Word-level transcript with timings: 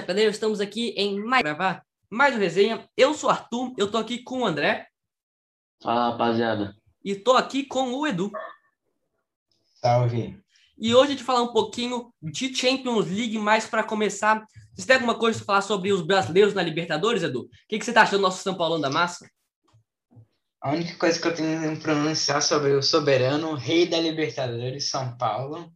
Chapeleiro, 0.00 0.30
estamos 0.30 0.60
aqui 0.62 0.94
em 0.96 1.22
mais 1.22 1.42
gravar 1.42 1.84
mais 2.08 2.34
uma 2.34 2.40
resenha. 2.40 2.88
Eu 2.96 3.12
sou 3.12 3.28
o 3.28 3.32
Arthur, 3.32 3.74
eu 3.76 3.90
tô 3.90 3.98
aqui 3.98 4.22
com 4.22 4.40
o 4.40 4.46
André 4.46 4.86
Fala, 5.82 6.12
rapaziada. 6.12 6.74
e 7.04 7.14
tô 7.14 7.36
aqui 7.36 7.64
com 7.64 7.92
o 7.92 8.06
Edu. 8.06 8.32
Salve. 9.74 10.42
E 10.78 10.94
hoje 10.94 11.08
a 11.08 11.10
gente 11.10 11.22
falar 11.22 11.42
um 11.42 11.52
pouquinho 11.52 12.14
de 12.22 12.54
Champions 12.56 13.08
League, 13.08 13.38
mais 13.38 13.66
para 13.66 13.84
começar. 13.84 14.42
Você 14.74 14.86
tem 14.86 14.96
alguma 14.96 15.18
coisa 15.18 15.38
para 15.38 15.46
falar 15.46 15.60
sobre 15.60 15.92
os 15.92 16.00
brasileiros 16.00 16.54
na 16.54 16.62
Libertadores, 16.62 17.22
Edu? 17.22 17.42
O 17.42 17.48
que, 17.68 17.78
que 17.78 17.84
você 17.84 17.92
tá 17.92 18.00
achando 18.00 18.20
do 18.20 18.22
nosso 18.22 18.42
São 18.42 18.56
Paulo 18.56 18.78
da 18.78 18.88
Massa? 18.88 19.30
A 20.62 20.72
única 20.72 20.96
coisa 20.96 21.20
que 21.20 21.28
eu 21.28 21.34
tenho 21.34 21.76
que 21.76 21.82
pronunciar 21.82 22.40
sobre 22.40 22.72
o 22.72 22.82
soberano, 22.82 23.52
rei 23.54 23.86
da 23.86 24.00
Libertadores, 24.00 24.88
São 24.88 25.14
Paulo, 25.18 25.70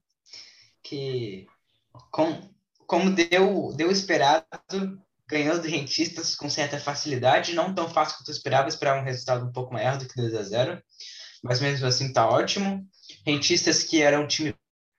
que 0.83 1.47
com, 2.11 2.54
como 2.87 3.11
deu, 3.11 3.73
deu 3.77 3.91
esperado, 3.91 4.47
ganhou 5.29 5.59
dos 5.59 5.70
rentistas 5.70 6.34
com 6.34 6.48
certa 6.51 6.79
facilidade, 6.79 7.55
não 7.55 7.74
tão 7.74 7.88
fácil 7.88 8.19
quanto 8.19 8.29
eu 8.29 8.34
esperava, 8.34 8.69
esperava 8.69 9.01
um 9.01 9.05
resultado 9.05 9.47
um 9.47 9.52
pouco 9.52 9.73
maior 9.73 9.98
do 9.98 10.07
que 10.07 10.16
2 10.16 10.34
a 10.34 10.43
0 10.43 10.83
mas 11.43 11.60
mesmo 11.60 11.87
assim 11.87 12.10
tá 12.10 12.27
ótimo. 12.27 12.87
Rentistas 13.27 13.83
que 13.83 14.01
era 14.01 14.19
um 14.19 14.27
time 14.27 14.55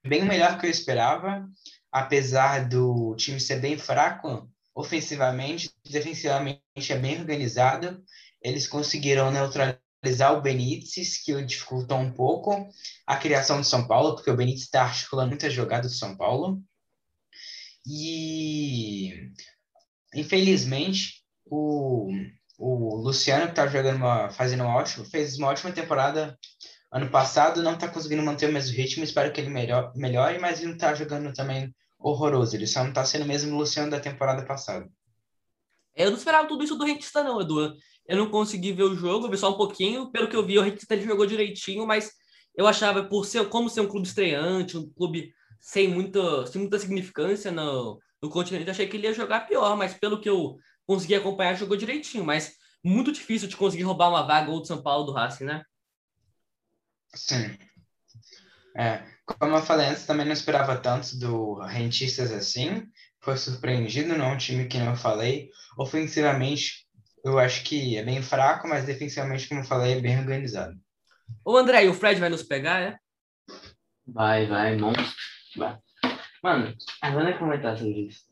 bem 0.06 0.24
melhor 0.24 0.60
que 0.60 0.68
eu 0.68 0.70
esperava, 0.70 1.44
apesar 1.92 2.70
do 2.70 3.16
time 3.16 3.40
ser 3.40 3.60
bem 3.60 3.78
fraco 3.78 4.48
ofensivamente, 4.76 5.72
defensivamente 5.90 6.62
é 6.90 6.98
bem 6.98 7.20
organizado, 7.20 8.04
eles 8.42 8.68
conseguiram 8.68 9.32
neutralizar 9.32 10.34
o 10.34 10.42
Benítez, 10.42 11.18
que 11.24 11.34
o 11.34 11.44
dificultou 11.44 11.98
um 11.98 12.12
pouco 12.12 12.70
a 13.08 13.16
criação 13.16 13.62
de 13.62 13.68
São 13.68 13.88
Paulo, 13.88 14.16
porque 14.16 14.30
o 14.30 14.36
Benítez 14.36 14.64
está 14.64 14.84
articulando 14.84 15.30
muitas 15.30 15.52
jogadas 15.52 15.92
do 15.94 15.98
São 15.98 16.16
Paulo. 16.16 16.62
E, 17.86 19.32
infelizmente, 20.14 21.24
o, 21.46 22.10
o 22.58 22.96
Luciano, 22.98 23.46
que 23.46 23.52
está 23.52 23.68
jogando 23.68 23.98
uma, 23.98 24.30
fazendo 24.30 24.64
uma 24.64 24.76
ótima, 24.76 25.06
fez 25.06 25.38
uma 25.38 25.50
ótima 25.50 25.72
temporada 25.72 26.38
ano 26.92 27.10
passado, 27.10 27.62
não 27.62 27.74
está 27.74 27.88
conseguindo 27.88 28.24
manter 28.24 28.50
o 28.50 28.54
mesmo 28.54 28.76
ritmo, 28.76 29.04
espero 29.04 29.32
que 29.32 29.42
ele 29.42 29.50
melhor, 29.50 29.92
melhore, 29.96 30.40
mas 30.40 30.60
ele 30.60 30.70
não 30.70 30.76
está 30.76 30.94
jogando 30.96 31.34
também 31.34 31.74
horroroso, 32.00 32.56
ele 32.56 32.68
só 32.68 32.82
não 32.82 32.90
está 32.90 33.04
sendo 33.04 33.24
o 33.24 33.28
mesmo 33.28 33.58
Luciano 33.58 33.92
da 33.92 34.00
temporada 34.00 34.46
passada. 34.46 34.90
Eu 35.96 36.10
não 36.10 36.18
esperava 36.18 36.48
tudo 36.48 36.64
isso 36.64 36.76
do 36.76 36.86
Rentista, 36.86 37.24
não, 37.24 37.42
Edu. 37.42 37.74
Eu 38.08 38.18
não 38.18 38.30
consegui 38.30 38.74
ver 38.74 38.84
o 38.84 38.96
jogo, 38.96 39.30
vi 39.30 39.38
só 39.38 39.52
um 39.52 39.58
pouquinho. 39.58 40.12
Pelo 40.12 40.28
que 40.28 40.36
eu 40.36 40.46
vi, 40.46 40.60
o 40.60 40.62
Rentista 40.62 40.94
ele 40.94 41.06
jogou 41.06 41.26
direitinho, 41.26 41.88
mas 41.88 42.12
eu 42.56 42.68
achava, 42.68 43.04
por 43.04 43.26
ser 43.26 43.48
como 43.50 43.70
ser 43.70 43.82
um 43.82 43.88
clube 43.88 44.08
estreante, 44.08 44.78
um 44.78 44.90
clube 44.90 45.34
sem 45.66 45.88
muita, 45.88 46.46
sem 46.46 46.62
muita 46.62 46.78
significância 46.78 47.52
no, 47.52 48.00
no 48.22 48.30
continente, 48.30 48.70
achei 48.70 48.88
que 48.88 48.98
ele 48.98 49.08
ia 49.08 49.14
jogar 49.16 49.48
pior, 49.48 49.76
mas 49.76 49.96
pelo 49.96 50.22
que 50.22 50.30
eu 50.30 50.60
consegui 50.86 51.16
acompanhar, 51.16 51.56
jogou 51.56 51.76
direitinho. 51.76 52.24
Mas 52.24 52.54
muito 52.84 53.12
difícil 53.12 53.48
de 53.48 53.58
conseguir 53.58 53.82
roubar 53.82 54.10
uma 54.10 54.28
vaga 54.28 54.52
ou 54.52 54.62
do 54.62 54.68
São 54.68 54.84
Paulo 54.84 55.08
do 55.08 55.12
Racing, 55.12 55.46
né? 55.46 55.64
Sim. 57.16 57.58
É, 58.78 59.04
como 59.26 59.56
eu 59.56 59.62
falei 59.64 59.88
antes, 59.88 60.06
também 60.06 60.24
não 60.24 60.34
esperava 60.34 60.78
tanto 60.78 61.18
do 61.18 61.60
Rentistas 61.62 62.32
assim. 62.32 62.84
Foi 63.20 63.36
surpreendido, 63.36 64.16
não 64.16 64.26
é 64.26 64.34
um 64.34 64.38
time 64.38 64.68
que 64.68 64.78
não 64.78 64.92
eu 64.92 64.96
falei. 64.96 65.50
Ofensivamente, 65.80 66.86
eu 67.24 67.40
acho 67.40 67.64
que 67.64 67.98
é 67.98 68.04
bem 68.04 68.22
fraco, 68.22 68.68
mas 68.68 68.86
defensivamente, 68.86 69.50
como 69.50 69.62
eu 69.62 69.66
falei, 69.66 69.94
é 69.94 70.00
bem 70.00 70.20
organizado. 70.20 70.76
Ô, 71.44 71.58
André, 71.58 71.86
e 71.86 71.90
o 71.90 71.94
Fred 71.96 72.20
vai 72.20 72.30
nos 72.30 72.44
pegar, 72.44 72.82
é? 72.84 73.00
Vai, 74.06 74.46
vai, 74.46 74.78
monstro. 74.78 75.25
Mano, 76.44 76.76
agora 77.02 77.30
é 77.30 77.38
comentar 77.38 77.78
sobre 77.78 78.02
isso. 78.08 78.26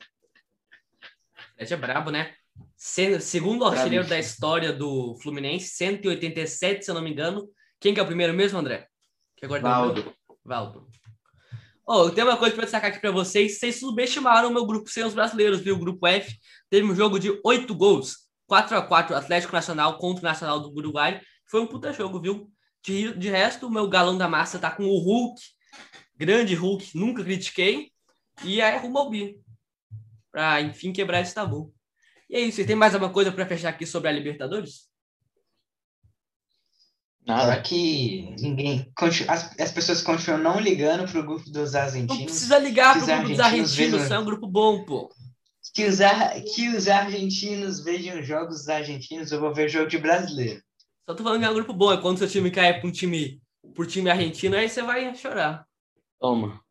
Fred 1.55 1.73
é 1.73 1.77
brabo, 1.77 2.11
né? 2.11 2.33
Se- 2.75 3.19
Segundo 3.21 3.65
artilheiro 3.65 4.07
da 4.07 4.19
história 4.19 4.71
do 4.73 5.15
Fluminense, 5.21 5.69
187, 5.75 6.83
se 6.85 6.91
eu 6.91 6.95
não 6.95 7.01
me 7.01 7.11
engano. 7.11 7.47
Quem 7.79 7.93
que 7.93 7.99
é 7.99 8.03
o 8.03 8.07
primeiro 8.07 8.33
mesmo, 8.33 8.59
André? 8.59 8.87
Que 9.35 9.45
agora 9.45 9.61
meu? 9.61 9.71
Valdo. 9.71 10.15
Valdo. 10.45 10.87
Oh, 11.85 12.03
eu 12.05 12.11
tenho 12.11 12.27
uma 12.27 12.37
coisa 12.37 12.55
para 12.55 12.63
destacar 12.63 12.91
aqui 12.91 12.99
para 12.99 13.11
vocês. 13.11 13.59
Vocês 13.59 13.79
subestimaram 13.79 14.49
o 14.49 14.53
meu 14.53 14.65
grupo 14.65 14.89
sem 14.89 15.03
os 15.03 15.13
brasileiros, 15.13 15.59
viu? 15.61 15.75
O 15.75 15.79
grupo 15.79 16.05
F 16.07 16.37
teve 16.69 16.85
um 16.87 16.95
jogo 16.95 17.19
de 17.19 17.39
oito 17.43 17.75
gols. 17.75 18.23
4 18.47 18.77
a 18.77 18.81
4 18.81 19.15
Atlético 19.15 19.53
Nacional 19.53 19.97
contra 19.97 20.21
o 20.21 20.23
Nacional 20.23 20.59
do 20.59 20.69
Uruguai. 20.69 21.21
Foi 21.45 21.59
um 21.61 21.67
puta 21.67 21.91
jogo, 21.91 22.21
viu? 22.21 22.49
De, 22.85 23.13
de 23.17 23.29
resto, 23.29 23.67
o 23.67 23.71
meu 23.71 23.87
galão 23.89 24.17
da 24.17 24.27
massa 24.29 24.59
tá 24.59 24.69
com 24.71 24.83
o 24.85 24.97
Hulk. 24.97 25.41
Grande 26.15 26.55
Hulk, 26.55 26.97
nunca 26.97 27.23
critiquei. 27.23 27.91
E 28.43 28.61
aí 28.61 28.77
rumo 28.79 28.97
ao 28.97 29.09
bi. 29.09 29.39
Pra, 30.31 30.61
enfim, 30.61 30.91
quebrar 30.91 31.21
esse 31.21 31.33
tabu. 31.33 31.73
E 32.29 32.35
é 32.35 32.39
isso. 32.39 32.57
Você 32.57 32.65
tem 32.65 32.75
mais 32.75 32.93
alguma 32.93 33.11
coisa 33.11 33.31
para 33.31 33.45
fechar 33.45 33.69
aqui 33.69 33.85
sobre 33.85 34.09
a 34.09 34.11
Libertadores? 34.11 34.87
Nada. 37.25 37.61
que 37.61 38.35
ninguém. 38.39 38.91
As, 39.29 39.57
as 39.59 39.71
pessoas 39.71 40.01
continuam 40.01 40.41
não 40.41 40.59
ligando 40.59 41.09
pro 41.09 41.23
grupo 41.23 41.49
dos 41.49 41.71
Não 41.73 41.81
argentinos? 41.81 42.23
precisa 42.23 42.57
ligar 42.59 42.97
pro 42.97 43.05
grupo 43.05 43.29
dos 43.29 43.39
argentinos 43.39 43.75
vejam- 43.75 43.99
Isso 44.03 44.13
é 44.13 44.19
um 44.19 44.25
grupo 44.25 44.47
bom, 44.47 44.83
pô. 44.83 45.09
Que 45.73 45.85
os, 45.85 46.01
ar- 46.01 46.33
que 46.41 46.67
os 46.69 46.87
argentinos 46.89 47.81
vejam 47.83 48.21
jogos 48.21 48.57
dos 48.59 48.69
argentinos, 48.69 49.31
eu 49.31 49.39
vou 49.39 49.53
ver 49.53 49.69
jogo 49.69 49.87
de 49.89 49.97
brasileiro. 49.97 50.61
Só 51.07 51.15
tô 51.15 51.23
falando 51.23 51.39
que 51.39 51.45
é 51.45 51.49
um 51.49 51.53
grupo 51.53 51.73
bom. 51.73 51.93
É 51.93 52.01
quando 52.01 52.17
seu 52.17 52.27
time 52.29 52.51
cai 52.51 52.79
pra 52.79 52.89
um 52.89 52.91
time, 52.91 53.41
pro 53.73 53.85
time 53.87 54.09
argentino, 54.09 54.55
aí 54.57 54.67
você 54.69 54.81
vai 54.83 55.15
chorar. 55.15 55.65
Toma. 56.23 56.63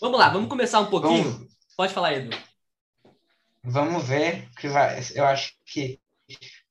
Vamos 0.00 0.18
lá, 0.18 0.30
vamos 0.30 0.48
começar 0.48 0.80
um 0.80 0.86
pouquinho. 0.86 1.30
Vamos, 1.30 1.54
Pode 1.76 1.92
falar, 1.92 2.14
Edu. 2.14 2.34
vamos 3.62 4.02
ver 4.02 4.48
que 4.58 4.66
vai. 4.66 4.98
Eu 5.14 5.26
acho 5.26 5.52
que 5.66 6.00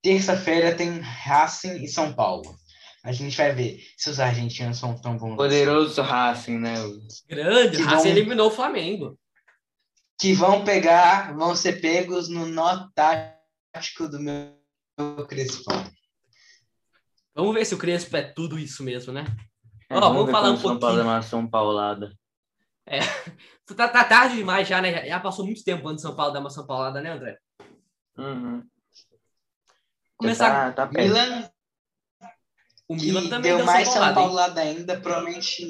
terça-feira 0.01 0.75
tem 0.75 0.99
Racing 0.99 1.83
e 1.83 1.87
São 1.87 2.11
Paulo. 2.11 2.57
A 3.03 3.11
gente 3.11 3.37
vai 3.37 3.53
ver 3.53 3.85
se 3.95 4.09
os 4.09 4.19
argentinos 4.19 4.79
são 4.79 4.99
tão 4.99 5.15
bons. 5.15 5.35
Poderoso 5.35 6.01
Racing, 6.01 6.57
né? 6.57 6.73
Grande, 7.29 7.77
Que 7.77 7.83
Racing 7.83 8.05
bom. 8.05 8.17
eliminou 8.17 8.47
o 8.47 8.51
Flamengo. 8.51 9.19
Que 10.19 10.33
vão 10.33 10.65
pegar, 10.65 11.35
vão 11.35 11.55
ser 11.55 11.81
pegos 11.81 12.29
no 12.29 12.47
nó 12.47 12.89
tático 12.95 14.07
do 14.09 14.19
meu 14.19 15.27
Crespão. 15.27 15.87
Vamos 17.35 17.53
ver 17.53 17.63
se 17.63 17.75
o 17.75 17.77
Crespo 17.77 18.17
é 18.17 18.23
tudo 18.23 18.57
isso 18.57 18.81
mesmo, 18.83 19.13
né? 19.13 19.23
É, 19.93 19.97
Ó, 19.97 20.09
vamos 20.13 20.31
falar 20.31 20.51
um 20.51 20.57
São 20.57 20.79
Paulo 20.79 20.79
pouquinho. 20.79 20.99
é 21.01 21.03
uma 21.03 21.21
São 21.21 21.47
Paulada. 21.47 22.13
Tá, 23.77 23.87
tá 23.87 24.03
tarde 24.03 24.35
demais 24.35 24.67
já, 24.67 24.81
né? 24.81 25.05
Já- 25.07 25.19
passou 25.19 25.45
muito 25.45 25.63
tempo 25.63 25.87
antes 25.87 26.03
de 26.03 26.07
São 26.09 26.15
Paulo 26.15 26.33
dar 26.33 26.39
uma 26.41 26.49
São 26.49 26.65
Paulada, 26.67 27.01
né, 27.01 27.11
André? 27.11 27.37
Uhum. 28.17 28.63
Começar. 30.17 30.49
Tá, 30.75 30.85
tá 30.85 30.87
perto. 30.87 31.07
Milan, 31.13 31.49
O 32.87 32.95
Milan 32.95 33.29
também 33.29 33.51
deu 33.51 33.57
deu 33.57 33.65
mais 33.65 33.87
São 33.87 33.93
São 33.93 34.01
Paulada, 34.13 34.19
hein? 34.21 34.27
Paulada 34.27 34.61
ainda, 34.61 34.99
provavelmente, 35.01 35.67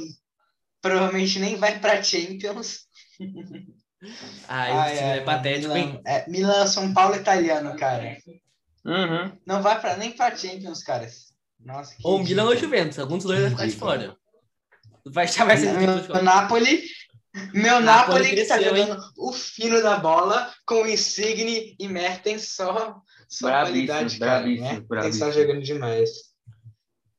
provavelmente 0.81 1.39
nem 1.39 1.55
vai 1.55 1.79
para 1.79 2.01
Champions. 2.03 2.87
Ai, 4.49 4.71
Ah, 4.71 4.87
esse 4.91 4.97
time 5.01 5.17
é, 5.17 5.21
patético, 5.21 5.73
Milan, 5.73 5.79
hein? 5.79 6.01
é, 6.05 6.29
Milan, 6.29 6.67
São 6.67 6.93
Paulo 6.93 7.15
italiano, 7.15 7.77
cara. 7.77 8.17
Uhum. 8.85 9.37
Não 9.45 9.61
vai 9.61 9.79
para 9.79 9.95
nem 9.95 10.11
para 10.11 10.35
Champions, 10.35 10.83
cara. 10.83 11.07
Nossa, 11.65 11.95
Ou 12.03 12.17
o 12.17 12.23
Milan 12.23 12.45
ou 12.45 12.51
o. 12.51 12.55
Juventus. 12.55 12.99
Alguns 12.99 13.23
dois 13.23 13.41
vai 13.41 13.49
ficar 13.49 13.67
de 13.67 13.75
fora. 13.75 14.17
Vai, 15.05 15.27
já 15.27 15.45
vai 15.45 15.57
ser 15.57 15.73
Meu 15.73 16.23
Napoli, 16.23 16.83
meu 17.53 17.81
Napoli 17.81 18.29
que 18.29 18.45
tá 18.45 18.57
hein? 18.57 18.63
jogando 18.63 19.01
o 19.17 19.33
fino 19.33 19.81
da 19.81 19.97
bola 19.97 20.51
com 20.65 20.83
o 20.83 20.87
Insigne 20.87 21.75
e 21.79 21.87
Mertens 21.87 22.53
só, 22.53 23.01
só 23.27 23.47
Bravíssimo, 23.47 23.87
qualidade, 23.87 24.19
cara. 24.19 24.31
bravíssimo, 24.39 24.87
bravíssimo. 24.87 25.25
tá 25.25 25.31
jogando 25.31 25.61
demais. 25.61 26.09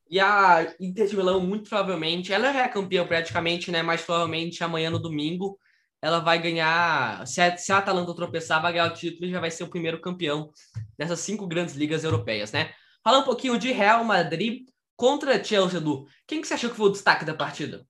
E 0.08 0.20
a 0.20 0.72
Inter 0.78 1.08
de 1.08 1.16
Milão, 1.16 1.40
muito 1.40 1.68
provavelmente, 1.68 2.32
ela 2.32 2.52
já 2.52 2.64
é 2.64 2.68
campeã 2.68 3.06
praticamente, 3.06 3.70
né? 3.70 3.82
Mas 3.82 4.02
provavelmente 4.02 4.62
amanhã 4.62 4.88
no 4.90 4.98
domingo 5.00 5.58
ela 6.00 6.20
vai 6.20 6.38
ganhar. 6.40 7.26
Se 7.26 7.40
a, 7.40 7.56
se 7.56 7.72
a 7.72 7.78
Atalanta 7.78 8.14
tropeçar, 8.14 8.62
vai 8.62 8.72
ganhar 8.74 8.86
o 8.86 8.94
título 8.94 9.26
e 9.26 9.30
já 9.30 9.40
vai 9.40 9.50
ser 9.50 9.64
o 9.64 9.68
primeiro 9.68 10.00
campeão 10.00 10.50
dessas 10.98 11.20
cinco 11.20 11.46
grandes 11.46 11.74
ligas 11.74 12.04
europeias, 12.04 12.52
né? 12.52 12.72
Falar 13.04 13.18
um 13.18 13.24
pouquinho 13.24 13.58
de 13.58 13.70
Real 13.70 14.02
Madrid 14.02 14.66
contra 14.96 15.44
Chelsea, 15.44 15.78
Edu. 15.78 16.08
Quem 16.26 16.40
que 16.40 16.48
você 16.48 16.54
achou 16.54 16.70
que 16.70 16.76
foi 16.76 16.86
o 16.86 16.92
destaque 16.92 17.26
da 17.26 17.34
partida? 17.34 17.86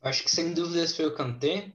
Acho 0.00 0.22
que 0.22 0.30
sem 0.30 0.54
dúvidas 0.54 0.94
foi 0.94 1.06
o 1.06 1.14
Kanté. 1.14 1.72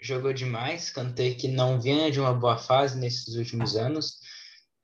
Jogou 0.00 0.32
demais. 0.32 0.90
Kanté 0.90 1.32
que 1.34 1.46
não 1.46 1.80
vinha 1.80 2.10
de 2.10 2.18
uma 2.18 2.34
boa 2.34 2.58
fase 2.58 2.98
nesses 2.98 3.36
últimos 3.36 3.76
anos. 3.76 4.18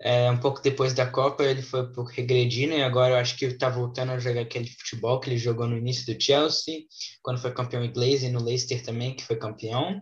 É, 0.00 0.30
um 0.30 0.38
pouco 0.38 0.62
depois 0.62 0.94
da 0.94 1.10
Copa 1.10 1.42
ele 1.42 1.60
foi 1.60 1.82
um 1.82 1.92
pouco 1.92 2.10
regredindo 2.10 2.72
e 2.72 2.82
agora 2.82 3.14
eu 3.14 3.18
acho 3.18 3.36
que 3.36 3.44
ele 3.44 3.58
tá 3.58 3.68
voltando 3.68 4.12
a 4.12 4.18
jogar 4.18 4.42
aquele 4.42 4.70
futebol 4.70 5.18
que 5.18 5.28
ele 5.28 5.36
jogou 5.36 5.66
no 5.66 5.76
início 5.76 6.06
do 6.06 6.22
Chelsea, 6.22 6.84
quando 7.20 7.40
foi 7.40 7.52
campeão 7.52 7.84
inglês 7.84 8.22
e 8.22 8.30
no 8.30 8.42
Leicester 8.42 8.82
também, 8.82 9.14
que 9.14 9.24
foi 9.24 9.36
campeão. 9.36 10.00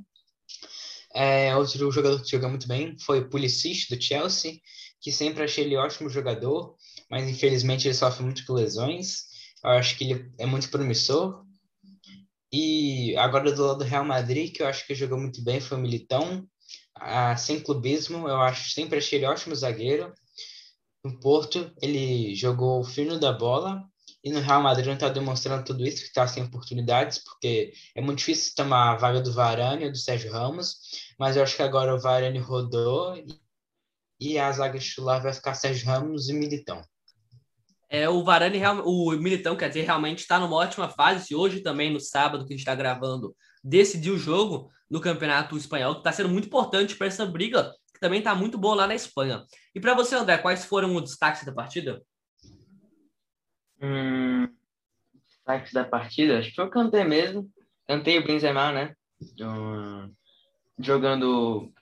É, 1.15 1.57
outro 1.57 1.91
jogador 1.91 2.23
que 2.23 2.31
joga 2.31 2.49
muito 2.49 2.69
bem 2.69 2.95
foi 3.01 3.21
o 3.21 3.29
Pulisic 3.29 3.89
do 3.89 4.01
Chelsea, 4.01 4.61
que 5.01 5.13
sempre 5.13 5.45
achei 5.45 5.65
ele 5.65 5.77
ótimo 5.77 6.09
jogador, 6.09 6.77
mas 7.11 7.29
infelizmente 7.29 7.87
ele 7.87 7.95
sofre 7.95 8.25
muito 8.25 8.45
com 8.45 8.53
lesões. 8.53 9.27
Eu 9.65 9.71
acho 9.71 9.97
que 9.97 10.05
ele 10.05 10.33
é 10.39 10.47
muito 10.47 10.71
promissor. 10.71 11.45
E 12.53 13.17
agora 13.17 13.53
do 13.53 13.67
lado 13.67 13.79
do 13.79 13.85
Real 13.85 14.05
Madrid, 14.05 14.53
que 14.53 14.63
eu 14.63 14.67
acho 14.67 14.87
que 14.87 14.95
jogou 14.95 15.19
muito 15.19 15.43
bem, 15.43 15.61
foi 15.61 15.77
o 15.77 15.81
Militão. 15.81 16.47
Ah, 16.95 17.37
sem 17.37 17.61
clubismo, 17.61 18.29
eu 18.29 18.41
acho 18.41 18.71
sempre 18.71 18.99
achei 18.99 19.19
ele 19.19 19.27
ótimo 19.27 19.55
zagueiro. 19.55 20.13
No 21.05 21.19
Porto, 21.21 21.73
ele 21.81 22.35
jogou 22.35 22.83
fino 22.85 23.19
da 23.19 23.33
bola. 23.33 23.83
E 24.25 24.33
no 24.33 24.41
Real 24.41 24.63
Madrid 24.63 24.87
não 24.87 24.95
está 24.95 25.09
demonstrando 25.09 25.65
tudo 25.65 25.87
isso, 25.87 26.03
que 26.03 26.09
está 26.09 26.27
sem 26.27 26.43
oportunidades, 26.43 27.19
porque 27.19 27.73
é 27.95 28.01
muito 28.01 28.19
difícil 28.19 28.53
tomar 28.57 28.93
a 28.93 28.97
vaga 28.97 29.21
do 29.21 29.33
Varane 29.33 29.85
ou 29.85 29.93
do 29.93 29.99
Sérgio 29.99 30.33
Ramos. 30.33 30.77
Mas 31.19 31.37
eu 31.37 31.43
acho 31.43 31.55
que 31.57 31.63
agora 31.63 31.95
o 31.95 32.01
Varane 32.01 32.39
rodou 32.39 33.15
e 34.21 34.39
a 34.39 34.51
zaga 34.51 34.79
titular 34.79 35.23
vai 35.23 35.33
ficar 35.33 35.55
Sérgio 35.55 35.87
Ramos 35.87 36.29
e 36.29 36.33
Militão. 36.33 36.83
É, 37.91 38.09
o 38.09 38.23
Varane, 38.23 38.61
o 38.85 39.11
Militão, 39.13 39.57
quer 39.57 39.69
dizer, 39.69 39.83
realmente 39.83 40.19
está 40.19 40.39
numa 40.39 40.57
ótima 40.57 40.89
fase. 40.91 41.35
Hoje 41.35 41.61
também, 41.61 41.91
no 41.91 42.01
sábado, 42.01 42.45
que 42.45 42.53
a 42.53 42.57
gente 42.57 42.61
está 42.61 42.75
gravando, 42.75 43.35
decidiu 43.65 44.15
o 44.15 44.19
jogo 44.19 44.71
no 44.91 45.01
Campeonato 45.01 45.57
Espanhol, 45.57 45.95
que 45.95 46.01
está 46.01 46.13
sendo 46.13 46.29
muito 46.29 46.47
importante 46.47 46.97
para 46.97 47.07
essa 47.07 47.25
briga, 47.25 47.73
que 47.95 48.01
também 48.01 48.19
está 48.19 48.35
muito 48.35 48.59
boa 48.59 48.75
lá 48.75 48.87
na 48.87 48.95
Espanha. 48.95 49.45
E 49.75 49.81
para 49.81 49.95
você, 49.95 50.15
André, 50.15 50.37
quais 50.39 50.67
foram 50.67 50.95
os 50.97 51.03
destaques 51.03 51.45
da 51.45 51.53
partida? 51.53 52.03
Hum, 53.81 54.49
destaques 55.27 55.73
da 55.73 55.85
partida? 55.85 56.39
Acho 56.39 56.51
que 56.51 56.57
foi 56.57 56.67
o 56.67 56.71
Kanté 56.71 57.05
mesmo. 57.05 57.51
Kanté 57.87 58.13
e 58.13 58.19
o 58.19 58.25
Benzema, 58.25 58.71
né? 58.71 58.95
Jogando... 60.79 61.73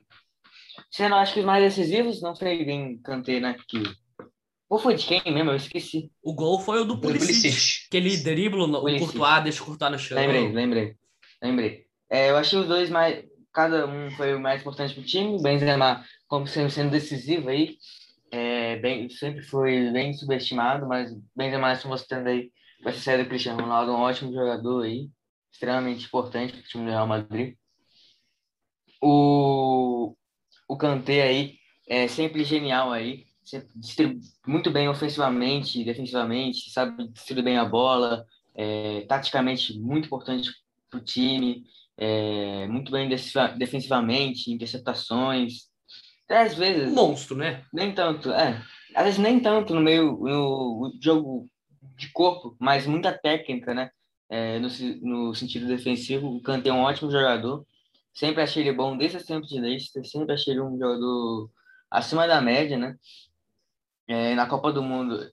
Sendo, 0.90 1.14
acho 1.16 1.34
que 1.34 1.40
os 1.40 1.46
mais 1.46 1.62
decisivos, 1.62 2.22
não 2.22 2.34
foi 2.34 2.64
bem 2.64 2.98
Kanté, 2.98 3.40
né? 3.40 3.56
Que 3.68 3.82
ou 4.68 4.78
foi 4.78 4.96
de 4.96 5.06
quem 5.06 5.22
mesmo? 5.32 5.50
Eu 5.50 5.56
esqueci. 5.56 6.10
O 6.22 6.34
gol 6.34 6.58
foi 6.58 6.80
o 6.80 6.84
do 6.84 7.00
Pulisic, 7.00 7.88
que 7.88 7.96
ele 7.96 8.16
dribla 8.16 8.64
o 8.64 8.98
Courtois, 8.98 9.42
deixa 9.44 9.62
o 9.62 9.66
Courtois 9.66 9.92
no 9.92 9.98
chão. 9.98 10.18
Lembrei, 10.18 10.52
lembrei, 10.52 10.96
lembrei. 11.40 11.86
É, 12.10 12.30
eu 12.30 12.36
achei 12.36 12.58
os 12.58 12.66
dois 12.66 12.90
mais... 12.90 13.24
Cada 13.52 13.86
um 13.86 14.10
foi 14.10 14.34
o 14.34 14.40
mais 14.40 14.60
importante 14.60 14.94
pro 14.94 15.04
time. 15.04 15.36
O 15.36 15.40
Benzema, 15.40 16.04
como 16.26 16.46
sendo, 16.46 16.68
sendo 16.68 16.90
decisivo 16.90 17.48
aí, 17.48 17.78
é, 18.30 18.76
bem, 18.76 19.08
sempre 19.08 19.42
foi 19.42 19.90
bem 19.92 20.12
subestimado, 20.12 20.86
mas 20.86 21.12
o 21.12 21.22
Benzema 21.34 21.72
está 21.72 21.88
mostrando 21.88 22.26
aí, 22.26 22.50
vai 22.82 22.92
ser 22.92 23.22
do 23.22 23.28
Cristiano 23.28 23.62
Ronaldo, 23.62 23.92
um 23.92 24.00
ótimo 24.00 24.32
jogador 24.32 24.82
aí, 24.82 25.08
extremamente 25.50 26.04
importante 26.04 26.52
pro 26.52 26.62
time 26.64 26.84
do 26.84 26.90
Real 26.90 27.06
Madrid. 27.06 27.54
O, 29.00 30.14
o 30.68 30.76
Kanté 30.76 31.22
aí, 31.22 31.54
é 31.88 32.08
sempre 32.08 32.44
genial 32.44 32.92
aí, 32.92 33.26
muito 34.46 34.70
bem 34.70 34.88
ofensivamente, 34.88 35.84
defensivamente, 35.84 36.70
sabe 36.70 37.08
distribuir 37.08 37.44
bem 37.44 37.58
a 37.58 37.64
bola, 37.64 38.26
é, 38.54 39.02
taticamente 39.02 39.78
muito 39.78 40.06
importante 40.06 40.50
para 40.90 40.98
o 40.98 41.04
time, 41.04 41.64
é, 41.96 42.66
muito 42.66 42.90
bem 42.90 43.08
defensivamente, 43.08 44.52
interceptações. 44.52 45.66
Até 46.24 46.42
às 46.42 46.54
vezes. 46.54 46.92
Monstro, 46.92 47.36
né? 47.36 47.62
Nem 47.72 47.92
tanto, 47.92 48.32
é. 48.32 48.60
Às 48.94 49.04
vezes 49.04 49.18
nem 49.18 49.38
tanto 49.38 49.74
no 49.74 49.80
meio 49.80 50.18
no 50.18 50.92
jogo 51.00 51.48
de 51.96 52.10
corpo, 52.10 52.56
mas 52.58 52.86
muita 52.86 53.12
técnica, 53.12 53.72
né? 53.72 53.90
É, 54.28 54.58
no, 54.58 54.68
no 55.02 55.34
sentido 55.34 55.68
defensivo, 55.68 56.28
o 56.28 56.42
Kanté 56.42 56.68
é 56.68 56.72
um 56.72 56.80
ótimo 56.80 57.10
jogador. 57.10 57.64
Sempre 58.16 58.42
achei 58.42 58.62
ele 58.62 58.76
bom 58.76 58.96
desde 58.96 59.18
esse 59.18 59.26
tempo 59.26 59.46
de 59.46 59.60
Leicester, 59.60 60.04
sempre 60.04 60.34
achei 60.34 60.54
ele 60.54 60.62
um 60.62 60.78
jogador 60.78 61.50
acima 61.90 62.26
da 62.26 62.40
média, 62.40 62.76
né? 62.76 62.96
é, 64.06 64.34
na 64.34 64.46
Copa 64.48 64.72
do 64.72 64.82
Mundo, 64.82 65.30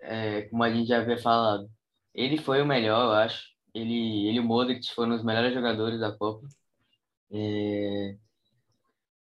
é, 0.00 0.42
como 0.42 0.62
a 0.64 0.70
gente 0.72 0.88
já 0.88 0.98
havia 0.98 1.18
falado, 1.18 1.70
ele 2.14 2.38
foi 2.38 2.62
o 2.62 2.66
melhor, 2.66 3.04
eu 3.04 3.12
acho. 3.12 3.52
Ele, 3.74 4.28
ele 4.28 4.36
e 4.38 4.40
o 4.40 4.44
Modric 4.44 4.92
foram 4.94 5.14
os 5.14 5.24
melhores 5.24 5.54
jogadores 5.54 6.00
da 6.00 6.12
Copa. 6.12 6.46
É... 7.30 8.16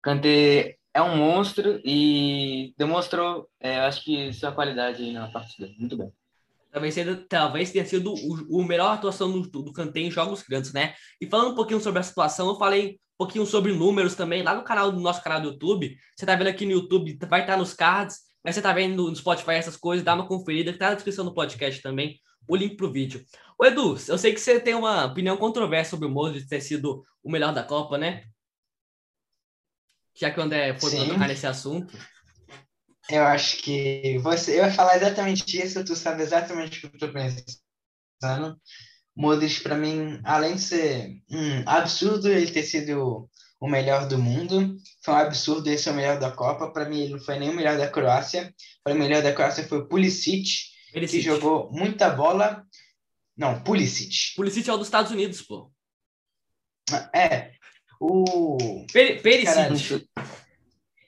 Kanté 0.01 0.77
é 0.93 1.01
um 1.01 1.15
monstro 1.17 1.81
e 1.85 2.73
demonstrou, 2.77 3.49
é, 3.59 3.79
acho 3.79 4.03
que 4.03 4.33
sua 4.33 4.51
qualidade 4.51 5.11
na 5.11 5.31
partida. 5.31 5.69
Muito 5.79 5.97
bem. 5.97 6.11
Talvez, 6.73 6.93
seja, 6.93 7.25
talvez 7.29 7.71
tenha 7.71 7.85
sido 7.85 8.13
o, 8.13 8.61
o 8.61 8.65
melhor 8.65 8.93
atuação 8.93 9.31
do, 9.31 9.47
do 9.47 9.71
Kanté 9.71 10.01
em 10.01 10.11
jogos 10.11 10.41
grandes, 10.41 10.73
né? 10.73 10.93
E 11.21 11.27
falando 11.27 11.51
um 11.51 11.55
pouquinho 11.55 11.79
sobre 11.79 11.99
a 11.99 12.03
situação, 12.03 12.49
eu 12.49 12.57
falei 12.57 12.93
um 12.93 13.25
pouquinho 13.25 13.45
sobre 13.45 13.71
números 13.71 14.15
também 14.15 14.43
lá 14.43 14.55
no 14.55 14.63
canal 14.63 14.91
do 14.91 14.99
nosso 14.99 15.23
canal 15.23 15.39
do 15.39 15.49
YouTube. 15.49 15.95
Você 16.17 16.25
tá 16.25 16.35
vendo 16.35 16.47
aqui 16.47 16.65
no 16.65 16.71
YouTube, 16.71 17.17
vai 17.29 17.41
estar 17.41 17.55
nos 17.55 17.73
cards 17.73 18.17
mas 18.43 18.55
você 18.55 18.61
tá 18.61 18.73
vendo 18.73 19.09
no 19.09 19.15
Spotify 19.15 19.51
essas 19.53 19.77
coisas, 19.77 20.03
dá 20.03 20.13
uma 20.13 20.27
conferida, 20.27 20.73
que 20.73 20.77
tá 20.77 20.89
na 20.89 20.95
descrição 20.95 21.23
do 21.23 21.33
podcast 21.33 21.81
também, 21.81 22.19
o 22.45 22.55
link 22.55 22.75
pro 22.75 22.91
vídeo. 22.91 23.23
Ô 23.57 23.65
Edu, 23.65 23.95
eu 24.07 24.17
sei 24.17 24.33
que 24.33 24.39
você 24.39 24.59
tem 24.59 24.75
uma 24.75 25.05
opinião 25.05 25.37
controversa 25.37 25.91
sobre 25.91 26.07
o 26.07 26.11
Modric 26.11 26.45
ter 26.47 26.59
sido 26.59 27.05
o 27.23 27.31
melhor 27.31 27.53
da 27.53 27.63
Copa, 27.63 27.97
né? 27.97 28.25
Já 30.13 30.29
que 30.29 30.39
o 30.39 30.43
André 30.43 30.77
foi 30.77 30.91
Sim. 30.91 31.07
tocar 31.07 31.27
nesse 31.27 31.47
assunto. 31.47 31.97
Eu 33.09 33.23
acho 33.23 33.57
que 33.57 34.17
você. 34.19 34.59
Eu 34.59 34.65
ia 34.65 34.71
falar 34.71 34.95
exatamente 34.95 35.61
isso, 35.61 35.83
tu 35.83 35.95
sabe 35.95 36.23
exatamente 36.23 36.85
o 36.85 36.89
que 36.89 36.95
eu 36.95 36.99
tô 36.99 37.13
pensando. 37.13 38.59
Modric, 39.15 39.61
para 39.61 39.77
mim, 39.77 40.19
além 40.23 40.55
de 40.55 40.61
ser 40.61 41.21
um 41.29 41.63
absurdo 41.67 42.29
ele 42.29 42.49
ter 42.49 42.63
sido 42.63 43.29
o 43.63 43.67
melhor 43.69 44.07
do 44.09 44.17
mundo. 44.17 44.75
Foi 45.01 45.13
um 45.13 45.17
absurdo 45.17 45.69
esse 45.69 45.85
ser 45.85 45.91
o 45.91 45.93
melhor 45.93 46.19
da 46.19 46.31
Copa. 46.31 46.71
Para 46.71 46.89
mim, 46.89 46.99
ele 46.99 47.13
não 47.13 47.19
foi 47.19 47.39
nem 47.39 47.49
o 47.49 47.55
melhor 47.55 47.77
da 47.77 47.89
Croácia. 47.89 48.53
Para 48.83 48.93
o 48.93 48.97
melhor 48.97 49.23
da 49.23 49.31
Croácia 49.31 49.65
foi 49.65 49.79
o 49.79 49.87
Pulisic, 49.87 50.49
Pulisic, 50.91 51.17
que 51.17 51.23
jogou 51.23 51.71
muita 51.71 52.09
bola. 52.09 52.65
Não, 53.37 53.63
Pulisic. 53.63 54.35
Pulisic 54.35 54.69
é 54.69 54.73
o 54.73 54.77
dos 54.77 54.87
Estados 54.87 55.11
Unidos, 55.11 55.41
pô. 55.41 55.71
É. 57.15 57.53
O. 58.01 58.85
Per 58.91 59.21
Perisic. 59.21 60.09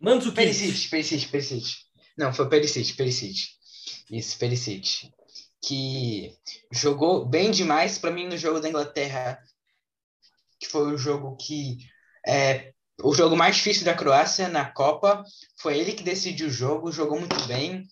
Mandzukic. 0.02 0.36
Perisic, 0.36 0.90
Perisic, 0.90 1.28
Perisic. 1.28 1.85
Não, 2.18 2.34
foi 2.34 2.48
Perisic, 2.50 2.94
Perisic. 2.94 3.50
Isso, 4.10 4.38
Perisic. 4.38 5.12
Que 5.62 6.36
jogou 6.72 7.26
bem 7.26 7.52
demais 7.52 7.98
para 7.98 8.12
mim 8.12 8.28
no 8.28 8.38
jogo 8.38 8.60
da 8.60 8.70
Inglaterra, 8.70 9.40
que 10.60 10.68
foi 10.68 10.94
o 10.94 10.98
jogo 10.98 11.36
que 11.38 11.78
é, 12.26 12.74
o 13.04 13.14
jogo 13.14 13.36
mais 13.36 13.58
difícil 13.58 13.84
da 13.84 13.94
Croácia 13.94 14.48
na 14.48 14.66
Copa 14.72 15.24
foi 15.60 15.78
ele 15.78 15.94
que 15.94 16.04
decidiu 16.04 16.48
o 16.48 16.52
jogo, 16.52 16.92
jogou 16.92 17.20
muito 17.20 17.40
bem. 17.46 17.88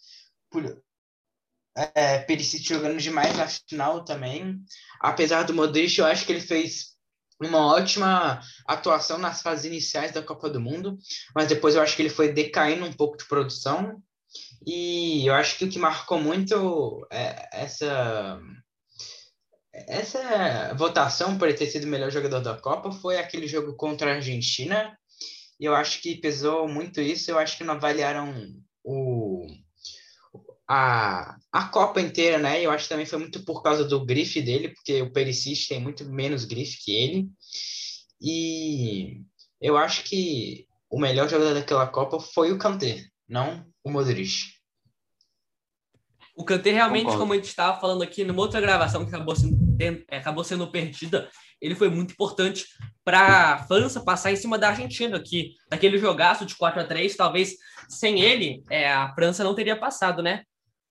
É, 1.75 2.19
Perisic 2.19 2.67
jogando 2.67 2.99
demais 2.99 3.35
na 3.35 3.47
final 3.47 4.03
também. 4.03 4.63
Apesar 4.99 5.43
do 5.43 5.53
Modric, 5.53 5.97
eu 5.97 6.05
acho 6.05 6.25
que 6.25 6.31
ele 6.31 6.41
fez 6.41 6.93
uma 7.41 7.65
ótima 7.65 8.39
atuação 8.65 9.17
nas 9.17 9.41
fases 9.41 9.65
iniciais 9.65 10.11
da 10.11 10.21
Copa 10.21 10.49
do 10.49 10.61
Mundo, 10.61 10.97
mas 11.35 11.47
depois 11.47 11.75
eu 11.75 11.81
acho 11.81 11.95
que 11.95 12.01
ele 12.01 12.09
foi 12.09 12.31
decaindo 12.31 12.85
um 12.85 12.93
pouco 12.93 13.17
de 13.17 13.25
produção. 13.25 14.01
E 14.65 15.27
eu 15.27 15.33
acho 15.33 15.57
que 15.57 15.65
o 15.65 15.69
que 15.69 15.79
marcou 15.79 16.19
muito 16.19 17.05
é 17.11 17.49
essa 17.51 18.39
essa 19.73 20.73
votação 20.75 21.37
por 21.37 21.47
ele 21.47 21.57
ter 21.57 21.65
sido 21.65 21.85
o 21.85 21.87
melhor 21.87 22.11
jogador 22.11 22.39
da 22.39 22.55
Copa 22.55 22.91
foi 22.91 23.17
aquele 23.17 23.47
jogo 23.47 23.75
contra 23.75 24.11
a 24.11 24.15
Argentina. 24.15 24.97
E 25.59 25.65
eu 25.65 25.73
acho 25.75 25.99
que 26.01 26.21
pesou 26.21 26.67
muito 26.67 27.01
isso. 27.01 27.31
Eu 27.31 27.39
acho 27.39 27.57
que 27.57 27.63
não 27.63 27.73
avaliaram 27.73 28.33
o, 28.83 29.47
a, 30.69 31.35
a 31.51 31.69
Copa 31.69 31.99
inteira, 31.99 32.37
né? 32.37 32.61
Eu 32.61 32.69
acho 32.71 32.83
que 32.83 32.89
também 32.89 33.05
foi 33.05 33.19
muito 33.19 33.43
por 33.43 33.63
causa 33.63 33.83
do 33.83 34.05
grife 34.05 34.41
dele, 34.41 34.69
porque 34.69 35.01
o 35.01 35.11
Perisic 35.11 35.67
tem 35.67 35.81
muito 35.81 36.05
menos 36.05 36.45
grife 36.45 36.77
que 36.83 36.91
ele. 36.91 37.27
E 38.21 39.21
eu 39.59 39.75
acho 39.75 40.03
que 40.03 40.67
o 40.89 40.99
melhor 40.99 41.27
jogador 41.27 41.55
daquela 41.55 41.87
Copa 41.87 42.19
foi 42.19 42.51
o 42.51 42.59
Kanté, 42.59 43.03
não 43.27 43.72
o 43.83 43.91
Modric. 43.91 44.53
O 46.35 46.43
Kanté 46.43 46.71
realmente, 46.71 47.03
Concordo. 47.03 47.19
como 47.19 47.33
a 47.33 47.35
gente 47.35 47.47
estava 47.47 47.79
falando 47.79 48.01
aqui 48.01 48.23
numa 48.23 48.41
outra 48.41 48.59
gravação 48.59 49.05
que 49.05 49.13
acabou 49.13 49.35
sendo, 49.35 49.75
é, 49.79 50.17
acabou 50.17 50.43
sendo 50.43 50.71
perdida, 50.71 51.29
ele 51.61 51.75
foi 51.75 51.89
muito 51.89 52.13
importante 52.13 52.65
para 53.05 53.53
a 53.53 53.57
França 53.59 54.01
passar 54.03 54.31
em 54.31 54.35
cima 54.35 54.57
da 54.57 54.69
Argentina 54.69 55.15
aqui. 55.15 55.53
Naquele 55.69 55.97
jogaço 55.97 56.45
de 56.45 56.55
4 56.55 56.81
a 56.81 56.83
3 56.83 57.15
talvez 57.15 57.55
sem 57.87 58.19
ele, 58.19 58.63
é, 58.69 58.91
a 58.91 59.13
França 59.13 59.43
não 59.43 59.53
teria 59.53 59.79
passado, 59.79 60.23
né? 60.23 60.43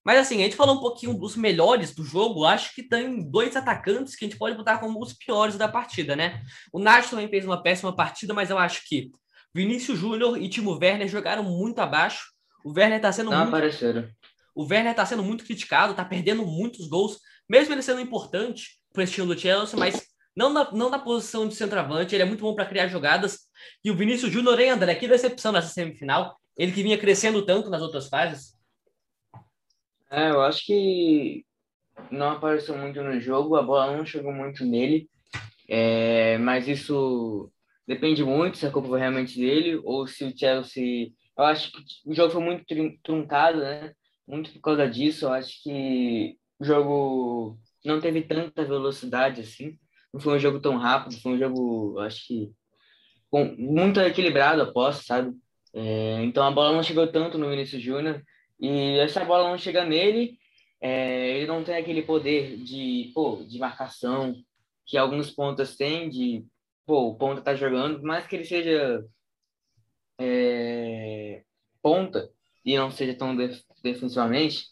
Mas 0.05 0.19
assim, 0.19 0.41
a 0.41 0.45
gente 0.45 0.57
falou 0.57 0.77
um 0.77 0.81
pouquinho 0.81 1.15
dos 1.15 1.37
melhores 1.37 1.95
do 1.95 2.05
jogo, 2.05 2.45
acho 2.45 2.75
que 2.75 2.83
tem 2.83 3.29
dois 3.29 3.55
atacantes 3.55 4.17
que 4.17 4.25
a 4.25 4.29
gente 4.29 4.39
pode 4.39 4.57
botar 4.57 4.79
como 4.79 5.01
os 5.01 5.13
piores 5.13 5.57
da 5.57 5.69
partida, 5.69 6.17
né? 6.17 6.43
O 6.73 6.79
Nath 6.79 7.11
também 7.11 7.29
fez 7.29 7.45
uma 7.45 7.63
péssima 7.63 7.95
partida, 7.95 8.35
mas 8.35 8.51
eu 8.51 8.59
acho 8.59 8.83
que 8.89 9.11
Vinícius 9.55 9.99
Júnior 9.99 10.41
e 10.41 10.49
Timo 10.49 10.73
Werner 10.73 11.09
jogaram 11.09 11.45
muito 11.45 11.79
abaixo. 11.79 12.32
O 12.65 12.71
Werner 12.71 12.97
está 12.97 13.13
sendo 13.13 13.31
não 13.31 13.39
muito... 13.39 13.49
apareceram. 13.49 14.09
O 14.55 14.65
Werner 14.65 14.91
está 14.91 15.07
sendo 15.07 15.23
muito 15.23 15.45
criticado, 15.45 15.93
está 15.93 16.05
perdendo 16.05 16.45
muitos 16.45 16.87
gols, 16.89 17.19
mesmo 17.49 17.75
ele 17.75 17.83
sendo 17.83 18.01
importante 18.01 18.79
para 18.93 19.01
o 19.01 19.05
estilo 19.05 19.35
do 19.35 19.39
Chelsea, 19.39 19.79
mas 19.79 20.07
não 20.37 20.53
na, 20.53 20.71
não 20.73 20.91
na 20.91 20.99
posição 20.99 21.49
de 21.49 21.55
centroavante. 21.55 22.15
Ele 22.15 22.23
é 22.23 22.27
muito 22.27 22.43
bom 22.43 22.55
para 22.55 22.67
criar 22.67 22.89
jogadas. 22.89 23.41
E 23.85 23.91
o 23.91 23.97
Vinícius 23.97 24.33
Júnior, 24.33 24.59
hein, 24.61 24.71
André? 24.71 24.95
Que 24.95 25.09
decepção 25.09 25.53
nessa 25.53 25.69
semifinal. 25.69 26.39
Ele 26.57 26.73
que 26.73 26.83
vinha 26.83 26.99
crescendo 26.99 27.45
tanto 27.45 27.71
nas 27.71 27.83
outras 27.83 28.09
fases. 28.09 28.55
É, 30.11 30.31
eu 30.31 30.43
acho 30.43 30.67
que 30.67 31.45
não 32.11 32.33
apareceu 32.33 32.77
muito 32.77 33.03
no 33.03 33.19
jogo, 33.21 33.57
a 33.57 33.63
bola 33.63 33.97
não 33.97 34.05
chegou 34.05 34.33
muito 34.33 34.65
nele. 34.65 35.09
É, 35.69 36.37
mas 36.39 36.69
isso 36.69 37.51
depende 37.87 38.23
muito 38.23 38.59
se 38.59 38.67
a 38.67 38.71
culpa 38.71 38.89
foi 38.89 39.01
realmente 39.01 39.39
dele 39.39 39.81
ou 39.85 40.07
se 40.07 40.25
o 40.25 40.37
Chelsea. 40.37 41.13
Eu 41.37 41.45
acho 41.45 41.73
que 41.73 41.79
o 42.07 42.15
jogo 42.15 42.33
foi 42.33 42.43
muito 42.43 42.65
truncado, 43.03 43.61
né? 43.61 43.93
Muito 44.27 44.53
por 44.53 44.61
causa 44.61 44.89
disso. 44.89 45.27
Eu 45.27 45.33
acho 45.33 45.63
que 45.63 46.37
o 46.59 46.65
jogo 46.65 47.59
não 47.85 48.01
teve 48.01 48.23
tanta 48.23 48.65
velocidade 48.65 49.41
assim. 49.41 49.79
Não 50.13 50.21
foi 50.21 50.37
um 50.37 50.41
jogo 50.41 50.61
tão 50.61 50.77
rápido, 50.77 51.21
foi 51.21 51.33
um 51.33 51.39
jogo, 51.39 51.99
acho 52.01 52.27
que, 52.27 52.53
com, 53.31 53.57
muito 53.57 53.99
equilibrado, 54.01 54.63
aposto, 54.63 55.05
sabe? 55.05 55.35
É, 55.75 56.23
então 56.23 56.45
a 56.45 56.51
bola 56.51 56.73
não 56.73 56.83
chegou 56.83 57.07
tanto 57.07 57.39
no 57.39 57.49
Vinícius 57.49 57.83
Júnior. 57.83 58.23
E 58.61 58.99
essa 58.99 59.25
bola 59.25 59.49
não 59.49 59.59
chega 59.59 59.85
nele, 59.85 60.39
é, 60.81 61.37
ele 61.39 61.47
não 61.47 61.65
tem 61.65 61.77
aquele 61.77 62.03
poder 62.03 62.57
de, 62.59 63.11
pô, 63.15 63.45
de 63.49 63.59
marcação 63.59 64.35
que 64.87 64.97
alguns 64.97 65.31
pontas 65.31 65.77
têm, 65.77 66.09
de, 66.09 66.45
pô, 66.87 67.09
o 67.09 67.17
ponta 67.17 67.41
tá 67.41 67.55
jogando, 67.55 68.03
mais 68.03 68.27
que 68.27 68.37
ele 68.37 68.45
seja 68.45 69.05
é, 70.19 71.43
ponta 71.83 72.31
e 72.65 72.77
não 72.77 72.91
seja 72.91 73.15
tão 73.15 73.37
def 73.37 73.61
defensivamente, 73.83 74.67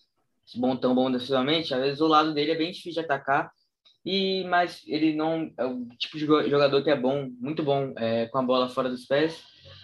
bom, 0.54 0.76
tão 0.76 0.94
bom 0.94 1.10
defensivamente, 1.10 1.74
às 1.74 1.80
vezes 1.80 2.00
o 2.00 2.06
lado 2.06 2.32
dele 2.32 2.52
é 2.52 2.56
bem 2.56 2.70
difícil 2.70 2.92
de 2.92 3.00
atacar, 3.00 3.50
e 4.04 4.44
mas 4.44 4.82
ele 4.86 5.14
não 5.14 5.52
é 5.58 5.64
o 5.66 5.86
tipo 5.98 6.16
de 6.16 6.24
jogador 6.24 6.82
que 6.82 6.90
é 6.90 6.96
bom, 6.96 7.28
muito 7.38 7.62
bom 7.62 7.92
é, 7.96 8.26
com 8.26 8.38
a 8.38 8.42
bola 8.42 8.68
fora 8.68 8.88
dos 8.88 9.06
pés, 9.06 9.42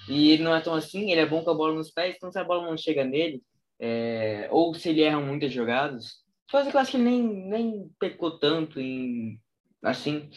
e 0.08 0.30
ele 0.30 0.42
não 0.42 0.54
é 0.54 0.60
tão 0.60 0.74
assim, 0.74 1.10
ele 1.10 1.20
é 1.20 1.26
bom 1.26 1.42
com 1.42 1.50
a 1.50 1.54
bola 1.54 1.74
nos 1.74 1.90
pés, 1.90 2.14
então 2.16 2.30
se 2.30 2.38
a 2.38 2.44
bola 2.44 2.66
não 2.66 2.76
chega 2.76 3.04
nele, 3.04 3.42
é, 3.78 4.48
ou 4.50 4.72
se 4.74 4.88
ele 4.88 5.02
erra 5.02 5.20
muitas 5.20 5.52
jogadas, 5.52 6.24
coisa 6.50 6.70
que 6.70 6.76
eu 6.76 6.80
acho 6.80 6.92
que 6.92 6.96
ele 6.96 7.04
nem, 7.04 7.22
nem 7.22 7.90
pecou 7.98 8.38
tanto 8.38 8.80
em, 8.80 9.40
assim, 9.82 10.30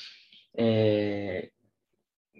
é, 0.57 1.49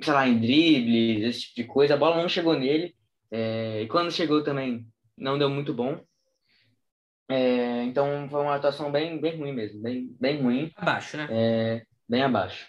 sei 0.02 0.14
lá, 0.14 0.28
em 0.28 0.40
dribles, 0.40 1.24
esse 1.24 1.42
tipo 1.42 1.56
de 1.56 1.64
coisa, 1.66 1.94
a 1.94 1.98
bola 1.98 2.22
não 2.22 2.30
chegou 2.30 2.58
nele, 2.58 2.96
é, 3.32 3.82
e 3.84 3.88
quando 3.88 4.12
chegou 4.12 4.44
também 4.44 4.88
não 5.18 5.38
deu 5.38 5.50
muito 5.50 5.74
bom, 5.74 6.00
é, 7.30 7.84
então 7.84 8.28
foi 8.30 8.42
uma 8.42 8.56
atuação 8.56 8.92
bem, 8.92 9.22
bem 9.22 9.38
ruim 9.38 9.54
mesmo, 9.54 9.82
bem, 9.82 10.16
bem 10.20 10.42
ruim. 10.42 10.72
Abaixo, 10.76 11.16
né? 11.16 11.28
É, 11.30 11.84
bem 12.08 12.24
abaixo. 12.24 12.66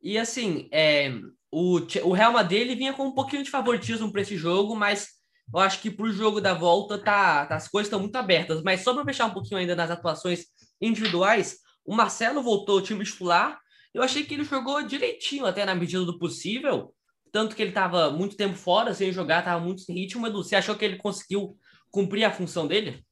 E 0.00 0.16
assim, 0.16 0.68
é, 0.70 1.12
o, 1.50 1.80
o 2.04 2.12
Real 2.12 2.32
Madrid 2.32 2.60
ele 2.60 2.76
vinha 2.76 2.92
com 2.92 3.04
um 3.04 3.14
pouquinho 3.14 3.42
de 3.42 3.50
favoritismo 3.50 4.12
para 4.12 4.22
esse 4.22 4.36
jogo, 4.36 4.76
mas 4.76 5.08
eu 5.52 5.60
acho 5.60 5.80
que 5.80 5.90
para 5.90 6.06
o 6.06 6.12
jogo 6.12 6.40
da 6.40 6.54
volta 6.54 6.98
tá, 6.98 7.44
tá 7.46 7.56
as 7.56 7.68
coisas 7.68 7.88
estão 7.88 8.00
muito 8.00 8.16
abertas. 8.16 8.62
Mas 8.62 8.80
só 8.80 8.94
para 8.94 9.04
fechar 9.04 9.26
um 9.26 9.34
pouquinho 9.34 9.60
ainda 9.60 9.76
nas 9.76 9.90
atuações 9.90 10.46
individuais, 10.80 11.58
o 11.84 11.94
Marcelo 11.94 12.42
voltou 12.42 12.78
ao 12.78 12.84
time 12.84 13.04
titular. 13.04 13.60
Eu 13.94 14.02
achei 14.02 14.24
que 14.24 14.34
ele 14.34 14.44
jogou 14.44 14.82
direitinho, 14.82 15.44
até 15.44 15.64
na 15.64 15.74
medida 15.74 16.04
do 16.04 16.18
possível. 16.18 16.94
Tanto 17.30 17.56
que 17.56 17.62
ele 17.62 17.70
estava 17.70 18.10
muito 18.10 18.36
tempo 18.36 18.54
fora, 18.54 18.94
sem 18.94 19.12
jogar, 19.12 19.40
estava 19.40 19.62
muito 19.62 19.82
sem 19.82 19.94
ritmo. 19.94 20.26
Edu, 20.26 20.42
você 20.42 20.56
achou 20.56 20.76
que 20.76 20.84
ele 20.84 20.96
conseguiu 20.96 21.56
cumprir 21.90 22.24
a 22.24 22.32
função 22.32 22.66
dele? 22.66 23.04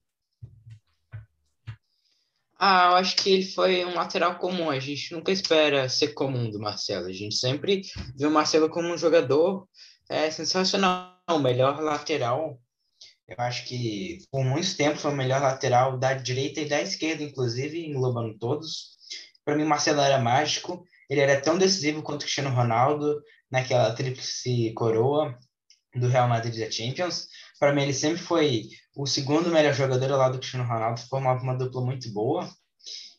Ah, 2.58 2.90
eu 2.90 2.96
acho 2.96 3.16
que 3.16 3.30
ele 3.30 3.44
foi 3.46 3.84
um 3.86 3.94
lateral 3.94 4.38
comum. 4.38 4.68
A 4.68 4.78
gente 4.78 5.14
nunca 5.14 5.32
espera 5.32 5.88
ser 5.88 6.08
comum 6.08 6.50
do 6.50 6.58
Marcelo. 6.58 7.06
A 7.06 7.12
gente 7.12 7.34
sempre 7.34 7.82
vê 8.14 8.26
o 8.26 8.30
Marcelo 8.30 8.68
como 8.68 8.88
um 8.88 8.98
jogador 8.98 9.66
é, 10.10 10.30
sensacional, 10.30 11.16
o 11.30 11.38
melhor 11.38 11.80
lateral. 11.80 12.60
Eu 13.26 13.36
acho 13.38 13.64
que 13.64 14.18
por 14.30 14.44
muito 14.44 14.76
tempo 14.76 14.98
foi 14.98 15.12
o 15.12 15.16
melhor 15.16 15.40
lateral 15.40 15.98
da 15.98 16.12
direita 16.12 16.60
e 16.60 16.68
da 16.68 16.82
esquerda, 16.82 17.22
inclusive, 17.22 17.86
englobando 17.86 18.36
todos. 18.38 18.99
Para 19.50 19.56
mim, 19.56 19.64
Marcelo 19.64 20.00
era 20.00 20.16
mágico. 20.20 20.86
Ele 21.08 21.20
era 21.20 21.40
tão 21.40 21.58
decisivo 21.58 22.04
quanto 22.04 22.20
Cristiano 22.20 22.54
Ronaldo 22.54 23.20
naquela 23.50 23.92
tríplice 23.92 24.72
coroa 24.74 25.36
do 25.92 26.06
Real 26.06 26.28
Madrid 26.28 26.56
da 26.56 26.70
Champions. 26.70 27.26
Para 27.58 27.72
mim, 27.72 27.82
ele 27.82 27.92
sempre 27.92 28.18
foi 28.18 28.68
o 28.94 29.08
segundo 29.08 29.50
melhor 29.50 29.74
jogador 29.74 30.12
ao 30.12 30.18
lado 30.18 30.34
do 30.34 30.38
Cristiano 30.38 30.68
Ronaldo, 30.68 31.00
formava 31.00 31.42
uma 31.42 31.58
dupla 31.58 31.80
muito 31.80 32.12
boa. 32.12 32.48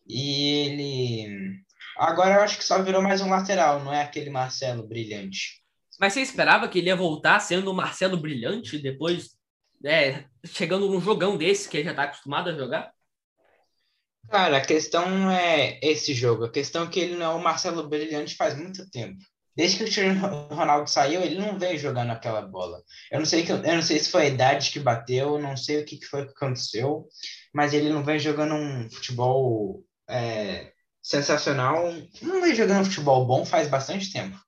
E 0.07 0.67
ele. 0.67 1.63
Agora 1.97 2.35
eu 2.35 2.43
acho 2.43 2.57
que 2.57 2.63
só 2.63 2.81
virou 2.81 3.01
mais 3.01 3.19
um 3.19 3.29
lateral, 3.29 3.83
não 3.83 3.93
é 3.93 4.01
aquele 4.01 4.29
Marcelo 4.29 4.87
brilhante. 4.87 5.61
Mas 5.99 6.13
você 6.13 6.21
esperava 6.21 6.69
que 6.69 6.79
ele 6.79 6.87
ia 6.87 6.95
voltar 6.95 7.41
sendo 7.41 7.69
o 7.69 7.75
Marcelo 7.75 8.15
brilhante 8.15 8.77
depois, 8.77 9.31
é, 9.83 10.23
chegando 10.45 10.89
num 10.89 11.01
jogão 11.01 11.35
desse 11.35 11.67
que 11.67 11.75
ele 11.75 11.83
já 11.83 11.91
está 11.91 12.03
acostumado 12.03 12.49
a 12.49 12.53
jogar? 12.53 12.93
Cara, 14.29 14.57
a 14.57 14.65
questão 14.65 15.09
não 15.09 15.31
é 15.31 15.79
esse 15.81 16.13
jogo. 16.13 16.45
A 16.45 16.51
questão 16.51 16.85
é 16.85 16.87
que 16.87 16.99
ele 16.99 17.15
não 17.15 17.31
é 17.31 17.35
o 17.35 17.43
Marcelo 17.43 17.87
brilhante 17.87 18.35
faz 18.35 18.55
muito 18.55 18.89
tempo. 18.89 19.17
Desde 19.55 19.77
que 19.77 19.83
o 19.83 19.85
Cristiano 19.85 20.47
Ronaldo 20.47 20.89
saiu, 20.89 21.21
ele 21.21 21.37
não 21.37 21.59
veio 21.59 21.77
jogando 21.77 22.11
aquela 22.11 22.41
bola. 22.41 22.81
Eu 23.11 23.19
não 23.19 23.25
sei 23.25 23.43
que 23.43 23.51
eu 23.51 23.61
não 23.61 23.81
sei 23.81 23.99
se 23.99 24.09
foi 24.09 24.23
a 24.23 24.29
idade 24.29 24.71
que 24.71 24.79
bateu, 24.79 25.37
não 25.37 25.57
sei 25.57 25.81
o 25.81 25.85
que, 25.85 25.97
que 25.97 26.05
foi 26.05 26.25
que 26.25 26.31
aconteceu, 26.31 27.07
mas 27.53 27.73
ele 27.73 27.89
não 27.89 28.03
vem 28.03 28.17
jogando 28.17 28.55
um 28.55 28.89
futebol 28.89 29.83
é, 30.09 30.71
sensacional. 31.01 31.93
Não 32.21 32.41
vem 32.41 32.55
jogando 32.55 32.81
um 32.81 32.85
futebol 32.85 33.25
bom 33.25 33.45
faz 33.45 33.67
bastante 33.67 34.11
tempo. 34.11 34.39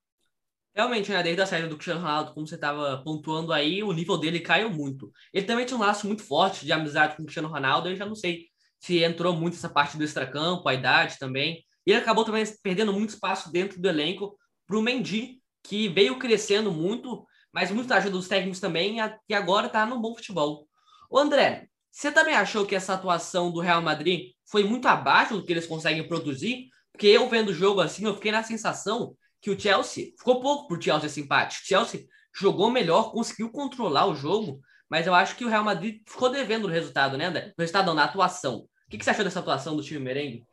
Realmente, 0.74 1.12
né, 1.12 1.22
desde 1.22 1.42
a 1.42 1.46
saída 1.46 1.68
do 1.68 1.76
Cristiano 1.76 2.02
Ronaldo, 2.02 2.34
como 2.34 2.48
você 2.48 2.56
estava 2.56 2.98
pontuando 3.04 3.54
aí, 3.54 3.84
o 3.84 3.92
nível 3.92 4.18
dele 4.18 4.40
caiu 4.40 4.72
muito. 4.72 5.12
Ele 5.32 5.46
também 5.46 5.66
tinha 5.66 5.78
um 5.78 5.82
laço 5.82 6.08
muito 6.08 6.24
forte 6.24 6.66
de 6.66 6.72
amizade 6.72 7.16
com 7.16 7.22
o 7.22 7.26
Cristiano 7.26 7.50
Ronaldo, 7.50 7.90
eu 7.90 7.96
já 7.96 8.06
não 8.06 8.16
sei 8.16 8.48
se 8.84 9.02
entrou 9.02 9.34
muito 9.34 9.56
essa 9.56 9.70
parte 9.70 9.98
do 9.98 10.04
extracampo, 10.04 10.68
a 10.68 10.74
idade 10.74 11.18
também. 11.18 11.64
E 11.88 11.92
ele 11.92 12.02
acabou 12.02 12.26
também 12.26 12.44
perdendo 12.62 12.92
muito 12.92 13.12
espaço 13.12 13.50
dentro 13.50 13.82
do 13.82 13.88
elenco 13.88 14.38
para 14.68 14.78
o 14.78 14.82
Mendy, 14.82 15.42
que 15.64 15.88
veio 15.88 16.20
crescendo 16.20 16.70
muito, 16.70 17.26
mas 17.54 17.72
muita 17.72 17.96
ajuda 17.96 18.18
dos 18.18 18.28
técnicos 18.28 18.60
também, 18.60 18.98
e 19.30 19.34
agora 19.34 19.68
está 19.68 19.86
no 19.86 20.02
bom 20.02 20.14
futebol. 20.14 20.68
O 21.10 21.18
André, 21.18 21.70
você 21.90 22.12
também 22.12 22.36
achou 22.36 22.66
que 22.66 22.76
essa 22.76 22.94
atuação 22.94 23.54
do 23.54 23.62
Real 23.62 23.82
Madrid 23.82 24.32
foi 24.52 24.66
muito 24.66 24.86
abaixo 24.86 25.36
do 25.36 25.46
que 25.46 25.54
eles 25.54 25.66
conseguem 25.66 26.06
produzir? 26.06 26.68
Porque 26.92 27.08
eu 27.08 27.30
vendo 27.30 27.50
o 27.50 27.54
jogo 27.54 27.80
assim, 27.80 28.04
eu 28.04 28.16
fiquei 28.16 28.34
na 28.34 28.44
sensação 28.44 29.16
que 29.42 29.50
o 29.50 29.58
Chelsea 29.58 30.08
ficou 30.18 30.42
pouco 30.42 30.68
por 30.68 30.84
Chelsea 30.84 31.08
esse 31.08 31.22
empate. 31.22 31.62
O 31.62 31.66
Chelsea 31.66 32.04
jogou 32.36 32.70
melhor, 32.70 33.14
conseguiu 33.14 33.50
controlar 33.50 34.08
o 34.08 34.16
jogo, 34.16 34.60
mas 34.90 35.08
eu 35.08 35.16
acho 35.16 35.38
que 35.38 35.46
o 35.46 35.50
Real 35.50 35.64
Madrid 35.64 36.02
ficou 36.06 36.30
devendo 36.30 36.66
o 36.66 36.70
resultado, 36.70 37.18
né, 37.18 37.28
André? 37.28 37.54
O 37.58 37.62
resultado 37.62 37.86
não, 37.86 37.94
na 37.94 38.04
atuação. 38.04 38.68
Que, 38.94 39.00
que 39.00 39.06
você 39.06 39.10
achou 39.10 39.26
dessa 39.26 39.40
atuação 39.40 39.76
do 39.76 39.82
time 39.82 40.00
merengue? 40.00 40.46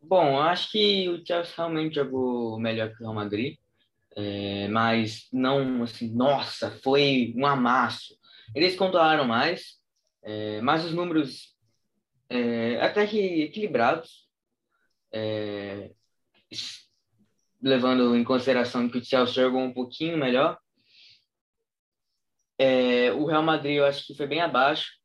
Bom, 0.00 0.40
acho 0.40 0.72
que 0.72 1.06
o 1.06 1.22
Chelsea 1.22 1.52
realmente 1.54 1.96
jogou 1.96 2.58
melhor 2.58 2.88
que 2.88 2.94
o 2.94 3.00
Real 3.00 3.12
Madrid, 3.12 3.58
é, 4.16 4.68
mas 4.68 5.28
não 5.30 5.82
assim, 5.82 6.10
nossa, 6.10 6.70
foi 6.82 7.34
um 7.36 7.44
amasso. 7.44 8.18
Eles 8.54 8.74
controlaram 8.74 9.26
mais, 9.26 9.82
é, 10.22 10.62
mas 10.62 10.82
os 10.82 10.94
números 10.94 11.54
é, 12.30 12.80
até 12.80 13.06
que 13.06 13.42
equilibrados, 13.42 14.26
é, 15.12 15.90
levando 17.60 18.16
em 18.16 18.24
consideração 18.24 18.88
que 18.88 18.96
o 18.96 19.04
Chelsea 19.04 19.44
jogou 19.44 19.60
um 19.60 19.74
pouquinho 19.74 20.16
melhor. 20.16 20.58
É, 22.56 23.12
o 23.12 23.26
Real 23.26 23.42
Madrid 23.42 23.76
eu 23.76 23.84
acho 23.84 24.06
que 24.06 24.14
foi 24.14 24.26
bem 24.26 24.40
abaixo, 24.40 24.97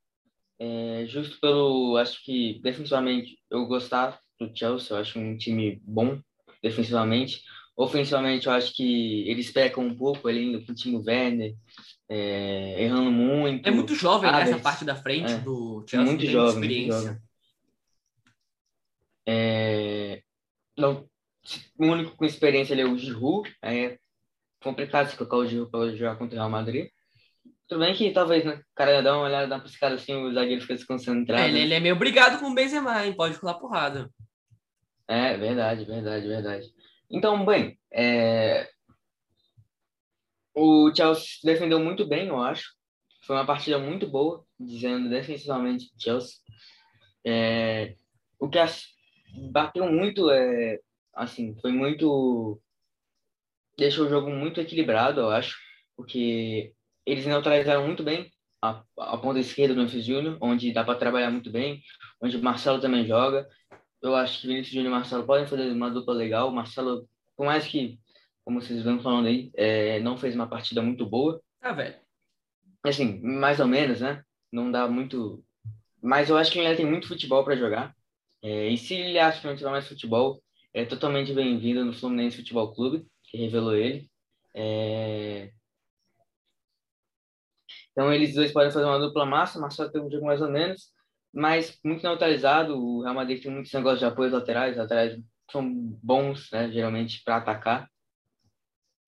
é, 0.63 1.05
justo 1.07 1.37
pelo, 1.41 1.97
acho 1.97 2.23
que 2.23 2.61
defensivamente 2.63 3.37
eu 3.49 3.65
gostava 3.65 4.17
do 4.39 4.49
Chelsea, 4.57 4.95
eu 4.95 5.01
acho 5.01 5.19
um 5.19 5.35
time 5.35 5.81
bom 5.83 6.21
defensivamente. 6.61 7.41
Ofensivamente, 7.75 8.47
eu 8.47 8.53
acho 8.53 8.73
que 8.73 9.27
eles 9.27 9.51
pecam 9.51 9.83
um 9.83 9.95
pouco 9.95 10.25
ali 10.25 10.49
no 10.53 10.63
time 10.73 11.03
Werner, 11.05 11.53
é, 12.07 12.81
errando 12.81 13.11
muito. 13.11 13.67
É 13.67 13.71
muito 13.71 13.93
jovem 13.93 14.29
ah, 14.29 14.39
nessa 14.39 14.57
parte 14.57 14.85
da 14.85 14.95
frente 14.95 15.33
é, 15.33 15.39
do 15.39 15.83
Chelsea, 15.85 16.11
muito 16.11 16.25
jovem, 16.27 16.53
experiência. 16.53 16.95
Muito 16.95 17.07
jovem. 17.07 17.21
É, 19.25 20.21
não, 20.77 21.09
o 21.77 21.85
único 21.85 22.15
com 22.15 22.23
experiência 22.23 22.73
ali 22.73 22.83
é 22.83 22.85
o 22.85 22.97
Giroud, 22.97 23.53
é 23.61 23.97
complicado 24.61 25.09
se 25.09 25.17
colocar 25.17 25.37
o 25.37 25.45
Giroud 25.45 25.71
para 25.71 25.93
jogar 25.93 26.15
contra 26.15 26.35
o 26.35 26.39
Real 26.39 26.49
Madrid. 26.49 26.89
Tudo 27.67 27.79
bem 27.79 27.93
que 27.93 28.11
talvez, 28.11 28.43
né? 28.43 28.55
O 28.55 28.75
cara 28.75 29.01
dá 29.01 29.15
uma 29.15 29.25
olhada, 29.25 29.47
dá 29.47 29.55
uma 29.55 29.63
piscada 29.63 29.95
assim, 29.95 30.13
o 30.13 30.33
zagueiro 30.33 30.61
fica 30.61 30.75
desconcentrado. 30.75 31.43
É, 31.43 31.47
ele, 31.47 31.59
ele, 31.59 31.73
é 31.73 31.79
meio 31.79 31.95
obrigado 31.95 32.39
com 32.39 32.51
o 32.51 32.53
Benzema, 32.53 33.05
hein? 33.05 33.13
Pode 33.15 33.39
colar 33.39 33.55
porrada. 33.55 34.09
É, 35.07 35.37
verdade, 35.37 35.85
verdade, 35.85 36.27
verdade. 36.27 36.73
Então, 37.09 37.45
bem, 37.45 37.79
é... 37.91 38.69
o 40.53 40.91
Chelsea 40.95 41.39
defendeu 41.43 41.79
muito 41.79 42.05
bem, 42.05 42.27
eu 42.27 42.41
acho. 42.41 42.73
Foi 43.25 43.35
uma 43.35 43.45
partida 43.45 43.79
muito 43.79 44.07
boa, 44.07 44.45
dizendo 44.59 45.09
defensivamente 45.09 45.91
Chelsea. 45.97 46.35
É... 47.25 47.95
O 48.37 48.49
que 48.49 48.59
bateu 49.51 49.89
muito, 49.91 50.29
é... 50.29 50.79
assim, 51.13 51.55
foi 51.61 51.71
muito... 51.71 52.61
Deixou 53.77 54.05
o 54.05 54.09
jogo 54.09 54.29
muito 54.29 54.59
equilibrado, 54.59 55.21
eu 55.21 55.29
acho, 55.31 55.57
porque 55.95 56.73
eles 57.05 57.25
neutralizaram 57.25 57.85
muito 57.85 58.03
bem 58.03 58.31
a, 58.61 58.83
a 58.97 59.17
ponta 59.17 59.39
esquerda 59.39 59.73
do 59.73 59.81
Memphis 59.81 60.05
Júnior, 60.05 60.37
onde 60.41 60.73
dá 60.73 60.83
para 60.83 60.97
trabalhar 60.97 61.31
muito 61.31 61.51
bem, 61.51 61.81
onde 62.21 62.37
o 62.37 62.43
Marcelo 62.43 62.79
também 62.79 63.05
joga. 63.05 63.47
Eu 64.01 64.15
acho 64.15 64.41
que 64.41 64.47
Vinícius 64.47 64.73
Júnior 64.73 64.91
e 64.91 64.95
Marcelo 64.95 65.25
podem 65.25 65.47
fazer 65.47 65.71
uma 65.71 65.89
dupla 65.89 66.13
legal. 66.13 66.49
O 66.49 66.53
Marcelo 66.53 67.07
por 67.35 67.45
mais 67.45 67.65
que, 67.67 67.99
como 68.43 68.61
vocês 68.61 68.83
vão 68.83 69.01
falando 69.01 69.27
aí, 69.27 69.51
é, 69.55 69.99
não 69.99 70.17
fez 70.17 70.35
uma 70.35 70.47
partida 70.47 70.81
muito 70.81 71.05
boa. 71.05 71.41
Tá, 71.59 71.71
velho. 71.71 71.95
Assim, 72.83 73.19
mais 73.21 73.59
ou 73.59 73.67
menos, 73.67 74.01
né? 74.01 74.23
Não 74.51 74.71
dá 74.71 74.87
muito. 74.87 75.43
Mas 76.01 76.29
eu 76.29 76.37
acho 76.37 76.51
que 76.51 76.59
ele 76.59 76.67
ainda 76.67 76.77
tem 76.77 76.85
muito 76.85 77.07
futebol 77.07 77.43
para 77.43 77.55
jogar. 77.55 77.95
É, 78.41 78.67
e 78.67 78.77
se 78.77 78.93
ele 78.93 79.19
acha 79.19 79.39
que 79.39 79.47
não 79.47 79.55
tiver 79.55 79.69
mais 79.69 79.87
futebol, 79.87 80.43
é 80.73 80.85
totalmente 80.85 81.33
bem-vindo 81.33 81.85
no 81.85 81.93
Fluminense 81.93 82.37
Futebol 82.37 82.73
Clube, 82.73 83.05
que 83.23 83.37
revelou 83.37 83.75
ele. 83.75 84.09
É... 84.53 85.51
Então 87.93 88.11
eles 88.11 88.35
dois 88.35 88.51
podem 88.51 88.71
fazer 88.71 88.85
uma 88.85 88.99
dupla 88.99 89.25
massa, 89.25 89.59
Marcelo 89.59 89.91
tem 89.91 90.01
um 90.01 90.11
jogo 90.11 90.25
mais 90.25 90.41
ou 90.41 90.49
menos, 90.51 90.91
mas 91.31 91.79
muito 91.85 92.03
neutralizado. 92.03 92.77
O 92.77 93.03
Real 93.03 93.15
Madrid 93.15 93.41
tem 93.41 93.51
muitos 93.51 93.71
negócios 93.71 93.99
de 93.99 94.05
apoio 94.05 94.31
laterais, 94.31 94.75
laterais 94.75 95.17
são 95.49 95.71
bons, 96.01 96.49
né, 96.51 96.71
geralmente, 96.71 97.21
para 97.23 97.37
atacar. 97.37 97.87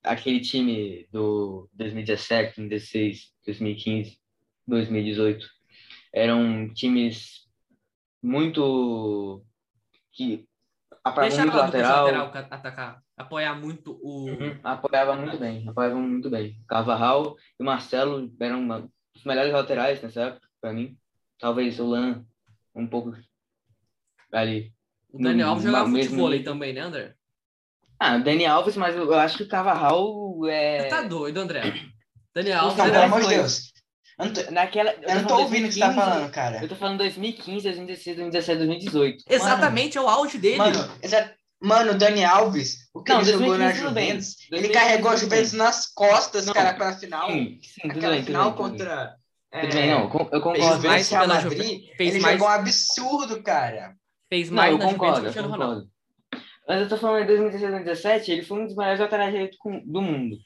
Aquele 0.03 0.39
time 0.39 1.07
do 1.11 1.67
2017, 1.73 2.57
2016, 2.57 3.33
2015, 3.45 4.19
2018 4.67 5.55
eram 6.15 6.73
times 6.73 7.45
muito 8.23 9.43
que 10.13 10.47
apoiavam 11.05 11.39
muito 11.39 11.57
lateral. 11.57 12.05
lateral 12.05 12.31
atacar, 12.49 13.01
apoiar 13.15 13.55
muito 13.55 13.99
o 14.01 14.29
uhum, 14.29 14.59
apoiava 14.63 15.15
muito 15.15 15.37
bem, 15.37 15.69
apoiavam 15.69 16.01
muito 16.01 16.29
bem. 16.29 16.59
Carvajal 16.67 17.37
e 17.59 17.63
Marcelo 17.63 18.29
eram 18.39 18.59
uma, 18.59 18.89
os 19.15 19.23
melhores 19.23 19.53
laterais 19.53 20.01
nessa 20.01 20.21
época 20.21 20.47
para 20.59 20.73
mim. 20.73 20.97
Talvez 21.39 21.79
o 21.79 21.85
Lan 21.85 22.25
um 22.73 22.87
pouco 22.87 23.15
ali 24.31 24.73
o 25.15 25.23
Daniel 25.23 25.49
Alves 25.49 25.63
jogava 25.63 25.89
futebol 25.89 26.27
aí 26.27 26.43
também, 26.43 26.73
né, 26.73 26.81
André? 26.81 27.15
Ah, 27.97 28.17
o 28.17 28.23
Dani 28.23 28.45
Alves, 28.45 28.75
mas 28.75 28.93
eu 28.95 29.13
acho 29.13 29.37
que 29.37 29.43
o 29.43 29.47
Carvajal 29.47 30.45
é. 30.47 30.81
Você 30.81 30.87
tá 30.89 31.01
doido, 31.03 31.39
André. 31.39 31.61
Daniel 32.33 32.59
Alves. 32.59 32.77
Não, 32.77 32.85
pelo 32.85 33.03
amor 33.03 33.21
de 33.21 33.29
Deus. 33.29 33.71
Eu 34.17 34.25
não 34.25 34.33
tô, 34.33 34.51
naquela, 34.51 34.91
eu, 34.91 35.09
eu 35.09 35.15
não 35.15 35.25
tô 35.25 35.37
ouvindo 35.39 35.65
o 35.65 35.67
que 35.67 35.73
você 35.73 35.79
tá 35.81 35.93
falando, 35.93 36.31
cara. 36.31 36.61
Eu 36.61 36.69
tô 36.69 36.75
falando 36.75 36.99
2015, 36.99 37.63
2016, 37.63 38.17
2017, 38.17 38.57
2018. 38.57 39.23
Exatamente, 39.29 39.97
mano, 39.97 40.07
é 40.07 40.11
o 40.11 40.13
auge 40.13 40.37
dele. 40.37 40.57
Mano, 40.57 40.91
exa... 41.01 41.33
mano, 41.61 41.91
o 41.91 41.97
Dani 41.97 42.23
Alves, 42.23 42.89
o 42.93 43.03
que 43.03 43.11
não, 43.11 43.19
ele 43.19 43.31
jogou 43.31 43.57
na 43.57 43.73
Juventus, 43.73 44.35
ele 44.51 44.69
carregou 44.69 45.11
a 45.11 45.15
Juventus 45.17 45.51
nas 45.51 45.87
costas, 45.87 46.45
não, 46.45 46.53
cara, 46.53 46.73
pra 46.73 46.93
final. 46.93 47.27
Sim, 47.29 47.59
sim, 47.61 47.89
Aquela 47.89 48.15
bem, 48.15 48.23
final 48.23 48.51
bem, 48.51 48.57
contra. 48.57 49.15
Tudo 49.51 49.73
bem, 49.73 49.89
não, 49.89 50.01
eu 50.03 50.41
concordo. 50.41 50.87
mais 50.87 51.09
pela 51.09 51.27
Madrid, 51.27 51.81
fez 51.97 52.13
ele 52.15 52.21
mais... 52.21 52.37
jogou 52.37 52.47
um 52.47 52.51
absurdo, 52.51 53.43
cara. 53.43 53.95
Fez 54.29 54.49
mais 54.49 54.73
não, 54.73 54.81
eu 54.81 54.87
concordo, 54.91 55.27
eu 55.27 55.43
concordo. 55.43 55.89
Mas 56.67 56.81
eu 56.81 56.89
tô 56.89 56.97
falando 56.97 57.23
em 57.23 57.27
2016, 57.27 57.71
2017, 57.71 58.31
ele 58.31 58.41
foi 58.43 58.59
um 58.59 58.65
dos 58.65 58.75
maiores 58.75 58.99
laterais 58.99 59.49
do 59.85 60.01
mundo. 60.01 60.37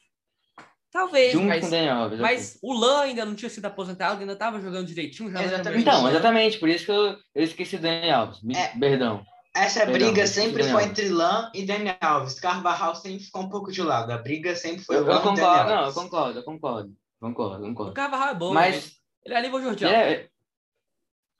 Talvez, 0.91 1.33
Junto 1.33 1.45
mas, 1.45 1.61
com 1.61 1.67
o 1.67 1.69
Daniel 1.69 1.95
Alves, 1.97 2.19
mas 2.19 2.59
o 2.63 2.73
Lan 2.73 3.01
ainda 3.01 3.23
não 3.23 3.35
tinha 3.35 3.49
sido 3.49 3.65
aposentado, 3.65 4.21
ainda 4.21 4.33
estava 4.33 4.59
jogando 4.59 4.87
direitinho. 4.87 5.31
Já 5.31 5.43
exatamente. 5.43 5.81
Então, 5.81 6.09
exatamente, 6.09 6.59
por 6.59 6.67
isso 6.67 6.85
que 6.85 6.91
eu, 6.91 7.15
eu 7.35 7.43
esqueci 7.43 7.77
do 7.77 7.83
Daniel 7.83 8.21
Alves. 8.21 8.39
É, 8.55 8.67
perdão. 8.79 9.23
Essa 9.55 9.81
perdão, 9.81 9.93
briga 9.93 10.25
sempre 10.25 10.63
foi 10.63 10.83
entre 10.83 11.09
Lan 11.09 11.51
e 11.53 11.63
Daniel 11.63 11.95
Alves. 12.01 12.39
Carvajal 12.39 12.95
sempre 12.95 13.19
ficou 13.19 13.43
um 13.43 13.49
pouco 13.49 13.71
de 13.71 13.83
lado. 13.83 14.11
A 14.11 14.17
briga 14.17 14.55
sempre 14.55 14.83
foi 14.83 14.97
eu, 14.97 15.07
eu 15.07 15.21
concordo, 15.21 15.69
Não, 15.69 15.85
eu 15.85 15.93
concordo, 15.93 16.39
eu 16.39 16.43
concordo. 16.43 16.93
Concordo, 17.19 17.63
concordo. 17.65 17.91
O 17.91 17.95
Carvajal 17.95 18.29
é 18.29 18.35
bom, 18.35 18.53
mas... 18.53 18.85
Né? 18.85 18.91
Ele 19.25 19.35
é 19.35 19.41
nível 19.41 19.61
Jordial. 19.61 19.91
É... 19.91 20.28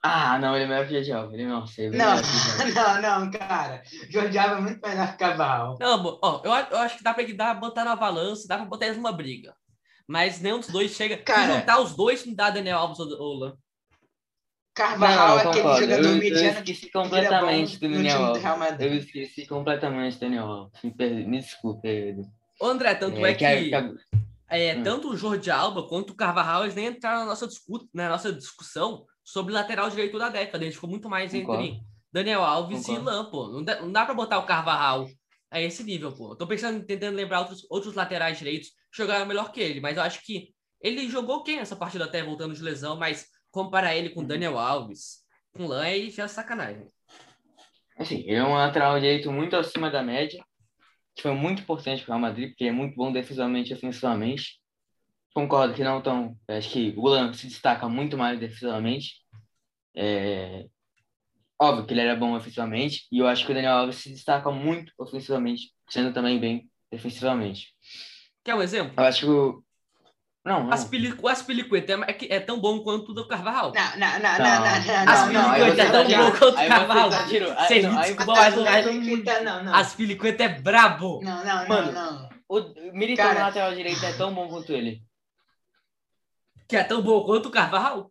Ah, 0.02 0.38
não, 0.38 0.54
ele 0.54 0.64
é 0.64 0.68
melhor 0.68 0.86
que 0.86 0.92
o 0.92 0.96
Jordi 0.96 1.12
Alba. 1.12 1.34
Ele 1.34 1.46
não 1.46 1.66
sei. 1.66 1.90
Não, 1.90 2.16
não, 2.74 3.02
não, 3.02 3.30
cara. 3.30 3.82
Jordi 4.08 4.38
Alba 4.38 4.56
é 4.56 4.60
muito 4.60 4.80
melhor 4.80 5.12
que 5.12 5.18
Cavalo. 5.18 5.76
Não, 5.78 6.18
ó, 6.22 6.40
eu, 6.42 6.50
eu 6.50 6.78
acho 6.78 6.96
que 6.96 7.04
dá 7.04 7.12
pra 7.12 7.24
dar, 7.34 7.54
botar 7.54 7.84
na 7.84 7.94
balança, 7.96 8.48
dá 8.48 8.56
pra 8.56 8.64
botar 8.64 8.86
eles 8.86 8.96
numa 8.96 9.12
briga. 9.12 9.54
Mas 10.08 10.40
nenhum 10.40 10.58
dos 10.58 10.68
dois 10.68 10.92
chega. 10.92 11.18
Cara, 11.18 11.52
Se 11.52 11.58
juntar 11.58 11.80
os 11.80 11.94
dois, 11.94 12.24
não 12.24 12.34
dá 12.34 12.50
Daniel 12.50 12.78
Alves 12.78 12.98
ou 12.98 13.38
Lan. 13.38 13.56
Carvajal 14.74 15.38
é 15.38 15.42
aquele 15.42 15.80
jogador 15.80 16.08
eu, 16.08 16.16
mediano 16.16 16.46
eu 16.46 16.62
esqueci 16.62 16.90
completamente 16.90 17.78
do 17.78 17.88
Daniel 17.88 18.24
Alves. 18.24 18.80
Eu 18.80 18.94
esqueci 18.94 19.46
completamente 19.46 20.14
do 20.14 20.20
Daniel 20.20 20.46
Alves. 20.46 20.82
Me, 20.82 21.26
me 21.26 21.38
desculpe, 21.40 21.82
Pedro. 21.82 22.24
André, 22.62 22.94
tanto 22.94 23.24
é, 23.24 23.30
é 23.30 23.34
que, 23.34 23.44
que, 23.44 23.70
que 23.70 24.20
é, 24.48 24.76
hum. 24.76 24.82
tanto 24.82 25.10
o 25.10 25.16
Jordi 25.16 25.50
Alba 25.50 25.86
quanto 25.86 26.10
o 26.10 26.16
Carvajal 26.16 26.64
eles 26.64 26.74
nem 26.74 26.86
entraram 26.86 27.20
na 27.20 27.26
nossa, 27.26 27.46
discu 27.46 27.88
na 27.94 28.08
nossa 28.08 28.32
discussão 28.32 29.06
sobre 29.32 29.52
lateral 29.52 29.88
direito 29.88 30.18
da 30.18 30.28
década. 30.28 30.64
Ele 30.64 30.74
ficou 30.74 30.90
muito 30.90 31.08
mais 31.08 31.32
Concordo. 31.32 31.62
entre 31.62 31.80
Daniel 32.12 32.42
Alves 32.42 32.86
Concordo. 32.86 33.00
e 33.00 33.04
Lan, 33.04 33.30
pô. 33.30 33.48
Não 33.48 33.64
dá, 33.64 33.80
não 33.80 33.92
dá 33.92 34.04
pra 34.04 34.14
botar 34.14 34.38
o 34.38 34.46
Carvajal 34.46 35.08
a 35.50 35.60
esse 35.60 35.82
nível, 35.82 36.12
pô. 36.12 36.36
tô 36.36 36.46
pensando, 36.46 36.84
tentando 36.84 37.16
lembrar 37.16 37.40
outros, 37.40 37.66
outros 37.68 37.94
laterais 37.94 38.38
direitos 38.38 38.68
que 38.68 38.96
jogaram 38.96 39.26
melhor 39.26 39.50
que 39.50 39.60
ele, 39.60 39.80
mas 39.80 39.96
eu 39.96 40.02
acho 40.02 40.24
que 40.24 40.54
ele 40.80 41.08
jogou 41.08 41.42
quem 41.42 41.58
essa 41.58 41.74
partida 41.74 42.04
até 42.04 42.22
voltando 42.22 42.54
de 42.54 42.62
lesão, 42.62 42.96
mas 42.96 43.26
comparar 43.50 43.96
ele 43.96 44.10
com 44.10 44.20
uhum. 44.20 44.26
Daniel 44.26 44.58
Alves, 44.58 45.24
com 45.52 45.66
Lan, 45.66 45.82
aí 45.82 46.10
já 46.10 46.24
é 46.24 46.28
sacanagem. 46.28 46.86
Assim, 47.98 48.20
ele 48.20 48.36
é 48.36 48.44
um 48.44 48.54
lateral 48.54 48.98
direito 48.98 49.30
muito 49.30 49.56
acima 49.56 49.90
da 49.90 50.02
média, 50.02 50.42
que 51.14 51.22
foi 51.22 51.32
muito 51.32 51.62
importante 51.62 52.02
para 52.02 52.12
o 52.12 52.18
Real 52.18 52.30
Madrid, 52.30 52.50
porque 52.50 52.64
ele 52.64 52.70
é 52.70 52.72
muito 52.72 52.94
bom 52.94 53.12
defensivamente 53.12 53.72
e 53.72 53.74
ofensivamente. 53.74 54.60
Concordo 55.34 55.74
que 55.74 55.84
não 55.84 56.00
tão. 56.00 56.36
Acho 56.48 56.70
que 56.70 56.94
o 56.96 57.06
Lan 57.06 57.32
se 57.32 57.46
destaca 57.46 57.88
muito 57.88 58.16
mais 58.16 58.40
defensivamente. 58.40 59.19
É... 59.94 60.66
Óbvio 61.60 61.86
que 61.86 61.92
ele 61.92 62.00
era 62.00 62.16
bom 62.16 62.34
ofensivamente, 62.34 63.06
e 63.12 63.18
eu 63.18 63.26
acho 63.26 63.44
que 63.44 63.52
o 63.52 63.54
Daniel 63.54 63.74
Alves 63.74 63.96
se 63.96 64.10
destaca 64.10 64.50
muito 64.50 64.92
ofensivamente, 64.96 65.72
sendo 65.88 66.12
também 66.12 66.38
bem 66.40 66.70
defensivamente. 66.90 67.68
Quer 68.42 68.54
um 68.54 68.62
exemplo? 68.62 68.94
Eu 68.96 69.04
acho 69.04 69.20
que 69.20 69.26
o. 69.26 69.62
Não, 70.42 70.64
não. 70.64 70.70
o 70.70 71.28
Aspilicueta 71.28 71.92
é, 71.92 72.36
é, 72.36 72.40
tão 72.40 72.58
bom 72.58 72.80
quanto 72.82 73.10
o 73.10 73.14
do 73.14 73.28
Carvalho. 73.28 73.72
Não, 73.74 73.98
não, 73.98 74.18
não, 74.18 74.38
não, 74.38 74.60
não, 74.60 75.04
não. 75.04 75.12
Aspilicueta 75.12 75.82
é 75.82 75.90
tão 75.90 76.04
bom 76.04 76.38
quanto 76.38 76.54
o 76.54 76.68
Carvalho. 76.68 77.10
Vocês 77.54 77.84
me 77.84 77.96
desculpam, 77.96 78.34
mas 78.34 78.56
o 78.56 79.74
Aspilicueta 79.74 80.44
é 80.44 80.48
brabo. 80.48 81.20
Não, 81.22 81.44
não, 81.44 81.68
não, 81.68 81.92
não. 81.92 82.30
O 82.48 82.60
Militão 82.92 83.32
na 83.32 83.46
lateral 83.46 83.74
direita 83.74 84.06
é 84.06 84.12
tão 84.14 84.34
bom 84.34 84.48
quanto 84.48 84.72
ele. 84.72 85.02
Que 86.66 86.76
é 86.76 86.84
tão 86.84 87.02
bom 87.02 87.22
quanto 87.24 87.46
o 87.46 87.50
Carvalho? 87.50 88.10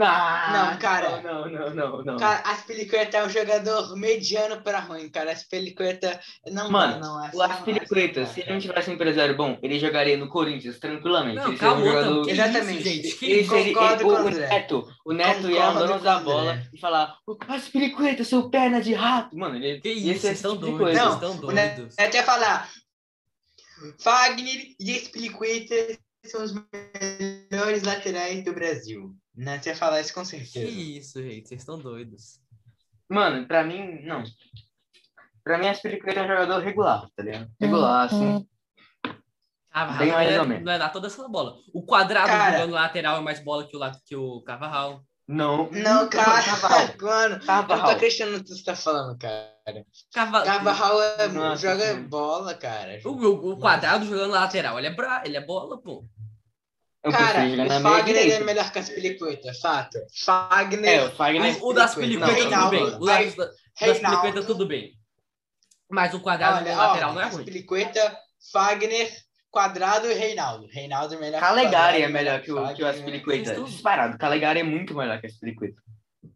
Ah, 0.00 0.70
não, 0.72 0.78
cara. 0.78 1.20
Não, 1.22 1.48
não, 1.48 1.74
não, 1.74 2.02
não. 2.04 2.16
Cara, 2.16 2.40
Aspilicueta 2.50 3.18
é 3.18 3.24
um 3.24 3.28
jogador 3.28 3.96
mediano 3.96 4.62
para 4.62 4.80
ruim, 4.80 5.08
cara. 5.08 5.32
Aspilicueta 5.32 6.20
não 6.46 6.70
Mano, 6.70 7.00
não, 7.00 7.30
o 7.34 7.42
Aspilicueta, 7.42 8.26
se 8.26 8.40
ele 8.40 8.52
não 8.52 8.58
tivesse 8.58 8.90
um 8.90 8.94
empresário 8.94 9.36
bom, 9.36 9.58
ele 9.62 9.78
jogaria 9.78 10.16
no 10.16 10.28
Corinthians 10.28 10.78
tranquilamente. 10.78 11.36
Não, 11.36 11.48
ele 11.48 11.58
calma, 11.58 11.82
um 11.82 11.84
jogador... 11.84 12.24
que 12.24 12.30
Exatamente. 12.30 12.78
Isso, 12.78 12.88
gente. 12.88 13.24
ele 13.24 13.44
seria, 13.44 13.72
ele, 13.72 14.04
o, 14.04 14.26
o, 14.26 14.30
Neto, 14.30 14.88
o 15.04 15.12
Neto 15.12 15.50
ia 15.50 15.68
andando 15.68 16.02
da 16.02 16.20
bola 16.20 16.62
e 16.72 16.78
falar: 16.78 17.16
Aspilicueta, 17.48 18.24
seu 18.24 18.48
perna 18.48 18.80
de 18.80 18.94
rato. 18.94 19.36
Mano, 19.36 19.56
ele 19.56 19.80
que 19.80 19.90
isso, 19.90 20.20
vocês 20.20 20.36
estão 20.36 20.56
doidos. 20.56 20.94
Não, 20.94 21.14
estão 21.14 21.36
doidos. 21.36 21.94
O 21.94 22.00
Neto 22.00 22.14
ia 22.14 22.24
falar: 22.24 22.68
Fagner 23.98 24.74
e 24.78 24.92
Aspilicueta 24.92 25.98
são 26.24 26.44
os 26.44 26.52
melhores 26.52 27.82
laterais 27.82 28.44
do 28.44 28.52
Brasil. 28.52 29.14
Não, 29.38 29.56
você 29.56 29.70
ia 29.70 29.76
falar 29.76 30.00
isso 30.00 30.12
com 30.12 30.24
certeza. 30.24 30.66
Que 30.66 30.98
isso, 30.98 31.22
gente, 31.22 31.48
vocês 31.48 31.60
estão 31.60 31.78
doidos. 31.78 32.40
Mano, 33.08 33.46
pra 33.46 33.62
mim, 33.62 34.02
não. 34.02 34.24
Pra 35.44 35.56
mim, 35.56 35.68
a 35.68 35.70
Aspiricueta 35.70 36.18
é 36.18 36.24
um 36.24 36.28
jogador 36.28 36.58
regular, 36.58 37.08
tá 37.14 37.22
ligado? 37.22 37.48
Regular, 37.60 38.12
uhum. 38.12 38.36
assim. 38.36 38.48
Bem 39.96 40.10
mais 40.10 40.38
ou 40.38 40.44
menos. 40.44 40.64
Não 40.64 40.72
é 40.72 40.78
dar 40.78 40.88
toda 40.88 41.06
essa 41.06 41.28
bola. 41.28 41.54
O 41.72 41.82
quadrado 41.82 42.26
cara, 42.26 42.58
jogando 42.58 42.72
lateral 42.72 43.18
é 43.18 43.20
mais 43.20 43.38
bola 43.38 43.64
que 43.64 43.76
o, 43.76 43.92
que 44.04 44.16
o 44.16 44.42
Cavarral. 44.42 45.04
Não. 45.28 45.70
Não, 45.70 46.08
cara. 46.08 46.42
Cavarral. 46.42 46.88
Mano, 47.00 47.46
Cavarral. 47.46 47.70
eu 47.70 47.76
não 47.76 47.84
tô 47.84 47.90
acreditando 47.92 48.32
no 48.32 48.42
que 48.42 48.48
você 48.50 48.64
tá 48.64 48.74
falando, 48.74 49.16
cara. 49.16 49.86
Cava... 50.12 50.42
Cavarral 50.42 51.00
é, 51.00 51.28
Nossa, 51.28 51.62
joga 51.62 51.94
sim. 51.94 52.02
bola, 52.02 52.54
cara. 52.54 53.00
O, 53.04 53.10
o, 53.10 53.52
o 53.52 53.56
quadrado 53.56 54.04
jogando 54.04 54.32
lateral, 54.32 54.78
ele 54.78 54.88
é, 54.88 54.94
bra... 54.94 55.22
ele 55.24 55.36
é 55.36 55.40
bola, 55.40 55.80
pô. 55.80 56.04
Eu 57.04 57.12
Cara, 57.12 57.44
o 57.46 57.80
Fagner 57.82 58.32
é 58.32 58.40
melhor 58.40 58.72
que 58.72 58.78
as 58.78 58.88
Pelicueta, 58.88 59.52
fato. 59.54 59.98
Fagner. 60.24 60.90
É, 60.90 61.04
o 61.04 61.10
Fagner. 61.12 61.64
O, 61.64 61.68
o 61.68 61.72
das 61.72 61.94
Pelicueta 61.94 62.48
tudo 62.48 62.70
bem. 62.70 62.84
O 62.84 63.06
das, 63.06 63.34
das 63.36 63.98
Pelicueta 63.98 64.42
tudo 64.44 64.66
bem. 64.66 64.98
Mas 65.88 66.12
o 66.12 66.20
quadrado 66.20 66.58
Olha, 66.58 66.76
lateral 66.76 67.10
ó, 67.10 67.14
não 67.14 67.20
é 67.22 67.28
ruim. 67.28 67.44
Pelicueta, 67.44 68.18
Fagner, 68.52 69.10
Quadrado 69.50 70.10
e 70.10 70.14
Reinaldo. 70.14 70.66
Reinaldo 70.70 71.14
é 71.14 71.18
melhor 71.18 71.40
Calegari 71.40 72.02
é 72.02 72.08
melhor 72.08 72.42
que 72.42 72.52
o, 72.52 72.74
que 72.74 72.82
o 72.82 72.86
Aspilicueta. 72.86 73.54
Disparado. 73.62 74.18
Calegari 74.18 74.60
é 74.60 74.64
muito 74.64 74.94
melhor 74.94 75.18
que 75.20 75.26
o 75.26 75.30
Aspilicueta. 75.30 75.80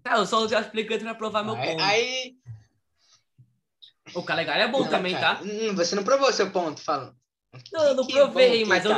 É, 0.04 0.14
eu 0.14 0.26
só 0.26 0.38
usei 0.38 0.56
o 0.56 0.60
Aspilicueta 0.60 1.04
pra 1.04 1.14
provar 1.14 1.44
meu 1.44 1.56
ponto. 1.56 1.82
Aí. 1.82 2.34
O 4.14 4.22
Calegari 4.22 4.62
é 4.62 4.68
bom 4.68 4.80
não, 4.80 4.88
também, 4.88 5.14
cara, 5.14 5.36
tá? 5.36 5.44
Hum, 5.44 5.74
você 5.74 5.94
não 5.94 6.02
provou 6.02 6.32
seu 6.32 6.50
ponto, 6.50 6.80
falando. 6.80 7.14
Não, 7.72 7.84
eu 7.84 7.94
não 7.94 8.06
que 8.06 8.12
provei, 8.14 8.62
bom, 8.62 8.68
mas 8.68 8.84
eu, 8.84 8.92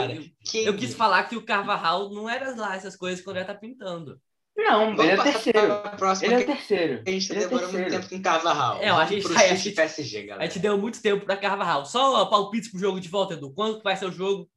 eu, 0.62 0.76
quis 0.76 0.94
falar 0.94 1.24
que 1.24 1.36
o 1.36 1.44
Carvajal 1.44 2.10
não 2.10 2.28
era 2.28 2.54
lá 2.54 2.76
essas 2.76 2.94
coisas 2.94 3.24
quando 3.24 3.36
ele 3.38 3.44
tá 3.46 3.54
pintando. 3.54 4.20
Não, 4.56 4.94
Vamos 4.94 5.00
ele 5.04 5.10
é 5.10 5.22
terceiro. 5.22 5.58
para 5.58 5.90
a 5.90 5.96
próxima, 5.96 6.32
Ele 6.32 6.42
é 6.42 6.46
terceiro. 6.46 7.02
a 7.04 7.10
gente 7.10 7.28
tá 7.28 7.34
é 7.34 7.38
demorando 7.40 7.72
muito 7.72 7.90
tempo 7.90 8.08
com 8.08 8.22
Carvajal. 8.22 8.80
É, 8.80 8.88
a 8.88 9.04
gente- 9.06 9.24
pro 9.26 9.36
a 9.36 9.48
gente- 9.48 9.70
PSG, 9.72 10.18
A 10.18 10.26
galera. 10.26 10.46
gente 10.50 10.60
deu 10.60 10.78
muito 10.78 11.02
tempo 11.02 11.24
pra 11.26 11.36
Carvajal. 11.36 11.84
Só 11.84 12.24
palpites 12.26 12.70
pro 12.70 12.78
jogo 12.78 13.00
de 13.00 13.08
volta, 13.08 13.34
Edu. 13.34 13.52
Quando 13.52 13.78
que 13.78 13.84
vai 13.84 13.96
ser 13.96 14.04
o 14.06 14.12
jogo? 14.12 14.48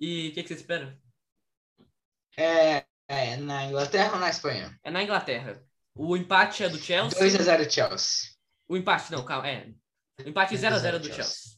E 0.00 0.28
o 0.28 0.32
que, 0.32 0.42
que 0.42 0.48
você 0.48 0.54
espera? 0.54 0.98
É, 2.38 2.84
é, 3.08 3.36
na 3.36 3.66
Inglaterra 3.66 4.14
ou 4.14 4.18
na 4.20 4.30
Espanha? 4.30 4.74
É 4.82 4.90
na 4.90 5.02
Inglaterra. 5.02 5.62
O 5.94 6.16
empate 6.16 6.64
é 6.64 6.68
do 6.70 6.78
Chelsea. 6.78 7.18
2x0 7.18 7.70
Chelsea. 7.70 8.30
O 8.68 8.76
empate, 8.76 9.12
não, 9.12 9.22
calma. 9.24 9.48
É. 9.48 9.68
O 10.24 10.28
empate 10.28 10.54
0x0 10.56 10.98
do 10.98 11.04
Chelsea. 11.06 11.14
Chelsea. 11.14 11.55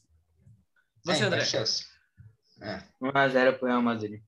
Você, 1.03 1.23
É, 1.23 1.25
André. 1.25 1.45
Chelsea. 1.45 1.85
É. 2.61 2.83
1x0 3.01 3.57
pro 3.57 3.67
Real 3.67 3.81
Madrid. 3.81 4.21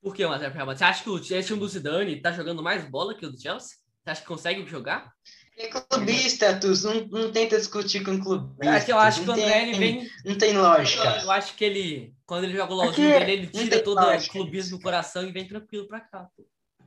Por 0.00 0.14
que 0.14 0.22
1x0 0.22 0.38
pro 0.38 0.54
Real 0.54 0.66
Madrid? 0.66 0.78
Você 0.78 0.84
acha 0.84 1.04
que 1.04 1.10
o 1.10 1.20
time 1.20 1.60
do 1.60 1.68
Zidane 1.68 2.20
tá 2.20 2.32
jogando 2.32 2.62
mais 2.62 2.84
bola 2.88 3.14
que 3.14 3.26
o 3.26 3.30
do 3.30 3.40
Chelsea? 3.40 3.76
Você 4.02 4.10
acha 4.10 4.20
que 4.20 4.26
consegue 4.26 4.66
jogar? 4.66 5.12
É 5.56 5.68
clubista, 5.68 6.58
Tus. 6.58 6.82
Não, 6.82 7.06
não 7.06 7.30
tenta 7.30 7.58
discutir 7.58 8.02
com 8.02 8.18
clubista. 8.18 8.74
É 8.74 8.80
que 8.80 8.90
eu 8.90 8.98
acho 8.98 9.22
que 9.22 9.28
o 9.28 9.32
André, 9.32 9.66
tem, 9.66 9.78
vem... 9.78 10.10
Não 10.24 10.36
tem 10.36 10.56
lógica. 10.56 11.20
Eu 11.22 11.30
acho 11.30 11.54
que 11.54 11.64
ele, 11.64 12.14
quando 12.24 12.44
ele 12.44 12.56
joga 12.56 12.72
o 12.72 12.76
LOLzinho 12.76 13.10
É 13.10 13.24
dele, 13.24 13.42
ele 13.42 13.46
tira 13.46 13.82
todo 13.82 14.00
o 14.00 14.28
clubismo 14.30 14.78
do 14.78 14.82
coração 14.82 15.24
e 15.28 15.30
vem 15.30 15.46
tranquilo 15.46 15.86
pra 15.86 16.00
cá. 16.00 16.26
Pô. 16.34 16.46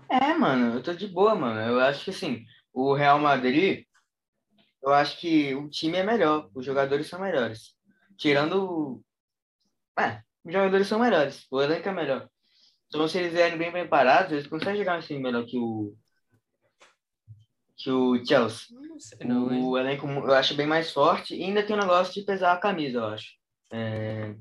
É, 0.09 0.33
mano, 0.33 0.75
eu 0.75 0.83
tô 0.83 0.93
de 0.93 1.07
boa, 1.07 1.35
mano. 1.35 1.59
Eu 1.61 1.79
acho 1.79 2.03
que 2.05 2.09
assim, 2.09 2.43
o 2.73 2.93
Real 2.93 3.19
Madrid, 3.19 3.85
eu 4.83 4.91
acho 4.91 5.19
que 5.19 5.53
o 5.55 5.69
time 5.69 5.97
é 5.97 6.03
melhor, 6.03 6.49
os 6.53 6.65
jogadores 6.65 7.07
são 7.07 7.19
melhores. 7.19 7.74
Tirando. 8.17 9.01
É, 9.99 10.21
os 10.43 10.54
jogadores 10.54 10.88
são 10.88 10.99
melhores, 10.99 11.45
o 11.49 11.62
elenco 11.62 11.88
é 11.89 11.93
melhor. 11.93 12.30
Então, 12.88 13.08
se 13.08 13.17
eles 13.17 13.34
vierem 13.34 13.58
bem 13.58 13.71
preparados, 13.71 14.32
eles 14.32 14.47
conseguem 14.47 14.78
jogar 14.78 14.97
assim 14.99 15.19
melhor 15.19 15.45
que 15.45 15.58
o. 15.58 15.95
que 17.78 17.89
o 17.89 18.23
Chelsea. 18.25 18.67
Não 18.71 18.99
sei 18.99 19.28
não? 19.28 19.69
O 19.69 19.78
elenco 19.78 20.08
eu 20.08 20.34
acho 20.34 20.56
bem 20.56 20.67
mais 20.67 20.91
forte 20.91 21.36
e 21.36 21.43
ainda 21.43 21.63
tem 21.65 21.75
o 21.75 21.80
negócio 21.80 22.13
de 22.13 22.21
pesar 22.23 22.54
a 22.54 22.58
camisa, 22.60 22.99
eu 22.99 23.06
acho. 23.06 23.28
É, 23.71 24.36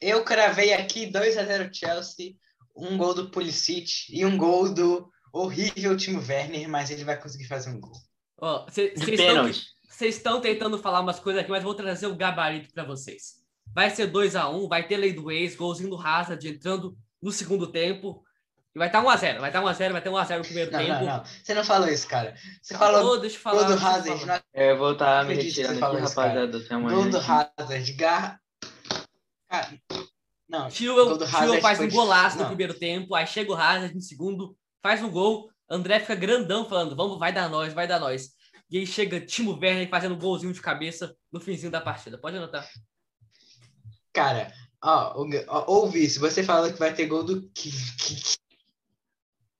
Eu 0.00 0.24
cravei 0.24 0.72
aqui 0.74 1.10
2x0 1.10 1.70
Chelsea, 1.72 2.34
um 2.76 2.96
gol 2.96 3.14
do 3.14 3.30
Pulisic 3.30 3.90
e 4.10 4.24
um 4.24 4.36
gol 4.36 4.72
do 4.72 5.10
horrível 5.32 5.96
Timo 5.96 6.20
Werner, 6.20 6.68
mas 6.68 6.90
ele 6.90 7.02
vai 7.04 7.20
conseguir 7.20 7.46
fazer 7.48 7.70
um 7.70 7.80
gol. 7.80 7.92
Cê- 8.70 8.90
de 8.90 9.00
estão 9.00 9.16
pênalti. 9.16 9.66
Vocês 9.94 10.16
estão 10.16 10.40
tentando 10.40 10.76
falar 10.76 11.00
umas 11.00 11.20
coisas 11.20 11.40
aqui, 11.40 11.52
mas 11.52 11.62
vou 11.62 11.72
trazer 11.72 12.08
o 12.08 12.16
gabarito 12.16 12.74
para 12.74 12.82
vocês. 12.82 13.34
Vai 13.72 13.90
ser 13.90 14.08
2 14.08 14.34
a 14.34 14.48
1 14.48 14.66
vai 14.66 14.84
ter 14.88 14.96
lei 14.96 15.12
do 15.12 15.30
ex, 15.30 15.54
golzinho 15.54 15.88
do 15.88 15.96
Hazard 15.96 16.48
entrando 16.48 16.98
no 17.22 17.30
segundo 17.30 17.68
tempo. 17.68 18.24
E 18.74 18.78
vai 18.78 18.88
estar 18.88 19.00
1x0, 19.04 19.38
vai 19.38 19.50
estar 19.50 19.62
1x0, 19.62 19.92
vai 19.92 20.02
ter 20.02 20.10
1x0 20.10 20.38
no 20.38 20.44
primeiro 20.44 20.72
Não, 20.72 20.78
tempo. 20.80 20.92
não, 20.92 21.16
não. 21.18 21.24
Você 21.24 21.54
não 21.54 21.62
falou 21.62 21.88
isso, 21.88 22.08
cara. 22.08 22.34
Você 22.60 22.76
falou 22.76 23.12
Ô, 23.12 23.16
deixa 23.18 23.36
eu 23.36 23.40
falar. 23.40 23.68
gol 23.68 23.76
do 23.76 23.86
Hazard. 23.86 24.26
Não 24.26 24.40
É, 24.52 24.72
eu 24.72 24.78
vou 24.78 24.92
estar 24.94 25.24
me 25.24 25.34
acredito 25.34 25.54
que 25.54 25.62
retirando 25.62 25.86
aqui, 25.86 26.02
rapaziada. 26.02 26.58
Gol 26.68 27.10
do 27.10 27.18
Hazard. 27.18 27.92
Gar... 27.92 28.40
Cara, 29.48 29.80
não, 30.48 30.68
Chilwell 30.70 31.22
Hazard 31.22 31.60
faz 31.60 31.78
foi 31.78 31.86
um 31.86 31.90
golaço 31.90 32.36
no 32.36 32.42
não. 32.42 32.48
primeiro 32.48 32.74
tempo, 32.74 33.14
aí 33.14 33.28
chega 33.28 33.52
o 33.52 33.54
Hazard 33.54 33.94
no 33.94 34.00
segundo, 34.00 34.56
faz 34.82 35.00
um 35.04 35.10
gol, 35.10 35.48
André 35.70 36.00
fica 36.00 36.16
grandão 36.16 36.68
falando, 36.68 36.96
vamos, 36.96 37.16
vai 37.16 37.32
dar 37.32 37.48
nós, 37.48 37.72
vai 37.72 37.86
dar 37.86 38.00
nós. 38.00 38.33
E 38.70 38.78
aí 38.78 38.86
chega 38.86 39.20
Timo 39.20 39.52
Werner 39.60 39.88
fazendo 39.88 40.14
um 40.14 40.18
golzinho 40.18 40.52
de 40.52 40.60
cabeça 40.60 41.16
no 41.30 41.40
finzinho 41.40 41.70
da 41.70 41.80
partida. 41.80 42.18
Pode 42.18 42.36
anotar. 42.36 42.68
Cara, 44.12 44.52
ó, 44.82 45.20
o- 45.22 45.28
ó, 45.48 45.64
ouve 45.72 46.02
isso. 46.04 46.20
Você 46.20 46.42
falou 46.42 46.72
que 46.72 46.78
vai 46.78 46.94
ter 46.94 47.06
gol 47.06 47.22
do 47.24 47.42
Ki- 47.50 47.70
Ki- 47.98 48.36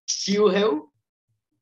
Chilwell, 0.09 0.89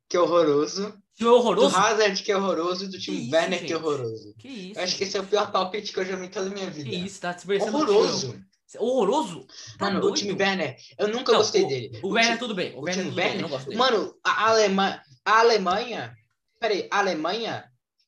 que 0.08 0.16
é 0.16 0.20
horroroso. 0.20 0.82
Chilwell 1.16 1.34
Do 1.38 1.40
horroroso? 1.40 1.76
Hazard, 1.76 2.22
que 2.22 2.32
é 2.32 2.36
horroroso. 2.36 2.88
Do 2.90 2.98
time 2.98 3.22
isso, 3.24 3.34
Werner, 3.34 3.64
que 3.66 3.72
é 3.72 3.76
horroroso. 3.76 4.34
Que 4.38 4.48
isso? 4.48 4.78
Eu 4.78 4.84
acho 4.84 4.96
que 4.96 5.04
esse 5.04 5.16
é 5.16 5.20
o 5.20 5.26
pior 5.26 5.50
palpite 5.52 5.92
que 5.92 5.98
eu 6.00 6.04
já 6.04 6.16
vi 6.16 6.26
em 6.26 6.30
toda 6.30 6.48
a 6.48 6.52
minha 6.52 6.70
vida. 6.70 6.88
Que 6.88 6.96
isso, 6.96 7.20
tá 7.20 7.36
o 7.46 7.62
Horroroso. 7.62 8.20
Chilwell. 8.20 8.42
Horroroso? 8.78 9.46
Tá 9.78 9.86
Mano, 9.86 10.00
doido. 10.00 10.12
o 10.12 10.16
time 10.16 10.32
Werner, 10.32 10.76
eu 10.98 11.08
nunca 11.08 11.32
Não, 11.32 11.38
gostei 11.40 11.62
o- 11.64 11.68
dele. 11.68 12.00
O 12.02 12.08
Werner 12.08 12.32
ti- 12.34 12.38
tudo 12.38 12.54
bem. 12.54 12.74
O, 12.74 12.78
o 12.80 12.82
Werner 12.84 13.04
bem, 13.12 13.14
Werner. 13.42 13.58
dele. 13.64 13.76
Mano, 13.76 14.14
a 14.24 14.48
Alemanha. 14.50 15.02
A 15.24 15.40
Alemanha. 15.40 16.16
Peraí, 16.62 16.88
a 16.92 17.00
Alemanha 17.00 17.64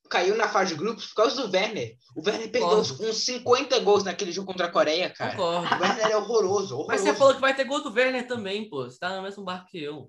caiu 0.09 0.37
na 0.37 0.47
fase 0.49 0.75
de 0.75 0.79
grupos 0.79 1.07
por 1.07 1.15
causa 1.17 1.35
do 1.43 1.53
Werner. 1.53 1.97
O 2.15 2.21
Werner 2.25 2.49
perdeu 2.49 2.79
uns, 2.79 2.93
Concordo. 2.93 3.11
uns 3.11 3.17
50 3.25 3.79
gols 3.81 4.05
naquele 4.05 4.31
jogo 4.31 4.47
contra 4.47 4.67
a 4.67 4.71
Coreia, 4.71 5.11
cara. 5.11 5.33
Concordo. 5.33 5.75
O 5.75 5.81
Werner 5.81 6.07
é 6.07 6.17
horroroso, 6.17 6.75
horroroso. 6.77 6.87
Mas 6.87 7.01
você 7.01 7.15
falou 7.15 7.35
que 7.35 7.41
vai 7.41 7.57
ter 7.57 7.65
gol 7.65 7.83
do 7.83 7.93
Werner 7.93 8.29
também, 8.29 8.69
pô. 8.71 8.85
Você 8.85 8.97
tá 8.97 9.17
no 9.17 9.23
mesmo 9.23 9.43
barco 9.43 9.67
que 9.69 9.83
eu. 9.83 10.09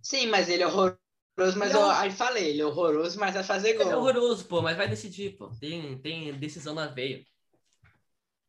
Sim, 0.00 0.26
mas 0.28 0.48
ele 0.48 0.62
é 0.62 0.66
horroroso, 0.68 0.98
mas 1.56 1.74
eu 1.74 1.90
aí 1.90 2.12
falei, 2.12 2.50
ele 2.50 2.62
é 2.62 2.66
horroroso, 2.66 3.18
mas 3.18 3.34
vai 3.34 3.42
fazer 3.42 3.70
Ele 3.70 3.82
é 3.82 3.84
gol. 3.84 3.94
horroroso, 3.94 4.44
pô, 4.44 4.62
mas 4.62 4.76
vai 4.76 4.88
decidir, 4.88 5.36
pô. 5.36 5.50
Tem, 5.60 5.98
tem 5.98 6.32
decisão 6.34 6.74
na 6.74 6.86
veia. 6.86 7.24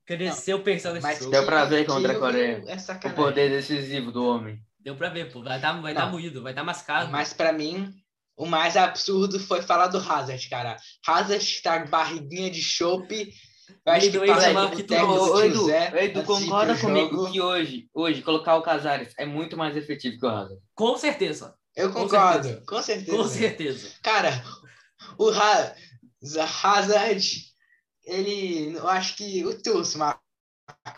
Cresceu 0.06 0.62
pensando 0.62 0.96
nesse 0.96 1.08
Mas 1.08 1.20
jogo. 1.20 1.32
Deu 1.32 1.46
pra 1.46 1.66
ver 1.66 1.86
contra 1.86 2.14
a 2.14 2.20
Coreia. 2.20 2.64
É 2.68 3.08
O 3.08 3.16
poder 3.16 3.50
decisivo 3.50 4.12
do 4.12 4.28
homem. 4.28 4.62
Deu 4.80 4.96
pra 4.96 5.10
ver, 5.10 5.32
pô. 5.32 5.42
Vai 5.42 5.60
dar 5.60 5.82
vai 5.82 5.94
dar 5.94 6.06
Não. 6.06 6.12
moído, 6.12 6.44
vai 6.44 6.54
dar 6.54 6.64
mascado. 6.64 7.10
Mas 7.10 7.34
pra 7.34 7.54
mim, 7.54 7.90
o 8.36 8.46
mais 8.46 8.76
absurdo 8.78 9.40
foi 9.40 9.62
falar 9.62 9.88
do 9.88 9.98
Hazard, 9.98 10.50
cara. 10.50 10.76
Hazard 11.08 11.62
tá 11.62 11.82
com 11.84 11.90
barriguinha 11.90 12.50
de 12.50 12.62
chope. 12.62 13.34
Eu 13.86 13.94
acho 13.94 14.12
que 14.12 14.20
passa 14.26 14.54
com 14.54 14.76
que 14.76 14.82
o 14.82 14.86
tu- 14.88 14.96
do 15.34 15.44
Edu, 15.44 15.66
Zé. 15.66 16.06
Edu, 16.06 16.24
concorda 16.24 16.78
comigo 16.78 17.16
jogo. 17.16 17.32
que 17.32 17.42
hoje, 17.42 17.90
hoje, 17.94 18.22
colocar 18.22 18.56
o 18.56 18.62
Casares 18.62 19.14
é 19.18 19.26
muito 19.26 19.56
mais 19.58 19.76
efetivo 19.78 20.20
que 20.20 20.26
o 20.26 20.30
Hazard. 20.30 20.62
Com 20.76 20.98
certeza. 20.98 21.56
Eu 21.76 21.92
com 21.92 22.02
concordo, 22.04 22.44
certeza. 22.44 22.66
com 22.68 22.82
certeza. 22.84 23.18
Com 23.18 23.28
certeza. 23.28 23.90
Cara, 24.04 24.44
o 25.18 25.30
Ha- 25.30 25.76
Hazard, 26.64 27.46
ele. 28.06 28.74
Eu 28.76 28.88
acho 28.88 29.16
que 29.16 29.46
o 29.46 29.62
Tuss 29.62 29.96
marca 29.96 30.20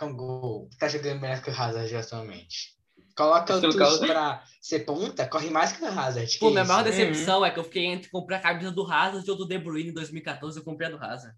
um 0.02 0.16
gol. 0.16 0.70
Tá 0.80 0.88
jogando 0.88 1.22
melhor 1.22 1.42
que 1.42 1.50
o 1.50 1.54
Hazard 1.54 1.96
atualmente. 1.96 2.75
Coloca 3.16 3.56
o 3.56 3.60
Seu 3.62 3.70
Tuss 3.70 3.80
caso- 3.80 4.06
pra 4.06 4.44
ser 4.60 4.80
ponta, 4.80 5.26
corre 5.28 5.50
mais 5.50 5.72
que 5.72 5.82
o 5.84 5.88
Hazard. 5.88 6.38
Pô, 6.38 6.48
que 6.48 6.52
minha 6.52 6.64
isso? 6.64 6.72
maior 6.72 6.84
decepção 6.84 7.46
é 7.46 7.50
que 7.52 7.58
eu 7.60 7.64
fiquei 7.64 7.86
entre 7.86 8.10
comprar 8.10 8.38
a 8.38 8.42
camisa 8.42 8.72
do 8.72 8.86
Hazard 8.92 9.30
ou 9.32 9.38
do 9.38 9.48
De 9.48 9.58
Bruyne 9.58 9.90
em 9.90 9.94
2014. 9.94 10.58
Eu 10.60 10.64
comprei 10.66 10.88
a 10.90 10.92
do 10.92 11.02
Hazard. 11.04 11.36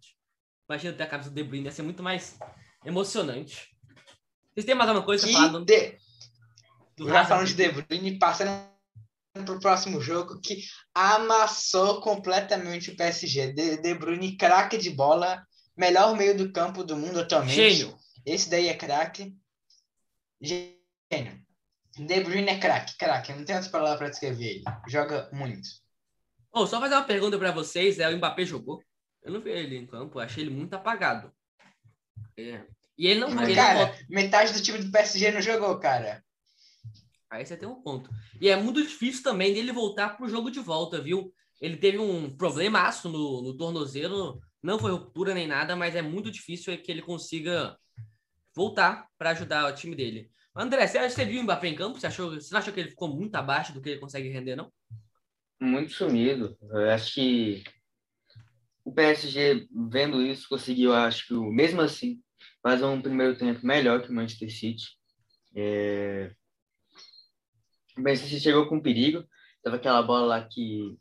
Imagina 0.69 0.93
ter 0.97 1.03
a 1.03 1.07
camisa 1.07 1.29
do 1.29 1.35
De 1.35 1.43
Bruyne, 1.43 1.65
ia 1.65 1.71
ser 1.71 1.83
muito 1.83 2.01
mais 2.01 2.37
emocionante. 2.83 3.69
Vocês 4.53 4.65
têm 4.65 4.73
mais 4.73 4.89
alguma 4.89 5.05
coisa 5.05 5.23
pra 5.27 5.33
falar 5.33 5.47
Que 5.47 5.53
do, 5.59 5.65
de... 5.65 5.97
do 6.97 7.05
Já 7.07 7.21
Hazard? 7.21 7.27
falando 7.29 7.47
de 7.47 7.53
De 7.55 7.69
Bruyne, 7.69 8.17
passando 8.19 8.67
pro 9.45 9.59
próximo 9.59 10.01
jogo, 10.01 10.41
que 10.41 10.63
amassou 10.95 12.01
completamente 12.01 12.89
o 12.89 12.95
PSG. 12.95 13.53
De, 13.53 13.77
de 13.77 13.93
Bruyne, 13.93 14.35
craque 14.35 14.79
de 14.79 14.89
bola, 14.89 15.45
melhor 15.77 16.17
meio 16.17 16.35
do 16.35 16.51
campo 16.51 16.83
do 16.83 16.97
mundo 16.97 17.19
atualmente. 17.19 17.53
Gênio. 17.53 17.95
Esse 18.25 18.49
daí 18.49 18.67
é 18.67 18.73
craque. 18.73 19.35
Gênio. 20.41 21.45
De 21.97 22.19
Bruyne 22.21 22.49
é 22.49 22.59
craque, 22.59 22.95
craque. 22.97 23.33
Não 23.33 23.43
tem 23.43 23.55
outra 23.55 23.71
palavra 23.71 23.97
para 23.97 24.09
descrever 24.09 24.45
ele. 24.45 24.63
Joga 24.87 25.29
muito. 25.33 25.67
Ô, 26.51 26.65
só 26.67 26.79
fazer 26.79 26.95
uma 26.95 27.03
pergunta 27.03 27.37
pra 27.37 27.51
vocês. 27.51 27.99
É, 27.99 28.07
o 28.09 28.17
Mbappé 28.17 28.45
jogou? 28.45 28.81
Eu 29.23 29.33
não 29.33 29.41
vi 29.41 29.49
ele 29.49 29.77
em 29.77 29.85
campo. 29.85 30.19
Achei 30.19 30.43
ele 30.43 30.51
muito 30.53 30.73
apagado. 30.73 31.31
É. 32.37 32.63
E 32.97 33.07
ele 33.07 33.19
não, 33.19 33.29
Mas, 33.29 33.49
ele 33.49 33.55
não 33.55 33.63
cara, 33.63 33.85
volta. 33.85 34.05
metade 34.09 34.53
do 34.53 34.61
time 34.61 34.79
do 34.79 34.91
PSG 34.91 35.31
não 35.31 35.41
jogou, 35.41 35.79
cara. 35.79 36.23
Aí 37.29 37.45
você 37.45 37.57
tem 37.57 37.67
um 37.67 37.81
ponto. 37.81 38.09
E 38.39 38.49
é 38.49 38.55
muito 38.55 38.81
difícil 38.81 39.23
também 39.23 39.53
dele 39.53 39.71
voltar 39.71 40.15
pro 40.15 40.29
jogo 40.29 40.49
de 40.49 40.59
volta, 40.59 41.01
viu? 41.01 41.33
Ele 41.59 41.77
teve 41.77 41.97
um 41.97 42.35
problemaço 42.35 43.09
no, 43.09 43.41
no 43.41 43.57
tornozelo. 43.57 44.39
Não 44.63 44.79
foi 44.79 44.91
ruptura 44.91 45.33
nem 45.33 45.47
nada, 45.47 45.75
mas 45.75 45.95
é 45.95 46.01
muito 46.01 46.31
difícil 46.31 46.77
que 46.81 46.91
ele 46.91 47.01
consiga 47.01 47.77
voltar 48.55 49.07
para 49.17 49.31
ajudar 49.31 49.71
o 49.71 49.75
time 49.75 49.95
dele. 49.95 50.31
André, 50.57 50.87
você, 50.87 51.09
você 51.09 51.25
viu 51.25 51.39
o 51.39 51.43
Mbappé 51.43 51.67
em 51.67 51.75
campo? 51.75 51.99
Você, 51.99 52.07
achou, 52.07 52.31
você 52.31 52.51
não 52.51 52.59
achou 52.59 52.73
que 52.73 52.79
ele 52.79 52.89
ficou 52.89 53.07
muito 53.07 53.35
abaixo 53.35 53.73
do 53.73 53.81
que 53.81 53.89
ele 53.89 53.99
consegue 53.99 54.29
render, 54.29 54.55
não? 54.55 54.71
Muito 55.59 55.93
sumido. 55.93 56.57
Eu 56.61 56.89
acho 56.89 57.13
que 57.13 57.63
o 58.83 58.91
PSG, 58.91 59.67
vendo 59.89 60.21
isso, 60.21 60.47
conseguiu, 60.49 60.93
acho 60.93 61.27
que, 61.27 61.33
mesmo 61.33 61.81
assim, 61.81 62.21
fazer 62.61 62.85
um 62.85 63.01
primeiro 63.01 63.37
tempo 63.37 63.65
melhor 63.65 64.01
que 64.01 64.09
o 64.09 64.13
Manchester 64.13 64.51
City. 64.51 64.85
É... 65.55 66.31
O 67.97 68.01
Manchester 68.01 68.29
City 68.29 68.41
chegou 68.41 68.67
com 68.67 68.81
perigo. 68.81 69.23
Teve 69.63 69.75
aquela 69.75 70.01
bola 70.01 70.25
lá 70.25 70.47
que 70.47 70.97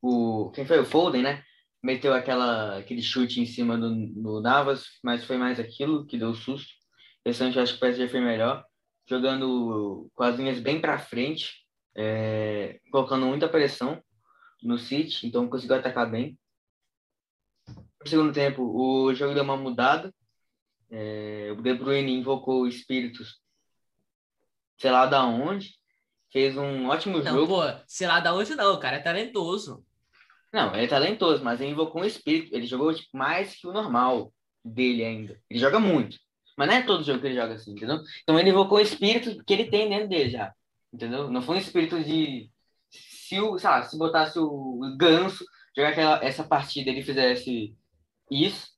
o 0.00 0.50
quem 0.50 0.66
foi 0.66 0.80
o 0.80 0.84
Foden, 0.84 1.22
né? 1.22 1.42
Meteu 1.82 2.12
aquela 2.12 2.78
aquele 2.78 3.02
chute 3.02 3.40
em 3.40 3.46
cima 3.46 3.78
do, 3.78 4.06
do 4.12 4.40
Navas, 4.40 4.86
mas 5.02 5.24
foi 5.24 5.36
mais 5.36 5.58
aquilo 5.58 6.06
que 6.06 6.18
deu 6.18 6.34
susto. 6.34 6.81
Esse 7.24 7.42
ano 7.42 7.54
eu 7.54 7.62
acho 7.62 7.72
que 7.72 7.78
o 7.78 7.80
PSG 7.80 8.08
foi 8.08 8.20
melhor, 8.20 8.64
jogando 9.08 10.10
com 10.14 10.22
as 10.22 10.36
linhas 10.36 10.60
bem 10.60 10.80
para 10.80 10.98
frente, 10.98 11.64
é, 11.94 12.80
colocando 12.90 13.26
muita 13.26 13.48
pressão 13.48 14.02
no 14.62 14.78
City, 14.78 15.26
então 15.26 15.48
conseguiu 15.48 15.76
atacar 15.76 16.10
bem. 16.10 16.38
No 17.68 18.08
segundo 18.08 18.32
tempo, 18.32 18.62
o 18.62 19.14
jogo 19.14 19.34
deu 19.34 19.44
uma 19.44 19.56
mudada. 19.56 20.12
É, 20.90 21.54
o 21.56 21.62
De 21.62 21.74
Bruyne 21.74 22.12
invocou 22.12 22.66
espíritos, 22.66 23.40
sei 24.78 24.90
lá 24.90 25.06
da 25.06 25.24
onde, 25.24 25.74
fez 26.30 26.56
um 26.56 26.88
ótimo 26.88 27.18
Não, 27.18 27.32
jogo. 27.32 27.54
pô, 27.54 27.62
sei 27.86 28.06
lá 28.06 28.20
da 28.20 28.34
onde 28.34 28.54
não, 28.54 28.74
o 28.74 28.80
cara 28.80 28.96
é 28.96 29.00
talentoso. 29.00 29.84
Não, 30.52 30.74
ele 30.74 30.84
é 30.84 30.88
talentoso, 30.88 31.42
mas 31.42 31.60
ele 31.60 31.70
invocou 31.70 32.02
um 32.02 32.04
espírito. 32.04 32.54
Ele 32.54 32.66
jogou 32.66 32.92
tipo, 32.92 33.16
mais 33.16 33.54
que 33.54 33.66
o 33.66 33.72
normal 33.72 34.32
dele 34.62 35.04
ainda. 35.04 35.40
Ele 35.48 35.58
joga 35.58 35.78
muito. 35.78 36.18
Mas 36.56 36.68
não 36.68 36.74
é 36.76 36.82
todo 36.82 37.04
jogo 37.04 37.20
que 37.20 37.26
ele 37.26 37.34
joga 37.36 37.54
assim, 37.54 37.72
entendeu? 37.72 38.00
Então 38.22 38.38
ele 38.38 38.50
invocou 38.50 38.78
o 38.78 38.82
espírito 38.82 39.42
que 39.44 39.52
ele 39.52 39.70
tem 39.70 39.88
dentro 39.88 40.08
dele 40.08 40.30
já. 40.30 40.52
Entendeu? 40.92 41.30
Não 41.30 41.40
foi 41.42 41.56
um 41.56 41.60
espírito 41.60 42.02
de. 42.02 42.50
Se, 42.90 43.40
o, 43.40 43.58
sei 43.58 43.70
lá, 43.70 43.82
se 43.82 43.96
botasse 43.96 44.38
o 44.38 44.78
ganso, 44.98 45.44
jogar 45.74 45.90
aquela, 45.90 46.22
essa 46.22 46.44
partida 46.44 46.90
ele 46.90 47.02
fizesse 47.02 47.74
isso, 48.30 48.68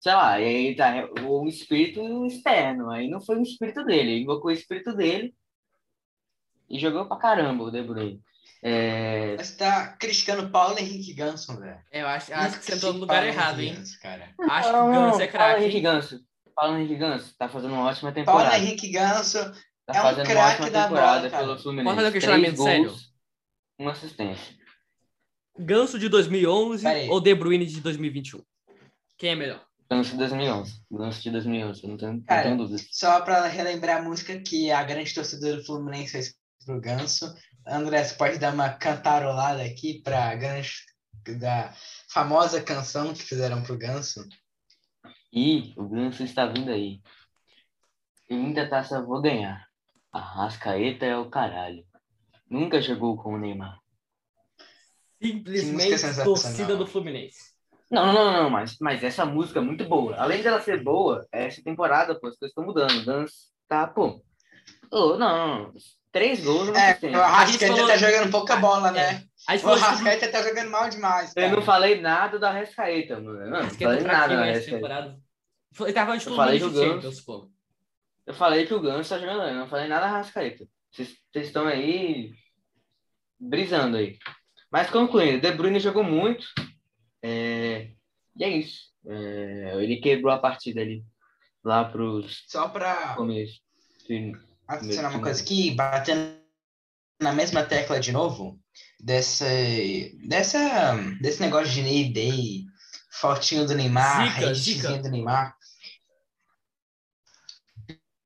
sei 0.00 0.14
lá, 0.14 0.40
e 0.40 0.44
aí 0.44 0.74
tá 0.74 1.06
o 1.22 1.46
espírito 1.46 2.26
externo. 2.26 2.90
Aí 2.90 3.08
não 3.08 3.20
foi 3.20 3.36
o 3.36 3.42
espírito 3.42 3.84
dele. 3.84 4.12
Ele 4.12 4.22
invocou 4.22 4.50
o 4.50 4.54
espírito 4.54 4.94
dele 4.96 5.34
e 6.70 6.78
jogou 6.78 7.06
pra 7.06 7.18
caramba 7.18 7.64
o 7.64 7.70
De 7.70 7.82
Bruyne. 7.82 8.22
É, 8.62 9.36
Você 9.38 9.56
tá 9.56 9.96
criticando 9.98 10.44
o 10.44 10.50
Paulo 10.50 10.78
Henrique 10.78 11.14
Ganso, 11.14 11.58
velho. 11.58 11.80
Eu 11.90 12.06
acho, 12.06 12.32
acho 12.32 12.58
que 12.58 12.64
você 12.64 12.74
entrou 12.74 12.92
no 12.92 13.00
lugar 13.00 13.16
Paulo 13.22 13.28
errado, 13.28 13.60
Henrique 13.60 13.70
hein? 13.72 13.78
Ganso, 13.78 14.00
cara. 14.00 14.34
Acho 14.38 14.68
que 14.68 14.72
Não, 14.74 14.88
o 14.88 14.92
Ganso 14.92 15.22
é 15.22 15.26
Paulo 15.26 15.30
craque. 15.30 15.60
Henrique 15.62 15.76
hein? 15.76 15.82
Ganso. 15.82 16.29
Paulo 16.60 16.76
Henrique 16.76 16.96
Ganso 16.96 17.34
tá 17.38 17.48
fazendo 17.48 17.72
uma 17.72 17.84
ótima 17.86 18.12
Paulo 18.12 18.26
temporada. 18.26 18.58
Henrique 18.58 18.90
Ganso 18.90 19.38
Tá 19.86 19.96
é 19.96 20.00
um 20.00 20.02
fazendo 20.02 20.26
uma 20.26 20.34
craque 20.34 20.52
ótima 20.52 20.70
da 20.70 20.82
temporada 20.82 21.28
bola, 21.30 21.42
pelo 21.42 21.58
Fluminense. 21.58 21.84
Posso 21.84 21.96
fazer 21.96 22.08
um 22.08 22.10
Três 22.10 22.12
questionamento 22.12 22.56
gols, 22.56 22.70
sério? 22.70 22.94
Uma 23.78 23.92
assistência. 23.92 24.54
Ganso 25.58 25.98
de 25.98 26.08
2011 26.08 26.82
Pera 26.82 26.98
aí. 26.98 27.08
ou 27.08 27.20
De 27.20 27.34
Bruyne 27.34 27.66
de 27.66 27.80
2021? 27.80 28.42
Quem 29.18 29.30
é 29.30 29.34
melhor? 29.34 29.64
Ganso 29.90 30.10
de 30.12 30.18
2011. 30.18 30.82
Ganso 30.90 31.22
de 31.22 31.30
2011. 31.30 31.82
Eu 31.82 31.88
não 31.88 31.96
tenho, 31.96 32.12
não 32.12 32.20
Cara, 32.22 32.42
tenho 32.42 32.56
dúvida. 32.58 32.82
Só 32.90 33.20
pra 33.22 33.46
relembrar 33.46 33.98
a 33.98 34.02
música 34.02 34.38
que 34.38 34.70
a 34.70 34.84
grande 34.84 35.14
torcedora 35.14 35.56
do 35.56 35.64
Fluminense 35.64 36.12
fez 36.12 36.34
pro 36.64 36.80
Ganso. 36.80 37.34
André, 37.66 38.04
você 38.04 38.14
pode 38.14 38.38
dar 38.38 38.54
uma 38.54 38.68
cantarolada 38.68 39.62
aqui 39.62 40.00
pra 40.02 40.34
grande 40.36 40.72
da 41.38 41.74
famosa 42.12 42.62
canção 42.62 43.12
que 43.12 43.22
fizeram 43.22 43.62
pro 43.62 43.76
Ganso? 43.76 44.26
E 45.32 45.72
o 45.76 45.88
Ganso 45.88 46.22
está 46.24 46.46
vindo 46.46 46.70
aí. 46.70 47.00
E 48.28 48.34
muita 48.34 48.68
taça 48.68 49.02
vou 49.02 49.20
ganhar. 49.20 49.66
A 50.12 50.18
Rascaeta 50.20 51.06
é 51.06 51.16
o 51.16 51.30
caralho. 51.30 51.84
Nunca 52.48 52.80
jogou 52.80 53.16
com 53.16 53.34
o 53.34 53.38
Neymar. 53.38 53.78
Simplesmente 55.22 56.24
torcida 56.24 56.76
do 56.76 56.86
Fluminense. 56.86 57.50
Não, 57.90 58.06
não, 58.06 58.12
não, 58.12 58.42
não, 58.44 58.50
mas, 58.50 58.76
mas 58.80 59.02
essa 59.02 59.26
música 59.26 59.58
é 59.58 59.62
muito 59.62 59.84
boa. 59.84 60.16
Além 60.16 60.42
dela 60.42 60.60
ser 60.60 60.82
boa, 60.82 61.26
essa 61.32 61.62
temporada, 61.62 62.14
pô, 62.18 62.28
as 62.28 62.36
coisas 62.36 62.50
estão 62.50 62.64
mudando. 62.64 63.00
O 63.00 63.04
Ganso 63.04 63.34
tá, 63.68 63.86
pô. 63.86 64.22
Ô, 64.90 65.16
não, 65.16 65.64
não. 65.64 65.72
Três 66.12 66.42
gols 66.44 66.68
uma 66.68 66.78
É, 66.78 66.90
assistência. 66.90 67.18
o 67.18 67.22
Arrascaeta 67.22 67.66
falou- 67.76 67.88
tá 67.88 67.96
jogando 67.96 68.30
pouca 68.30 68.56
bola, 68.56 68.90
né? 68.90 69.24
É. 69.50 69.54
A 69.54 69.56
gente 69.56 69.66
O 69.66 69.70
Arrascaeta 69.72 70.30
tá 70.30 70.42
jogando 70.42 70.70
mal 70.70 70.88
demais, 70.88 71.30
Eu 71.30 71.42
cara. 71.42 71.56
não 71.56 71.62
falei 71.62 72.00
nada 72.00 72.38
da 72.38 72.50
Rascaeta, 72.52 73.20
mano. 73.20 73.40
Não, 73.40 73.50
não 73.50 73.56
Arrascaeta 73.58 73.84
falei 73.92 74.04
nada 74.04 74.36
da 74.36 74.46
essa 74.46 74.52
Rascaeta. 74.58 74.76
temporada. 74.76 75.20
Ele 75.80 75.92
tava 75.92 76.18
de 76.18 76.26
Eu 76.26 76.36
falei 76.36 76.58
que 76.60 76.64
de 76.64 76.70
o 76.70 76.72
Ganso- 76.74 76.92
Champions, 76.94 77.20
pô. 77.20 77.50
Eu 78.26 78.34
falei 78.34 78.66
que 78.66 78.74
o 78.74 78.80
Ganso 78.80 79.08
tá 79.10 79.18
jogando, 79.18 79.42
eu 79.48 79.54
não 79.54 79.66
falei 79.68 79.88
nada 79.88 80.06
da 80.06 80.12
Rascaeta. 80.12 80.66
Vocês 80.90 81.16
estão 81.34 81.66
aí 81.66 82.32
brisando 83.38 83.96
aí. 83.96 84.18
Mas 84.70 84.90
concluindo, 84.90 85.40
De 85.40 85.52
Bruyne 85.52 85.80
jogou 85.80 86.04
muito. 86.04 86.46
é, 87.22 87.90
E 88.36 88.44
é 88.44 88.48
isso. 88.48 88.90
É, 89.06 89.72
Ele 89.82 89.96
quebrou 89.96 90.32
a 90.32 90.38
partida 90.38 90.80
ali. 90.80 91.04
Lá 91.64 91.84
pros 91.84 92.44
Só 92.48 92.68
pra 92.68 93.14
começos. 93.16 93.60
adicionar 94.66 95.10
uma 95.10 95.20
coisa 95.22 95.42
aqui, 95.42 95.72
batendo 95.72 96.39
na 97.20 97.32
mesma 97.32 97.64
tecla 97.64 98.00
de 98.00 98.12
novo, 98.12 98.58
desse, 98.98 100.18
dessa, 100.26 100.96
desse 101.20 101.40
negócio 101.40 101.72
de 101.72 101.82
Ney 101.82 102.12
Day, 102.12 102.64
fotinho 103.12 103.66
do 103.66 103.74
Neymar, 103.74 104.54
zica. 104.54 104.98
do 104.98 105.10
Neymar. 105.10 105.54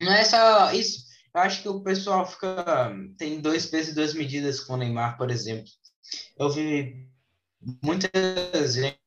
Não 0.01 0.13
é 0.13 0.25
só 0.25 0.73
isso. 0.73 1.05
Eu 1.35 1.41
acho 1.41 1.63
que 1.63 1.69
o 1.69 1.83
pessoal 1.83 2.27
fica. 2.27 2.95
Tem 3.19 3.41
dois 3.41 3.67
pesos 3.67 3.93
e 3.93 3.95
duas 3.95 4.15
medidas 4.15 4.61
com 4.61 4.75
o 4.75 4.77
Neymar, 4.77 5.17
por 5.17 5.31
exemplo. 5.31 5.71
Eu 6.39 6.51
vi 6.51 7.09
muitas 7.83 8.77
gente 8.77 8.99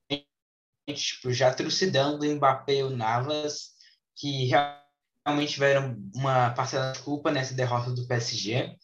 tipo, 0.93 1.31
já 1.31 1.53
trucidando 1.53 2.25
o 2.25 2.35
Mbappé 2.35 2.75
e 2.75 2.83
o 2.83 2.89
Navas, 2.89 3.71
que 4.15 4.45
realmente 4.45 5.53
tiveram 5.53 5.97
uma 6.15 6.51
parcela 6.51 6.91
de 6.91 6.99
culpa 6.99 7.31
nessa 7.31 7.53
derrota 7.53 7.91
do 7.91 8.07
PSG. 8.07 8.75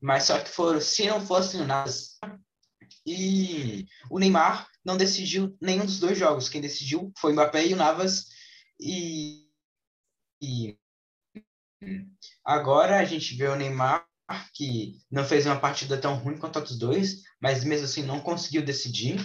Mas 0.00 0.24
só 0.24 0.38
que 0.40 0.48
foram, 0.48 0.80
se 0.80 1.06
não 1.06 1.24
fossem 1.24 1.60
o 1.60 1.66
Navas 1.66 2.18
e 3.06 3.86
o 4.10 4.18
Neymar 4.18 4.68
não 4.84 4.96
decidiu 4.96 5.56
nenhum 5.60 5.84
dos 5.84 5.98
dois 5.98 6.18
jogos. 6.18 6.48
Quem 6.48 6.60
decidiu 6.60 7.12
foi 7.18 7.30
o 7.30 7.34
Mbappé 7.34 7.66
e 7.66 7.74
o 7.74 7.76
Navas. 7.76 8.28
E, 8.78 9.46
e 10.42 10.78
agora 12.44 12.98
a 12.98 13.04
gente 13.04 13.34
vê 13.34 13.48
o 13.48 13.56
Neymar 13.56 14.06
que 14.54 15.00
não 15.10 15.24
fez 15.24 15.44
uma 15.44 15.58
partida 15.58 15.98
tão 15.98 16.14
ruim 16.14 16.38
quanto 16.38 16.58
a 16.58 16.62
dos 16.62 16.78
dois, 16.78 17.22
mas 17.40 17.64
mesmo 17.64 17.84
assim 17.84 18.02
não 18.02 18.20
conseguiu 18.20 18.62
decidir. 18.62 19.18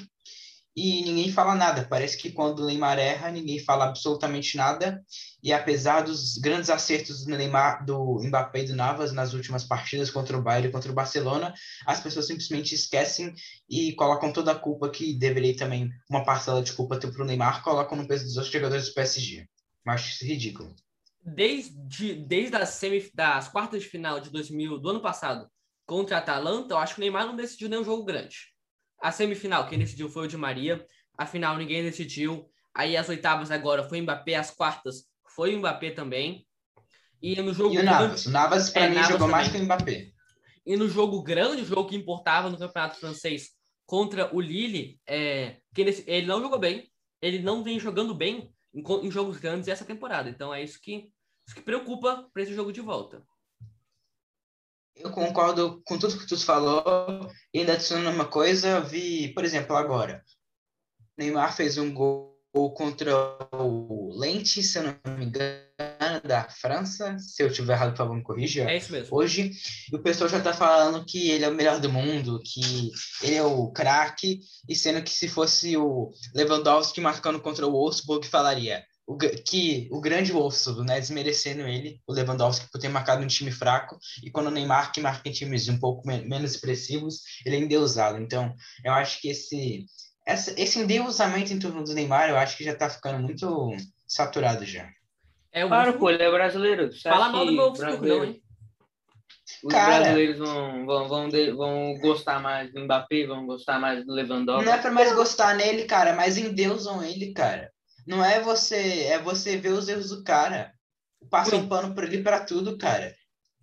E 0.75 1.01
ninguém 1.03 1.31
fala 1.31 1.55
nada. 1.55 1.87
Parece 1.89 2.17
que 2.17 2.31
quando 2.31 2.59
o 2.59 2.65
Neymar 2.65 2.99
erra, 2.99 3.31
ninguém 3.31 3.59
fala 3.59 3.85
absolutamente 3.85 4.57
nada. 4.57 5.01
E 5.41 5.53
apesar 5.53 6.01
dos 6.01 6.37
grandes 6.37 6.69
acertos 6.69 7.23
do 7.23 7.35
Neymar, 7.35 7.85
do 7.85 8.19
Mbappé 8.21 8.63
e 8.63 8.67
do 8.67 8.75
Navas 8.75 9.13
nas 9.13 9.33
últimas 9.33 9.63
partidas 9.63 10.09
contra 10.09 10.37
o 10.37 10.41
Bayern 10.41 10.67
e 10.67 10.71
contra 10.71 10.91
o 10.91 10.95
Barcelona, 10.95 11.53
as 11.85 12.01
pessoas 12.01 12.27
simplesmente 12.27 12.75
esquecem 12.75 13.33
e 13.69 13.93
colocam 13.93 14.33
toda 14.33 14.51
a 14.51 14.59
culpa 14.59 14.89
que 14.89 15.13
deveria 15.13 15.55
também 15.55 15.89
uma 16.09 16.25
parcela 16.25 16.61
de 16.61 16.73
culpa 16.73 16.99
ter 16.99 17.09
para 17.09 17.23
o 17.23 17.25
Neymar, 17.25 17.63
colocam 17.63 17.97
no 17.97 18.07
peso 18.07 18.25
dos 18.25 18.35
outros 18.35 18.51
jogadores 18.51 18.89
do 18.89 18.93
PSG. 18.95 19.47
Isso 19.95 20.25
ridículo. 20.25 20.75
Desde, 21.23 22.15
desde 22.15 22.55
as, 22.55 22.69
semif 22.69 23.11
das 23.13 23.47
quartas 23.47 23.81
de 23.81 23.89
final 23.89 24.19
de 24.19 24.29
2000, 24.29 24.77
do 24.77 24.89
ano 24.89 24.99
passado, 24.99 25.49
contra 25.85 26.17
a 26.17 26.19
Atalanta, 26.19 26.73
eu 26.73 26.77
acho 26.77 26.95
que 26.95 26.99
o 26.99 27.03
Neymar 27.03 27.27
não 27.27 27.35
decidiu 27.35 27.69
nenhum 27.69 27.83
jogo 27.83 28.03
grande. 28.03 28.54
A 29.05 29.11
semifinal, 29.11 29.67
quem 29.69 29.77
decidiu 29.77 30.09
foi 30.09 30.25
o 30.25 30.27
Di 30.27 30.35
Maria. 30.35 30.83
A 31.15 31.27
final, 31.27 31.55
ninguém 31.57 31.83
decidiu. 31.83 32.49
Aí 32.73 32.97
as 32.97 33.07
oitavas 33.07 33.51
agora 33.51 33.83
foi 33.87 33.99
o 33.99 34.03
Mbappé. 34.03 34.33
As 34.35 34.49
quartas 34.49 35.05
foi 35.35 35.53
o 35.53 35.59
Mbappé 35.59 35.91
também. 35.91 36.43
E 37.21 37.39
no 37.41 37.53
jogo 37.53 37.75
E 37.75 37.77
o 37.77 37.81
grande- 37.81 37.99
Navas? 38.01 38.25
O 38.25 38.31
Navas, 38.31 38.69
para 38.71 38.85
É, 38.85 38.89
mim, 38.89 38.95
Navas 38.95 39.09
jogou 39.11 39.27
mais 39.27 39.45
que 39.47 39.53
também. 39.53 39.61
o 39.61 39.65
Mbappé. 39.65 40.11
E 40.65 40.75
no 40.75 40.89
jogo 40.89 41.21
grande, 41.21 41.61
o 41.61 41.65
jogo 41.65 41.87
que 41.89 41.95
importava 41.95 42.49
no 42.49 42.57
Campeonato 42.57 42.99
Francês 42.99 43.49
contra 43.85 44.35
o 44.35 44.41
Lille, 44.41 44.99
é, 45.05 45.57
que 45.75 45.81
ele, 45.81 46.03
ele 46.07 46.25
não 46.25 46.41
jogou 46.41 46.57
bem. 46.57 46.89
Ele 47.21 47.37
não 47.39 47.63
vem 47.63 47.79
jogando 47.79 48.15
bem 48.15 48.51
em, 48.73 48.81
em 49.05 49.11
jogos 49.11 49.37
grandes 49.37 49.67
essa 49.67 49.85
temporada. 49.85 50.27
Então 50.31 50.51
é 50.51 50.63
isso 50.63 50.79
que, 50.81 51.09
isso 51.47 51.55
que 51.55 51.61
preocupa 51.61 52.27
para 52.33 52.41
esse 52.41 52.55
jogo 52.55 52.73
de 52.73 52.81
volta. 52.81 53.21
Eu 54.95 55.11
concordo 55.11 55.81
com 55.85 55.97
tudo 55.97 56.17
que 56.17 56.27
tu 56.27 56.37
falou. 56.37 57.29
E 57.53 57.59
ainda 57.59 57.73
adicionando 57.73 58.09
uma 58.09 58.25
coisa, 58.25 58.79
vi, 58.79 59.33
por 59.33 59.43
exemplo, 59.43 59.75
agora. 59.75 60.23
Neymar 61.17 61.55
fez 61.55 61.77
um 61.77 61.93
gol 61.93 62.35
contra 62.75 63.13
o 63.53 64.17
Lente, 64.17 64.63
se 64.63 64.77
eu 64.77 64.83
não 64.83 65.17
me 65.17 65.25
engano, 65.25 66.21
da 66.23 66.47
França. 66.49 67.17
Se 67.19 67.43
eu 67.43 67.47
estiver 67.47 67.73
errado, 67.73 67.91
por 67.91 67.97
favor, 67.97 68.15
me 68.15 68.23
corrija. 68.23 68.69
É 68.69 68.77
isso 68.77 68.91
mesmo. 68.91 69.15
Hoje, 69.15 69.51
o 69.91 69.99
pessoal 69.99 70.29
já 70.29 70.41
tá 70.41 70.53
falando 70.53 71.05
que 71.05 71.29
ele 71.29 71.43
é 71.43 71.49
o 71.49 71.53
melhor 71.53 71.79
do 71.79 71.91
mundo, 71.91 72.39
que 72.43 72.91
ele 73.21 73.35
é 73.35 73.43
o 73.43 73.71
craque, 73.71 74.39
e 74.67 74.75
sendo 74.75 75.03
que 75.03 75.11
se 75.11 75.27
fosse 75.27 75.75
o 75.75 76.11
Lewandowski 76.33 77.01
marcando 77.01 77.41
contra 77.41 77.67
o 77.67 77.71
Wolfsburg, 77.71 78.25
falaria 78.27 78.83
o 79.07 79.17
que 79.17 79.87
o 79.91 80.01
grande 80.01 80.31
Wolfsburg, 80.31 80.87
né, 80.87 80.99
desmerecendo 80.99 81.61
ele, 81.67 82.01
o 82.07 82.13
Lewandowski, 82.13 82.69
por 82.71 82.79
ter 82.81 82.89
marcado 82.89 83.23
um 83.23 83.27
time 83.27 83.51
fraco, 83.51 83.97
e 84.23 84.31
quando 84.31 84.47
o 84.47 84.51
Neymar, 84.51 84.91
que 84.91 84.99
marca 84.99 85.29
em 85.29 85.31
times 85.31 85.67
um 85.69 85.79
pouco 85.79 86.07
men- 86.07 86.27
menos 86.27 86.51
expressivos, 86.55 87.21
ele 87.45 87.55
é 87.55 87.59
endeusado. 87.59 88.17
Então, 88.19 88.53
eu 88.83 88.91
acho 88.93 89.21
que 89.21 89.29
esse, 89.29 89.85
essa, 90.25 90.59
esse 90.59 90.79
endeusamento 90.79 91.53
em 91.53 91.59
torno 91.59 91.83
do 91.83 91.93
Neymar, 91.93 92.29
eu 92.29 92.37
acho 92.37 92.57
que 92.57 92.63
já 92.63 92.75
tá 92.75 92.89
ficando 92.89 93.19
muito 93.19 93.75
saturado 94.07 94.65
já. 94.65 94.89
É 95.51 95.63
o 95.63 95.67
Claro, 95.69 95.97
pô, 95.99 96.09
ele 96.09 96.23
é 96.23 96.31
brasileiro. 96.31 96.91
Você 96.91 97.07
Fala 97.07 97.29
mal 97.29 97.45
do 97.45 97.51
meu 97.51 97.65
Wolfsburg, 97.65 98.07
não, 98.07 98.25
hein? 98.25 98.41
Os 99.63 99.71
Cara. 99.71 99.99
brasileiros 99.99 100.39
vão, 100.39 100.85
vão, 100.85 101.07
vão, 101.07 101.29
de- 101.29 101.51
vão 101.51 101.97
gostar 101.99 102.39
mais 102.41 102.73
do 102.73 102.81
Mbappé, 102.81 103.27
vão 103.27 103.45
gostar 103.45 103.79
mais 103.79 104.03
do 104.05 104.11
Lewandowski. 104.11 104.65
Não 104.65 104.73
é 104.73 104.77
pra 104.81 104.91
mais 104.91 105.13
gostar 105.13 105.55
nele, 105.55 105.85
cara, 105.85 106.13
mas 106.13 106.37
endeusam 106.37 107.03
ele, 107.03 107.31
cara. 107.31 107.71
Não 108.05 108.23
é 108.23 108.39
você, 108.39 109.03
é 109.03 109.19
você 109.19 109.57
ver 109.57 109.73
os 109.73 109.87
erros 109.87 110.09
do 110.09 110.23
cara. 110.23 110.73
Passa 111.29 111.55
um 111.55 111.67
pano 111.67 111.93
por 111.95 112.03
ele 112.03 112.21
pra 112.21 112.45
tudo, 112.45 112.77
cara. 112.77 113.15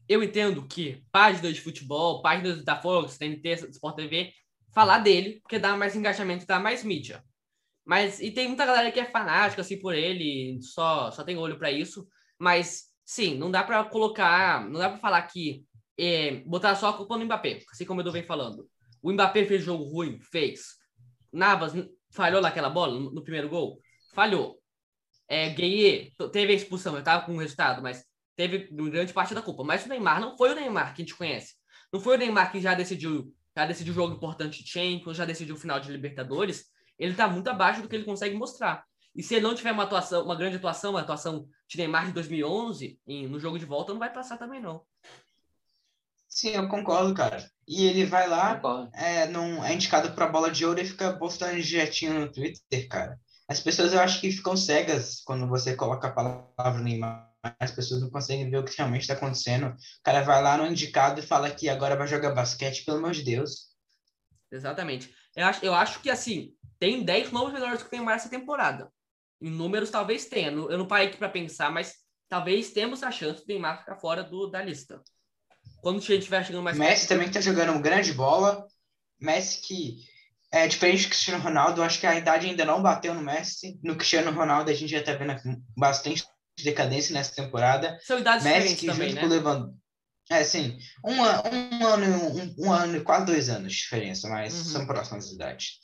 Eu 0.09 0.22
entendo 0.22 0.66
que 0.66 1.05
páginas 1.12 1.55
de 1.55 1.61
futebol, 1.61 2.20
páginas 2.22 2.64
da 2.64 2.81
Fox, 2.81 3.16
TNT, 3.16 3.68
Sport 3.70 3.96
TV, 3.96 4.33
falar 4.74 4.98
dele, 4.98 5.40
porque 5.40 5.59
dá 5.59 5.76
mais 5.76 5.94
engajamento, 5.94 6.46
dá 6.46 6.59
mais 6.59 6.83
mídia. 6.83 7.22
Mas, 7.85 8.20
e 8.20 8.31
tem 8.31 8.48
muita 8.48 8.66
galera 8.66 8.90
que 8.90 9.00
é 9.00 9.05
fanática, 9.05 9.62
assim, 9.62 9.78
por 9.78 9.94
ele, 9.94 10.61
só, 10.62 11.11
só 11.11 11.22
tem 11.22 11.37
olho 11.37 11.59
pra 11.59 11.70
isso. 11.70 12.07
Mas, 12.38 12.85
sim, 13.05 13.37
não 13.37 13.50
dá 13.50 13.62
pra 13.62 13.85
colocar, 13.85 14.68
não 14.68 14.81
dá 14.81 14.90
pra 14.90 14.98
falar 14.98 15.22
que 15.22 15.64
é, 15.98 16.37
botar 16.46 16.74
só 16.74 16.88
a 16.88 16.96
culpa 16.96 17.16
no 17.16 17.24
Mbappé, 17.24 17.61
assim 17.70 17.85
como 17.85 18.00
o 18.00 18.02
Edu 18.02 18.12
vem 18.12 18.24
falando. 18.24 18.68
O 19.00 19.12
Mbappé 19.12 19.44
fez 19.44 19.62
jogo 19.62 19.85
ruim? 19.85 20.20
Fez. 20.20 20.62
Navas 21.33 21.72
falhou 22.11 22.40
naquela 22.40 22.70
bola, 22.70 22.98
no 22.98 23.22
primeiro 23.22 23.48
gol? 23.48 23.81
Falhou. 24.12 24.59
É, 25.29 25.48
Gueye 25.51 26.12
teve 26.33 26.53
a 26.53 26.57
expulsão, 26.57 26.96
eu 26.96 27.03
tava 27.03 27.25
com 27.25 27.35
o 27.35 27.38
resultado, 27.38 27.83
mas 27.83 28.05
teve 28.37 28.68
grande 28.70 29.12
parte 29.12 29.35
da 29.35 29.42
culpa. 29.42 29.64
Mas 29.64 29.85
o 29.85 29.88
Neymar 29.88 30.20
não 30.20 30.37
foi 30.37 30.53
o 30.53 30.55
Neymar 30.55 30.94
que 30.94 31.03
a 31.03 31.05
gente 31.05 31.16
conhece. 31.16 31.55
Não 31.92 32.01
foi 32.01 32.16
o 32.16 32.18
Neymar 32.18 32.53
que 32.53 32.61
já 32.61 32.75
decidiu, 32.75 33.33
já 33.57 33.66
decidiu 33.66 33.94
jogo 33.94 34.14
importante 34.14 34.62
de 34.62 34.70
Champions, 34.70 35.16
já 35.16 35.25
decidiu 35.25 35.55
o 35.55 35.59
final 35.59 35.81
de 35.81 35.90
Libertadores. 35.90 36.66
Ele 36.98 37.14
tá 37.14 37.29
muito 37.29 37.48
abaixo 37.48 37.83
do 37.83 37.88
que 37.88 37.96
ele 37.96 38.05
consegue 38.05 38.35
mostrar. 38.35 38.85
E 39.14 39.22
se 39.22 39.35
ele 39.35 39.46
não 39.46 39.55
tiver 39.55 39.72
uma 39.72 39.83
atuação, 39.85 40.25
uma 40.25 40.37
grande 40.37 40.57
atuação, 40.57 40.92
uma 40.92 41.01
atuação 41.01 41.46
de 41.68 41.77
Neymar 41.77 42.07
de 42.07 42.12
2011 42.12 42.98
em, 43.07 43.27
no 43.27 43.38
jogo 43.38 43.59
de 43.59 43.64
volta, 43.64 43.92
não 43.92 43.98
vai 43.98 44.12
passar 44.12 44.38
também 44.38 44.61
não. 44.61 44.83
Sim, 46.29 46.51
eu 46.51 46.66
concordo, 46.66 47.14
cara. 47.14 47.46
E 47.68 47.85
ele 47.85 48.07
vai 48.07 48.27
lá, 48.27 48.61
é, 48.94 49.29
não, 49.29 49.62
é 49.62 49.75
indicado 49.75 50.12
para 50.14 50.27
bola 50.27 50.51
de 50.51 50.64
ouro 50.64 50.81
e 50.81 50.87
fica 50.87 51.16
postando 51.18 51.61
direitinho 51.61 52.20
no 52.20 52.33
Twitter, 52.33 52.88
cara. 52.88 53.20
As 53.52 53.60
pessoas 53.60 53.92
eu 53.92 54.00
acho 54.00 54.18
que 54.18 54.32
ficam 54.32 54.56
cegas 54.56 55.20
quando 55.26 55.46
você 55.46 55.76
coloca 55.76 56.08
a 56.08 56.10
palavra 56.10 56.82
Neymar. 56.82 57.30
As 57.60 57.70
pessoas 57.70 58.00
não 58.00 58.08
conseguem 58.08 58.48
ver 58.48 58.56
o 58.56 58.64
que 58.64 58.74
realmente 58.74 59.02
está 59.02 59.12
acontecendo. 59.12 59.66
O 59.66 60.02
cara 60.02 60.22
vai 60.22 60.42
lá 60.42 60.56
no 60.56 60.66
indicado 60.66 61.20
e 61.20 61.22
fala 61.22 61.50
que 61.50 61.68
agora 61.68 61.94
vai 61.94 62.08
jogar 62.08 62.34
basquete, 62.34 62.82
pelo 62.82 62.96
amor 62.96 63.12
de 63.12 63.22
Deus. 63.22 63.72
Exatamente. 64.50 65.14
Eu 65.36 65.44
acho, 65.44 65.64
eu 65.66 65.74
acho 65.74 66.00
que, 66.00 66.08
assim, 66.08 66.54
tem 66.78 67.04
10 67.04 67.30
novos 67.30 67.52
melhores 67.52 67.82
que 67.82 67.90
tem 67.90 68.00
mais 68.00 68.22
essa 68.22 68.30
temporada. 68.30 68.90
Em 69.38 69.50
números, 69.50 69.90
talvez 69.90 70.24
tenha. 70.24 70.50
Eu 70.50 70.78
não 70.78 70.86
parei 70.86 71.08
aqui 71.08 71.18
para 71.18 71.28
pensar, 71.28 71.70
mas 71.70 71.96
talvez 72.30 72.70
temos 72.70 73.02
a 73.02 73.10
chance 73.10 73.44
do 73.44 73.48
Neymar 73.48 73.80
ficar 73.80 73.96
fora 73.96 74.24
do, 74.24 74.46
da 74.46 74.62
lista. 74.62 75.02
Quando 75.82 75.98
a 75.98 76.00
gente 76.00 76.20
estiver 76.20 76.42
chegando 76.46 76.62
mais 76.62 76.78
Messi 76.78 77.00
perto... 77.00 77.08
também 77.10 77.28
está 77.28 77.40
jogando 77.42 77.82
grande 77.82 78.14
bola. 78.14 78.66
Messi 79.20 79.60
que 79.60 80.10
é 80.52 80.68
diferente 80.68 81.04
do 81.04 81.08
Cristiano 81.08 81.42
Ronaldo, 81.42 81.82
acho 81.82 81.98
que 81.98 82.06
a 82.06 82.16
idade 82.16 82.46
ainda 82.46 82.64
não 82.64 82.82
bateu 82.82 83.14
no 83.14 83.22
Messi. 83.22 83.80
No 83.82 83.96
Cristiano 83.96 84.30
Ronaldo 84.30 84.70
a 84.70 84.74
gente 84.74 84.90
já 84.90 84.98
está 84.98 85.14
vendo 85.14 85.34
bastante 85.76 86.24
decadência 86.62 87.14
nessa 87.14 87.34
temporada. 87.34 87.98
São 88.02 88.18
idades 88.18 88.44
Messi 88.44 88.76
que 88.76 88.86
também, 88.86 89.10
junto 89.10 89.28
né? 89.28 89.40
com 89.40 89.78
É, 90.30 90.44
sim. 90.44 90.78
Um, 91.02 91.14
um, 91.14 91.86
ano, 91.86 92.06
um, 92.06 92.66
um 92.66 92.72
ano 92.72 92.96
e 92.98 93.00
quase 93.00 93.24
dois 93.24 93.48
anos 93.48 93.72
de 93.72 93.78
diferença, 93.78 94.28
mas 94.28 94.54
uhum. 94.54 94.64
são 94.64 94.86
próximas 94.86 95.32
idades. 95.32 95.78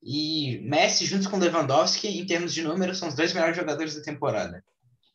E 0.00 0.60
Messi 0.62 1.04
junto 1.04 1.28
com 1.28 1.38
Lewandowski, 1.38 2.06
em 2.06 2.24
termos 2.24 2.54
de 2.54 2.62
números, 2.62 2.98
são 2.98 3.08
os 3.08 3.16
dois 3.16 3.32
melhores 3.32 3.56
jogadores 3.56 3.96
da 3.96 4.02
temporada. 4.02 4.64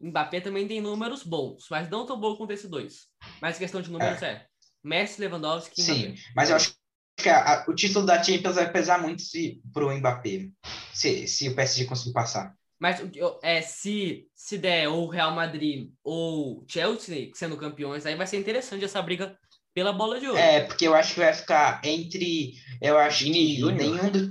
Mbappé 0.01 0.41
também 0.41 0.67
tem 0.67 0.81
números 0.81 1.23
bons, 1.23 1.65
mas 1.71 1.89
não 1.89 2.05
tão 2.05 2.19
bons 2.19 2.37
quanto 2.37 2.51
esses 2.51 2.69
dois. 2.69 3.07
Mas 3.41 3.57
questão 3.57 3.81
de 3.81 3.89
números 3.89 4.21
é, 4.21 4.31
é 4.31 4.45
Messi, 4.83 5.21
Lewandowski 5.21 5.81
Sim, 5.81 6.15
mas 6.35 6.49
eu 6.49 6.57
acho 6.57 6.75
que 7.17 7.29
a, 7.29 7.39
a, 7.39 7.65
o 7.67 7.73
título 7.73 8.05
da 8.05 8.23
Champions 8.23 8.55
vai 8.55 8.71
pesar 8.71 9.01
muito 9.01 9.23
se, 9.23 9.59
pro 9.73 9.91
Mbappé, 9.91 10.49
se, 10.93 11.27
se 11.27 11.49
o 11.49 11.55
PSG 11.55 11.85
conseguir 11.85 12.13
passar. 12.13 12.53
Mas 12.79 13.01
é, 13.41 13.61
se, 13.61 14.27
se 14.35 14.57
der 14.57 14.87
ou 14.87 15.07
Real 15.07 15.33
Madrid 15.33 15.89
ou 16.03 16.63
Chelsea 16.67 17.31
sendo 17.33 17.57
campeões, 17.57 18.05
aí 18.05 18.15
vai 18.15 18.27
ser 18.27 18.37
interessante 18.37 18.85
essa 18.85 19.01
briga 19.01 19.35
pela 19.73 19.91
bola 19.91 20.19
de 20.19 20.27
ouro. 20.27 20.37
É, 20.37 20.61
porque 20.61 20.87
eu 20.87 20.93
acho 20.93 21.15
que 21.15 21.19
vai 21.19 21.33
ficar 21.33 21.81
entre. 21.83 22.53
Eu 22.79 22.97
acho 22.99 23.23
que 23.23 23.31
nenhum 23.31 23.75
do, 24.11 24.29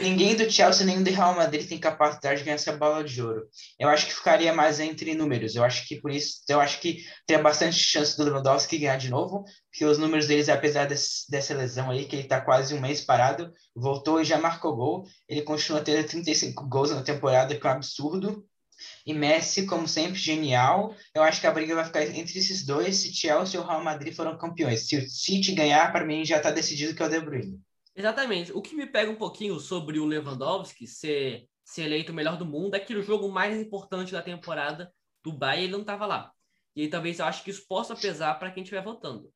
Ninguém 0.00 0.36
do 0.36 0.48
Chelsea 0.50 0.86
nem 0.86 1.02
do 1.02 1.10
Real 1.10 1.34
Madrid 1.34 1.68
tem 1.68 1.78
capacidade 1.78 2.38
de 2.38 2.44
ganhar 2.44 2.54
essa 2.54 2.72
bola 2.72 3.02
de 3.02 3.20
ouro. 3.20 3.48
Eu 3.78 3.88
acho 3.88 4.06
que 4.06 4.14
ficaria 4.14 4.52
mais 4.52 4.78
entre 4.78 5.14
números. 5.14 5.56
Eu 5.56 5.64
acho 5.64 5.86
que 5.88 6.00
por 6.00 6.10
isso, 6.10 6.42
eu 6.48 6.60
acho 6.60 6.80
que 6.80 7.04
tem 7.26 7.40
bastante 7.42 7.76
chance 7.76 8.16
do 8.16 8.22
Lewandowski 8.22 8.78
ganhar 8.78 8.96
de 8.96 9.10
novo, 9.10 9.44
porque 9.70 9.84
os 9.84 9.98
números 9.98 10.28
deles, 10.28 10.48
apesar 10.48 10.86
desse, 10.86 11.28
dessa 11.28 11.54
lesão 11.54 11.90
aí, 11.90 12.04
que 12.04 12.14
ele 12.14 12.22
está 12.22 12.40
quase 12.40 12.74
um 12.74 12.80
mês 12.80 13.00
parado, 13.00 13.52
voltou 13.74 14.20
e 14.20 14.24
já 14.24 14.38
marcou 14.38 14.76
gol. 14.76 15.04
Ele 15.28 15.42
continua 15.42 15.82
tendo 15.82 16.06
35 16.06 16.68
gols 16.68 16.90
na 16.90 17.02
temporada, 17.02 17.56
que 17.56 17.66
é 17.66 17.70
um 17.70 17.72
absurdo. 17.72 18.46
E 19.04 19.12
Messi, 19.12 19.66
como 19.66 19.88
sempre, 19.88 20.18
genial. 20.18 20.94
Eu 21.14 21.22
acho 21.22 21.40
que 21.40 21.46
a 21.46 21.52
briga 21.52 21.74
vai 21.74 21.84
ficar 21.84 22.04
entre 22.04 22.38
esses 22.38 22.64
dois 22.64 22.96
se 22.96 23.12
Chelsea 23.12 23.60
ou 23.60 23.66
Real 23.66 23.82
Madrid 23.82 24.14
foram 24.14 24.38
campeões. 24.38 24.86
Se 24.86 24.96
o 24.96 25.08
City 25.08 25.52
ganhar, 25.52 25.90
para 25.92 26.04
mim 26.04 26.24
já 26.24 26.36
está 26.36 26.50
decidido 26.50 26.94
que 26.94 27.02
é 27.02 27.06
o 27.06 27.08
De 27.08 27.20
Bruyne. 27.20 27.60
Exatamente. 27.94 28.52
O 28.52 28.62
que 28.62 28.74
me 28.74 28.86
pega 28.86 29.10
um 29.10 29.16
pouquinho 29.16 29.58
sobre 29.60 29.98
o 29.98 30.06
Lewandowski 30.06 30.86
ser, 30.86 31.46
ser 31.64 31.82
eleito 31.82 32.12
o 32.12 32.14
melhor 32.14 32.36
do 32.36 32.46
mundo 32.46 32.74
é 32.74 32.80
que 32.80 32.94
o 32.94 33.02
jogo 33.02 33.28
mais 33.28 33.60
importante 33.60 34.12
da 34.12 34.22
temporada 34.22 34.92
do 35.22 35.32
Bayern 35.32 35.64
ele 35.64 35.72
não 35.72 35.80
estava 35.80 36.06
lá. 36.06 36.32
E 36.74 36.82
aí, 36.82 36.88
talvez 36.88 37.18
eu 37.18 37.26
acho 37.26 37.44
que 37.44 37.50
isso 37.50 37.66
possa 37.68 37.94
pesar 37.94 38.38
para 38.38 38.50
quem 38.50 38.62
estiver 38.62 38.82
votando. 38.82 39.30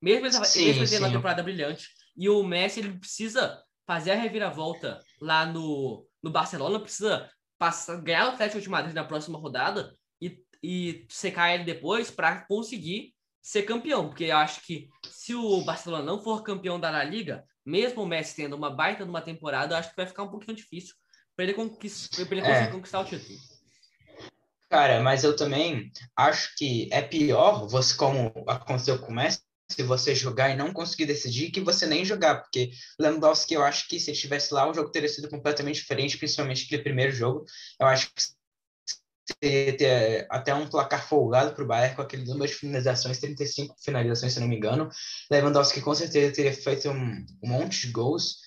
Mesmo 0.00 0.26
ele, 0.26 0.44
sim, 0.44 0.64
mesmo 0.66 0.82
ele 0.82 0.90
tendo 0.90 1.04
uma 1.04 1.12
temporada 1.12 1.42
brilhante. 1.42 1.88
E 2.16 2.28
o 2.28 2.42
Messi 2.42 2.80
ele 2.80 2.98
precisa 2.98 3.62
fazer 3.86 4.12
a 4.12 4.16
reviravolta 4.16 5.00
lá 5.20 5.44
no, 5.44 6.06
no 6.22 6.30
Barcelona, 6.30 6.80
precisa 6.80 7.30
passar, 7.58 8.00
ganhar 8.00 8.26
o 8.26 8.30
Atlético 8.30 8.60
de 8.60 8.68
Madrid 8.68 8.94
na 8.94 9.04
próxima 9.04 9.38
rodada 9.38 9.94
e, 10.20 10.42
e 10.62 11.06
secar 11.08 11.54
ele 11.54 11.64
depois 11.64 12.10
para 12.10 12.46
conseguir 12.46 13.14
ser 13.42 13.62
campeão. 13.64 14.08
Porque 14.08 14.24
eu 14.24 14.36
acho 14.36 14.62
que 14.62 14.88
se 15.10 15.34
o 15.34 15.62
Barcelona 15.64 16.04
não 16.04 16.22
for 16.22 16.42
campeão 16.42 16.78
da 16.78 16.90
La 16.90 17.04
Liga, 17.04 17.44
mesmo 17.68 18.02
o 18.02 18.06
Messi 18.06 18.34
tendo 18.34 18.56
uma 18.56 18.70
baita 18.70 19.04
numa 19.04 19.20
temporada, 19.20 19.74
eu 19.74 19.78
acho 19.78 19.90
que 19.90 19.96
vai 19.96 20.06
ficar 20.06 20.22
um 20.22 20.30
pouquinho 20.30 20.56
difícil 20.56 20.94
para 21.36 21.44
ele, 21.44 21.54
conquist... 21.54 22.18
ele 22.18 22.40
conseguir 22.40 22.50
é. 22.50 22.66
conquistar 22.68 23.00
o 23.00 23.04
título. 23.04 23.38
Cara, 24.70 25.00
mas 25.00 25.22
eu 25.22 25.36
também 25.36 25.92
acho 26.16 26.54
que 26.56 26.88
é 26.90 27.02
pior 27.02 27.66
você, 27.68 27.94
como 27.94 28.32
aconteceu 28.46 28.98
com 28.98 29.12
o 29.12 29.14
Messi, 29.14 29.40
se 29.70 29.82
você 29.82 30.14
jogar 30.14 30.50
e 30.50 30.56
não 30.56 30.72
conseguir 30.72 31.04
decidir, 31.04 31.50
que 31.50 31.60
você 31.60 31.86
nem 31.86 32.04
jogar, 32.04 32.40
porque 32.40 32.70
Lewandowski, 32.98 33.52
eu 33.52 33.62
acho 33.62 33.86
que 33.86 34.00
se 34.00 34.10
ele 34.10 34.16
estivesse 34.16 34.52
lá, 34.52 34.68
o 34.68 34.72
jogo 34.72 34.90
teria 34.90 35.08
sido 35.08 35.28
completamente 35.28 35.76
diferente, 35.76 36.16
principalmente 36.16 36.64
aquele 36.64 36.82
primeiro 36.82 37.12
jogo. 37.12 37.44
Eu 37.78 37.86
acho 37.86 38.06
que 38.14 38.22
teria 39.34 39.76
ter 39.76 40.26
até 40.30 40.54
um 40.54 40.68
placar 40.68 41.06
folgado 41.06 41.54
para 41.54 41.64
o 41.64 41.66
Bayern 41.66 41.94
com 41.94 42.02
aquele 42.02 42.24
número 42.24 42.50
de 42.50 42.58
finalizações, 42.58 43.18
35 43.18 43.76
finalizações, 43.82 44.32
se 44.32 44.40
não 44.40 44.48
me 44.48 44.56
engano. 44.56 44.88
Lewandowski 45.30 45.80
com 45.80 45.94
certeza 45.94 46.34
teria 46.34 46.52
feito 46.52 46.90
um, 46.90 47.26
um 47.42 47.48
monte 47.48 47.86
de 47.86 47.92
gols. 47.92 48.38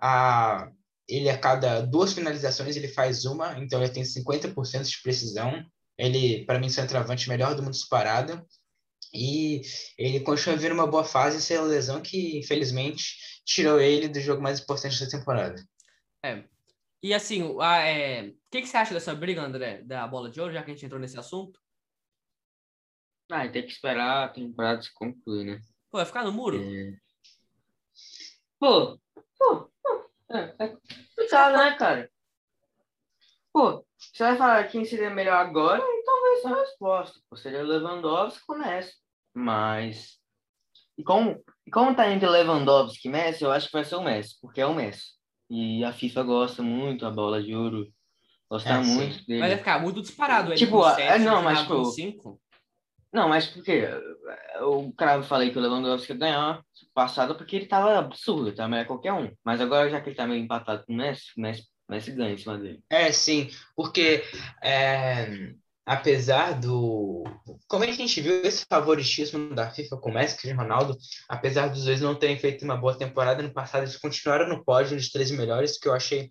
A, 0.00 0.68
ele 1.08 1.28
a 1.28 1.38
cada 1.38 1.80
duas 1.80 2.12
finalizações 2.12 2.76
ele 2.76 2.88
faz 2.88 3.24
uma, 3.24 3.58
então 3.58 3.82
ele 3.82 3.92
tem 3.92 4.02
50% 4.02 4.84
de 4.84 5.02
precisão. 5.02 5.64
Ele, 5.96 6.44
para 6.44 6.58
mim, 6.58 6.68
centroavante 6.68 7.28
melhor 7.28 7.54
do 7.54 7.62
mundo 7.62 7.72
disparado. 7.72 8.44
E 9.12 9.62
ele 9.96 10.20
continua 10.20 10.56
vivendo 10.56 10.72
uma 10.72 10.88
boa 10.88 11.04
fase 11.04 11.40
sem 11.40 11.56
a 11.56 11.62
lesão 11.62 12.00
que, 12.00 12.38
infelizmente, 12.38 13.14
tirou 13.44 13.80
ele 13.80 14.08
do 14.08 14.20
jogo 14.20 14.42
mais 14.42 14.58
importante 14.58 14.98
da 14.98 15.08
temporada. 15.08 15.62
É, 16.24 16.42
e 17.04 17.12
assim, 17.12 17.54
a, 17.60 17.86
é... 17.86 18.32
o 18.54 18.56
que, 18.56 18.62
que 18.62 18.68
você 18.68 18.76
acha 18.76 18.94
dessa 18.94 19.12
briga, 19.12 19.42
André, 19.42 19.82
da 19.82 20.06
bola 20.06 20.30
de 20.30 20.40
ouro, 20.40 20.52
já 20.52 20.62
que 20.62 20.70
a 20.70 20.74
gente 20.74 20.86
entrou 20.86 21.00
nesse 21.00 21.18
assunto? 21.18 21.60
Ah, 23.28 23.48
tem 23.48 23.66
que 23.66 23.72
esperar 23.72 24.26
a 24.26 24.28
temporada 24.28 24.80
se 24.80 24.94
concluir, 24.94 25.44
né? 25.44 25.60
Pô, 25.90 25.98
vai 25.98 26.06
ficar 26.06 26.22
no 26.22 26.30
muro? 26.30 26.62
É... 26.62 26.96
Pô, 28.60 28.96
pô, 29.36 29.70
pô, 29.82 30.10
é, 30.30 30.54
é 30.56 30.68
complicado, 30.68 31.56
né, 31.56 31.76
cara? 31.76 32.08
Pô, 33.52 33.84
você 33.98 34.22
vai 34.22 34.36
falar 34.36 34.68
quem 34.68 34.84
seria 34.84 35.10
melhor 35.10 35.34
agora, 35.34 35.82
então 35.82 36.22
vai 36.22 36.36
ser 36.36 36.46
a 36.46 36.60
resposta. 36.60 37.20
Pô, 37.28 37.36
seria 37.36 37.64
Lewandowski 37.64 38.46
com 38.46 38.54
Messi. 38.54 38.94
Mas, 39.34 40.20
e 40.96 41.02
como, 41.02 41.42
e 41.66 41.72
como 41.72 41.96
tá 41.96 42.08
entre 42.08 42.28
Lewandowski 42.28 43.08
e 43.08 43.10
Messi, 43.10 43.42
eu 43.42 43.50
acho 43.50 43.66
que 43.66 43.72
vai 43.72 43.84
ser 43.84 43.96
o 43.96 44.04
Messi, 44.04 44.38
porque 44.40 44.60
é 44.60 44.66
o 44.66 44.74
Messi. 44.74 45.14
E 45.50 45.82
a 45.82 45.92
FIFA 45.92 46.22
gosta 46.22 46.62
muito, 46.62 47.04
a 47.04 47.10
bola 47.10 47.42
de 47.42 47.52
ouro 47.54 47.92
gosta 48.54 48.70
é, 48.70 48.78
muito 48.78 49.14
sim. 49.14 49.24
dele. 49.26 49.40
Vai 49.40 49.56
ficar 49.56 49.80
muito 49.80 50.00
disparado 50.00 50.50
ele 50.50 50.56
tipo, 50.58 50.78
com 50.78 50.90
7, 50.90 51.00
é, 51.00 51.18
não, 51.18 51.42
mas 51.42 51.60
tipo, 51.60 51.84
5. 51.84 52.40
Não, 53.12 53.28
mas 53.28 53.46
porque 53.46 53.88
o 54.62 54.92
cara 54.92 55.22
falei 55.22 55.50
que 55.50 55.58
o 55.58 55.60
Lewandowski 55.60 56.12
ia 56.12 56.18
ganhar 56.18 56.62
passado 56.92 57.34
porque 57.36 57.56
ele 57.56 57.66
tava 57.66 57.98
absurdo, 57.98 58.52
tá? 58.52 58.66
Mas 58.68 58.82
é 58.82 58.84
qualquer 58.84 59.12
um. 59.12 59.30
Mas 59.44 59.60
agora, 59.60 59.88
já 59.88 60.00
que 60.00 60.08
ele 60.08 60.16
tá 60.16 60.26
meio 60.26 60.42
empatado 60.42 60.84
com 60.84 60.92
o 60.92 60.96
Messi, 60.96 61.26
o 61.36 61.40
Messi, 61.40 61.62
o 61.88 61.92
Messi 61.92 62.12
ganha 62.12 62.34
em 62.34 62.38
cima 62.38 62.58
dele. 62.58 62.80
É, 62.90 63.12
sim, 63.12 63.50
porque 63.76 64.24
é, 64.62 65.52
apesar 65.86 66.58
do. 66.58 67.22
Como 67.68 67.84
a 67.84 67.90
gente 67.90 68.20
viu 68.20 68.42
esse 68.42 68.64
favoritismo 68.68 69.54
da 69.54 69.70
FIFA 69.70 69.96
com 69.98 70.12
Messi 70.12 70.48
e 70.48 70.52
Ronaldo, 70.52 70.96
apesar 71.28 71.68
dos 71.68 71.84
dois 71.84 72.00
não 72.00 72.14
terem 72.14 72.38
feito 72.38 72.64
uma 72.64 72.76
boa 72.76 72.96
temporada 72.96 73.42
no 73.42 73.52
passado, 73.52 73.82
eles 73.82 73.96
continuaram 73.96 74.48
no 74.48 74.64
pódio 74.64 74.96
dos 74.96 75.10
três 75.10 75.30
melhores, 75.30 75.78
que 75.78 75.88
eu 75.88 75.94
achei 75.94 76.28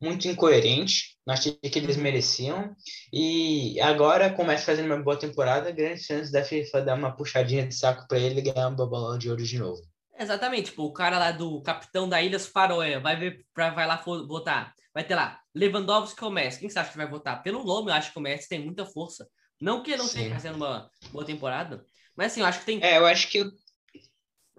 muito 0.00 0.28
incoerente. 0.28 1.16
Não 1.26 1.34
achei 1.34 1.52
que 1.52 1.78
eles 1.78 1.96
mereciam. 1.96 2.74
E 3.12 3.80
agora, 3.80 4.30
com 4.30 4.42
o 4.42 4.46
Messi 4.46 4.66
fazendo 4.66 4.86
uma 4.86 5.02
boa 5.02 5.18
temporada, 5.18 5.70
grandes 5.70 6.04
chances 6.04 6.30
da 6.30 6.44
FIFA 6.44 6.82
dar 6.82 6.98
uma 6.98 7.16
puxadinha 7.16 7.66
de 7.66 7.74
saco 7.74 8.06
para 8.06 8.18
ele 8.18 8.42
ganhar 8.42 8.68
uma 8.68 8.86
bola 8.86 9.18
de 9.18 9.30
ouro 9.30 9.42
de 9.42 9.58
novo. 9.58 9.80
Exatamente, 10.18 10.70
tipo, 10.70 10.84
o 10.84 10.92
cara 10.92 11.18
lá 11.18 11.32
do 11.32 11.60
capitão 11.62 12.08
da 12.08 12.22
Ilhas 12.22 12.46
Faroé 12.46 13.00
vai 13.00 13.16
ver, 13.16 13.44
vai 13.54 13.86
lá 13.86 13.96
votar. 14.04 14.72
Vai 14.92 15.02
ter 15.02 15.16
lá 15.16 15.40
Lewandowski 15.54 16.22
ou 16.24 16.30
Messi. 16.30 16.60
Quem 16.60 16.68
você 16.70 16.78
acha 16.78 16.92
que 16.92 16.96
vai 16.96 17.08
votar? 17.08 17.42
Pelo 17.42 17.64
nome, 17.64 17.90
eu 17.90 17.94
acho 17.94 18.12
que 18.12 18.18
o 18.18 18.22
Messi 18.22 18.48
tem 18.48 18.64
muita 18.64 18.86
força 18.86 19.26
Não 19.60 19.82
que 19.82 19.96
não 19.96 20.06
Sim. 20.06 20.18
esteja 20.18 20.34
fazendo 20.34 20.56
uma 20.56 20.88
boa 21.10 21.24
temporada, 21.24 21.84
mas 22.16 22.30
assim, 22.30 22.40
eu 22.40 22.46
acho 22.46 22.60
que 22.60 22.66
tem. 22.66 22.82
É, 22.82 22.98
eu 22.98 23.06
acho 23.06 23.28
que. 23.28 23.44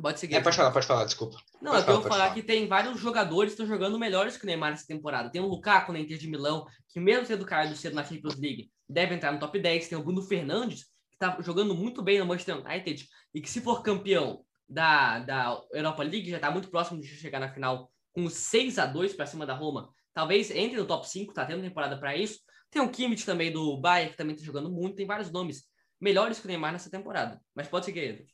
Pode 0.01 0.19
seguir. 0.19 0.35
É, 0.35 0.41
pode 0.41 0.57
falar, 0.57 0.71
pode 0.71 0.85
falar, 0.85 1.05
desculpa. 1.05 1.37
Não, 1.65 1.71
Pode 1.71 1.81
é 1.81 1.85
que 1.85 1.91
eu 1.91 2.01
vou 2.01 2.07
falar 2.07 2.31
que 2.31 2.43
tem 2.43 2.67
vários 2.67 2.99
jogadores 2.99 3.55
que 3.55 3.59
estão 3.59 3.65
jogando 3.65 3.97
melhores 3.97 4.37
que 4.37 4.43
o 4.43 4.45
Neymar 4.45 4.69
nessa 4.69 4.85
temporada. 4.85 5.31
Tem 5.31 5.41
o 5.41 5.47
Lukaku 5.47 5.91
na 5.91 5.99
Inter 5.99 6.15
de 6.15 6.27
Milão, 6.27 6.67
que 6.87 6.99
mesmo 6.99 7.25
sendo 7.25 7.43
caído 7.43 7.75
cedo 7.75 7.95
na 7.95 8.03
Champions 8.03 8.35
League, 8.35 8.69
deve 8.87 9.15
entrar 9.15 9.31
no 9.31 9.39
top 9.39 9.59
10. 9.59 9.89
Tem 9.89 9.97
o 9.97 10.03
Bruno 10.03 10.21
Fernandes, 10.21 10.83
que 11.09 11.17
tá 11.17 11.35
jogando 11.41 11.73
muito 11.73 12.03
bem 12.03 12.19
no 12.19 12.25
Manchester 12.27 12.63
United, 12.63 13.07
e 13.33 13.41
que 13.41 13.49
se 13.49 13.61
for 13.61 13.81
campeão 13.81 14.45
da, 14.69 15.17
da 15.21 15.59
Europa 15.73 16.03
League, 16.03 16.29
já 16.29 16.39
tá 16.39 16.51
muito 16.51 16.69
próximo 16.69 17.01
de 17.01 17.07
chegar 17.07 17.39
na 17.39 17.51
final 17.51 17.91
com 18.13 18.29
6 18.29 18.77
a 18.77 18.85
2 18.85 19.15
para 19.15 19.25
cima 19.25 19.43
da 19.43 19.55
Roma. 19.55 19.89
Talvez 20.13 20.51
entre 20.51 20.77
no 20.77 20.85
top 20.85 21.09
5, 21.09 21.33
tá 21.33 21.47
tendo 21.47 21.63
temporada 21.63 21.97
para 21.97 22.15
isso. 22.15 22.41
Tem 22.69 22.79
o 22.79 22.91
Kimmich 22.91 23.25
também 23.25 23.51
do 23.51 23.75
Bayern, 23.77 24.11
que 24.11 24.17
também 24.17 24.35
tá 24.35 24.43
jogando 24.43 24.71
muito. 24.71 24.97
Tem 24.97 25.07
vários 25.07 25.31
nomes 25.31 25.63
melhores 25.99 26.39
que 26.39 26.45
o 26.45 26.47
Neymar 26.47 26.73
nessa 26.73 26.91
temporada. 26.91 27.41
Mas 27.55 27.67
pode 27.67 27.85
seguir. 27.85 28.27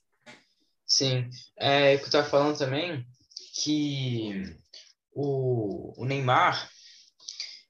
Sim. 0.86 1.30
É, 1.58 1.98
que 1.98 2.08
eu 2.08 2.12
tava 2.12 2.30
falando 2.30 2.58
também 2.58 3.08
que 3.54 4.56
o, 5.14 6.02
o 6.02 6.06
Neymar, 6.06 6.70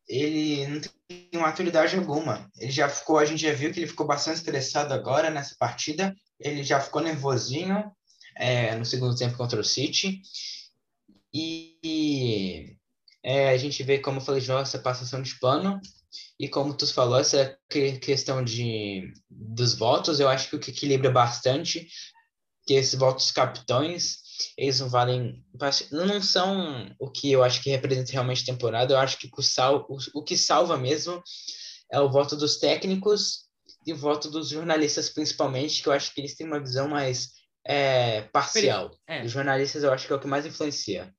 ele 0.07 0.67
não 0.67 0.81
tem 0.81 1.29
maturidade 1.33 1.95
alguma. 1.95 2.49
Ele 2.57 2.71
já 2.71 2.89
ficou, 2.89 3.17
a 3.17 3.25
gente 3.25 3.41
já 3.41 3.53
viu 3.53 3.71
que 3.71 3.79
ele 3.79 3.87
ficou 3.87 4.05
bastante 4.05 4.37
estressado 4.37 4.93
agora 4.93 5.29
nessa 5.29 5.55
partida. 5.57 6.15
Ele 6.39 6.63
já 6.63 6.79
ficou 6.79 7.01
nervosinho 7.01 7.91
é, 8.37 8.75
no 8.75 8.85
segundo 8.85 9.15
tempo 9.15 9.37
contra 9.37 9.59
o 9.59 9.63
City. 9.63 10.21
E 11.33 12.75
é, 13.23 13.49
a 13.49 13.57
gente 13.57 13.81
vê, 13.83 13.99
como 13.99 14.17
eu 14.17 14.21
falei, 14.21 14.41
João, 14.41 14.59
essa 14.59 14.79
passação 14.79 15.21
de 15.21 15.39
pano. 15.39 15.79
E 16.39 16.49
como 16.49 16.73
tu 16.75 16.91
falou, 16.93 17.19
essa 17.19 17.57
que- 17.69 17.99
questão 17.99 18.43
de, 18.43 19.13
dos 19.29 19.75
votos, 19.75 20.19
eu 20.19 20.27
acho 20.27 20.49
que 20.49 20.55
o 20.55 20.59
que 20.59 20.71
equilibra 20.71 21.09
bastante 21.09 21.87
que 22.65 22.73
esses 22.73 22.95
votos 22.95 23.31
capitões, 23.31 24.20
eles 24.57 24.79
não 24.79 24.89
valem, 24.89 25.43
não 25.91 26.21
são 26.21 26.93
o 26.99 27.09
que 27.09 27.31
eu 27.31 27.43
acho 27.43 27.61
que 27.61 27.69
representa 27.69 28.11
realmente 28.11 28.43
a 28.43 28.53
temporada, 28.53 28.93
eu 28.93 28.97
acho 28.97 29.17
que 29.17 29.29
o, 29.35 29.41
sal, 29.41 29.85
o, 29.89 29.97
o 30.15 30.23
que 30.23 30.37
salva 30.37 30.77
mesmo 30.77 31.21
é 31.91 31.99
o 31.99 32.09
voto 32.09 32.35
dos 32.35 32.57
técnicos 32.57 33.49
e 33.85 33.93
o 33.93 33.97
voto 33.97 34.29
dos 34.29 34.49
jornalistas, 34.49 35.09
principalmente, 35.09 35.81
que 35.81 35.89
eu 35.89 35.93
acho 35.93 36.13
que 36.13 36.21
eles 36.21 36.35
têm 36.35 36.47
uma 36.47 36.59
visão 36.59 36.87
mais 36.87 37.31
é, 37.65 38.21
parcial. 38.33 38.91
É. 39.07 39.23
Os 39.23 39.31
jornalistas 39.31 39.83
eu 39.83 39.91
acho 39.91 40.07
que 40.07 40.13
é 40.13 40.15
o 40.15 40.19
que 40.19 40.27
mais 40.27 40.45
influencia. 40.45 41.13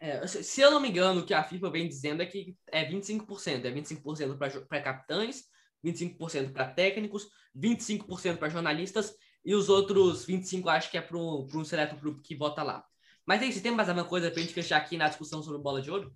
É, 0.00 0.24
se 0.26 0.44
se 0.44 0.60
eu 0.60 0.70
não 0.70 0.80
me 0.80 0.88
engano, 0.88 1.20
o 1.20 1.26
que 1.26 1.34
a 1.34 1.42
FIFA 1.42 1.70
vem 1.70 1.88
dizendo 1.88 2.22
é 2.22 2.26
que 2.26 2.56
é 2.70 2.88
25%. 2.88 3.64
É 3.64 3.70
25% 3.70 4.66
para 4.68 4.82
capitães, 4.82 5.44
25% 5.84 6.52
para 6.52 6.68
técnicos, 6.68 7.28
25% 7.56 8.36
para 8.36 8.48
jornalistas 8.48 9.14
e 9.44 9.54
os 9.54 9.68
outros 9.68 10.26
25% 10.26 10.68
acho 10.68 10.90
que 10.90 10.98
é 10.98 11.00
para 11.00 11.16
um 11.16 11.64
seleto 11.64 11.96
grupo 11.96 12.22
que 12.22 12.36
vota 12.36 12.62
lá. 12.62 12.84
Mas 13.26 13.42
aí, 13.42 13.52
você 13.52 13.60
tem 13.60 13.72
mais 13.72 13.88
alguma 13.88 14.06
coisa 14.06 14.30
para 14.30 14.40
a 14.40 14.42
gente 14.42 14.54
fechar 14.54 14.78
aqui 14.78 14.96
na 14.96 15.08
discussão 15.08 15.42
sobre 15.42 15.60
bola 15.60 15.82
de 15.82 15.90
ouro? 15.90 16.12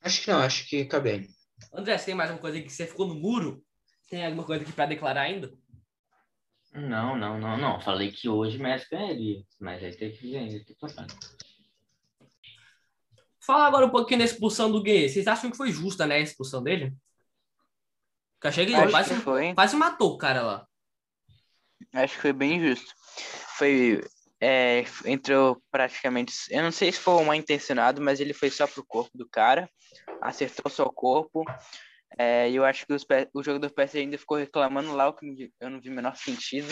Acho 0.00 0.22
que 0.22 0.30
não, 0.30 0.40
acho 0.40 0.68
que 0.68 0.82
acabei. 0.82 1.28
André, 1.72 1.96
você 1.96 2.06
tem 2.06 2.14
mais 2.14 2.30
alguma 2.30 2.42
coisa 2.42 2.56
aí 2.58 2.64
que 2.64 2.72
você 2.72 2.86
ficou 2.86 3.06
no 3.06 3.14
muro? 3.14 3.64
Tem 4.10 4.24
alguma 4.24 4.44
coisa 4.44 4.62
aqui 4.62 4.72
para 4.72 4.86
declarar 4.86 5.22
ainda? 5.22 5.52
Não, 6.72 7.16
não, 7.16 7.38
não, 7.38 7.56
não. 7.56 7.80
Falei 7.80 8.12
que 8.12 8.28
hoje 8.28 8.58
o 8.58 8.62
Messi 8.62 8.86
ganharia, 8.90 9.42
mas 9.60 9.82
aí 9.82 9.96
teve 9.96 10.18
que 10.18 10.30
ganhar, 10.32 10.64
que 10.64 10.74
passar. 10.74 11.06
Fala 13.40 13.66
agora 13.66 13.86
um 13.86 13.90
pouquinho 13.90 14.18
da 14.18 14.24
expulsão 14.24 14.70
do 14.70 14.82
Gay. 14.82 15.08
Vocês 15.08 15.26
acham 15.26 15.50
que 15.50 15.56
foi 15.56 15.70
justa, 15.70 16.06
né, 16.06 16.16
a 16.16 16.20
expulsão 16.20 16.62
dele? 16.62 16.94
Porque 18.34 18.46
eu 18.46 18.50
achei 18.50 18.66
que 18.66 18.72
ele 18.72 18.80
Acho 18.80 18.90
quase, 18.90 19.14
que 19.14 19.20
foi. 19.20 19.54
quase 19.54 19.76
matou 19.76 20.14
o 20.14 20.18
cara 20.18 20.42
lá. 20.42 20.65
Acho 21.96 22.14
que 22.14 22.20
foi 22.22 22.32
bem 22.32 22.60
justo. 22.60 22.92
Foi. 23.56 24.02
É, 24.38 24.84
entrou 25.06 25.62
praticamente. 25.70 26.32
Eu 26.50 26.62
não 26.62 26.70
sei 26.70 26.92
se 26.92 26.98
foi 27.00 27.24
mal 27.24 27.34
intencionado, 27.34 28.02
mas 28.02 28.20
ele 28.20 28.34
foi 28.34 28.50
só 28.50 28.66
pro 28.66 28.84
corpo 28.84 29.16
do 29.16 29.26
cara. 29.28 29.68
Acertou 30.20 30.70
só 30.70 30.84
o 30.84 30.92
corpo. 30.92 31.42
É, 32.18 32.48
e 32.50 32.56
eu 32.56 32.64
acho 32.64 32.86
que 32.86 32.92
os, 32.92 33.04
o 33.34 33.42
jogo 33.42 33.58
do 33.58 33.70
PSG 33.70 34.00
ainda 34.00 34.18
ficou 34.18 34.36
reclamando 34.36 34.94
lá, 34.94 35.08
o 35.08 35.14
que 35.14 35.50
eu 35.58 35.70
não 35.70 35.80
vi 35.80 35.88
o 35.88 35.92
menor 35.92 36.14
sentido. 36.16 36.68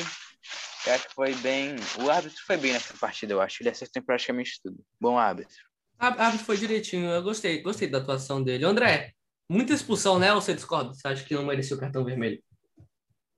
Eu 0.87 0.93
acho 0.93 1.09
que 1.09 1.15
foi 1.15 1.35
bem. 1.37 1.75
O 2.03 2.11
árbitro 2.11 2.43
foi 2.47 2.59
bem 2.59 2.73
nessa 2.75 2.95
partida, 2.99 3.33
eu 3.33 3.41
acho. 3.41 3.63
Ele 3.63 3.71
acertou 3.71 4.03
em 4.03 4.05
praticamente 4.05 4.61
tudo. 4.63 4.85
Bom 5.01 5.19
árbitro. 5.19 5.57
Ah, 5.99 6.15
ah, 6.19 6.33
foi 6.33 6.59
direitinho. 6.59 7.09
Eu 7.09 7.23
gostei, 7.23 7.63
gostei 7.63 7.89
da 7.89 7.99
atuação 7.99 8.43
dele. 8.43 8.67
André, 8.67 9.15
muita 9.49 9.73
expulsão, 9.73 10.19
né? 10.19 10.35
Ou 10.35 10.41
você 10.43 10.53
discorda? 10.53 10.93
Você 10.93 11.09
acha 11.09 11.25
que 11.25 11.35
não 11.35 11.47
merecia 11.47 11.77
o 11.77 11.81
cartão 11.81 12.05
vermelho? 12.05 12.43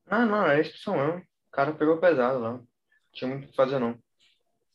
Ah, 0.07 0.25
Não, 0.25 0.43
não, 0.43 0.47
é 0.49 0.61
expulsão 0.61 0.97
mesmo. 0.97 1.23
O 1.57 1.61
cara 1.65 1.73
pegou 1.73 1.97
pesado 1.97 2.39
lá. 2.39 2.53
Não 2.53 2.69
tinha 3.15 3.31
muito 3.31 3.47
o 3.47 3.49
que 3.49 3.57
fazer, 3.57 3.79
não. 3.79 3.99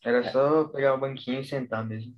Era 0.03 0.31
só 0.31 0.63
pegar 0.63 0.95
o 0.95 0.99
banquinho 0.99 1.39
e 1.39 1.45
sentar 1.45 1.85
mesmo. 1.85 2.15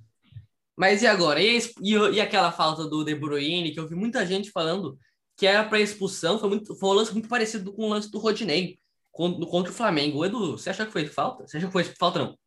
Mas 0.74 1.02
e 1.02 1.06
agora? 1.06 1.38
E, 1.38 1.58
e, 1.82 1.92
e 1.92 2.18
aquela 2.18 2.50
falta 2.50 2.88
do 2.88 3.04
De 3.04 3.14
Bruyne, 3.14 3.72
que 3.72 3.78
eu 3.78 3.86
vi 3.86 3.94
muita 3.94 4.24
gente 4.24 4.50
falando 4.50 4.98
que 5.36 5.46
era 5.46 5.68
para 5.68 5.80
expulsão, 5.80 6.38
foi, 6.38 6.48
muito, 6.48 6.74
foi 6.76 6.88
um 6.88 6.92
lance 6.94 7.12
muito 7.12 7.28
parecido 7.28 7.74
com 7.74 7.82
o 7.82 7.88
lance 7.90 8.10
do 8.10 8.18
Rodinei 8.18 8.78
contra, 9.12 9.46
contra 9.46 9.70
o 9.70 9.74
Flamengo. 9.74 10.24
Edu, 10.24 10.52
você 10.52 10.70
achou 10.70 10.86
que 10.86 10.92
foi 10.92 11.04
falta? 11.04 11.46
Você 11.46 11.58
achou 11.58 11.68
que 11.68 11.72
foi 11.74 11.84
falta, 11.84 12.20
não? 12.20 12.38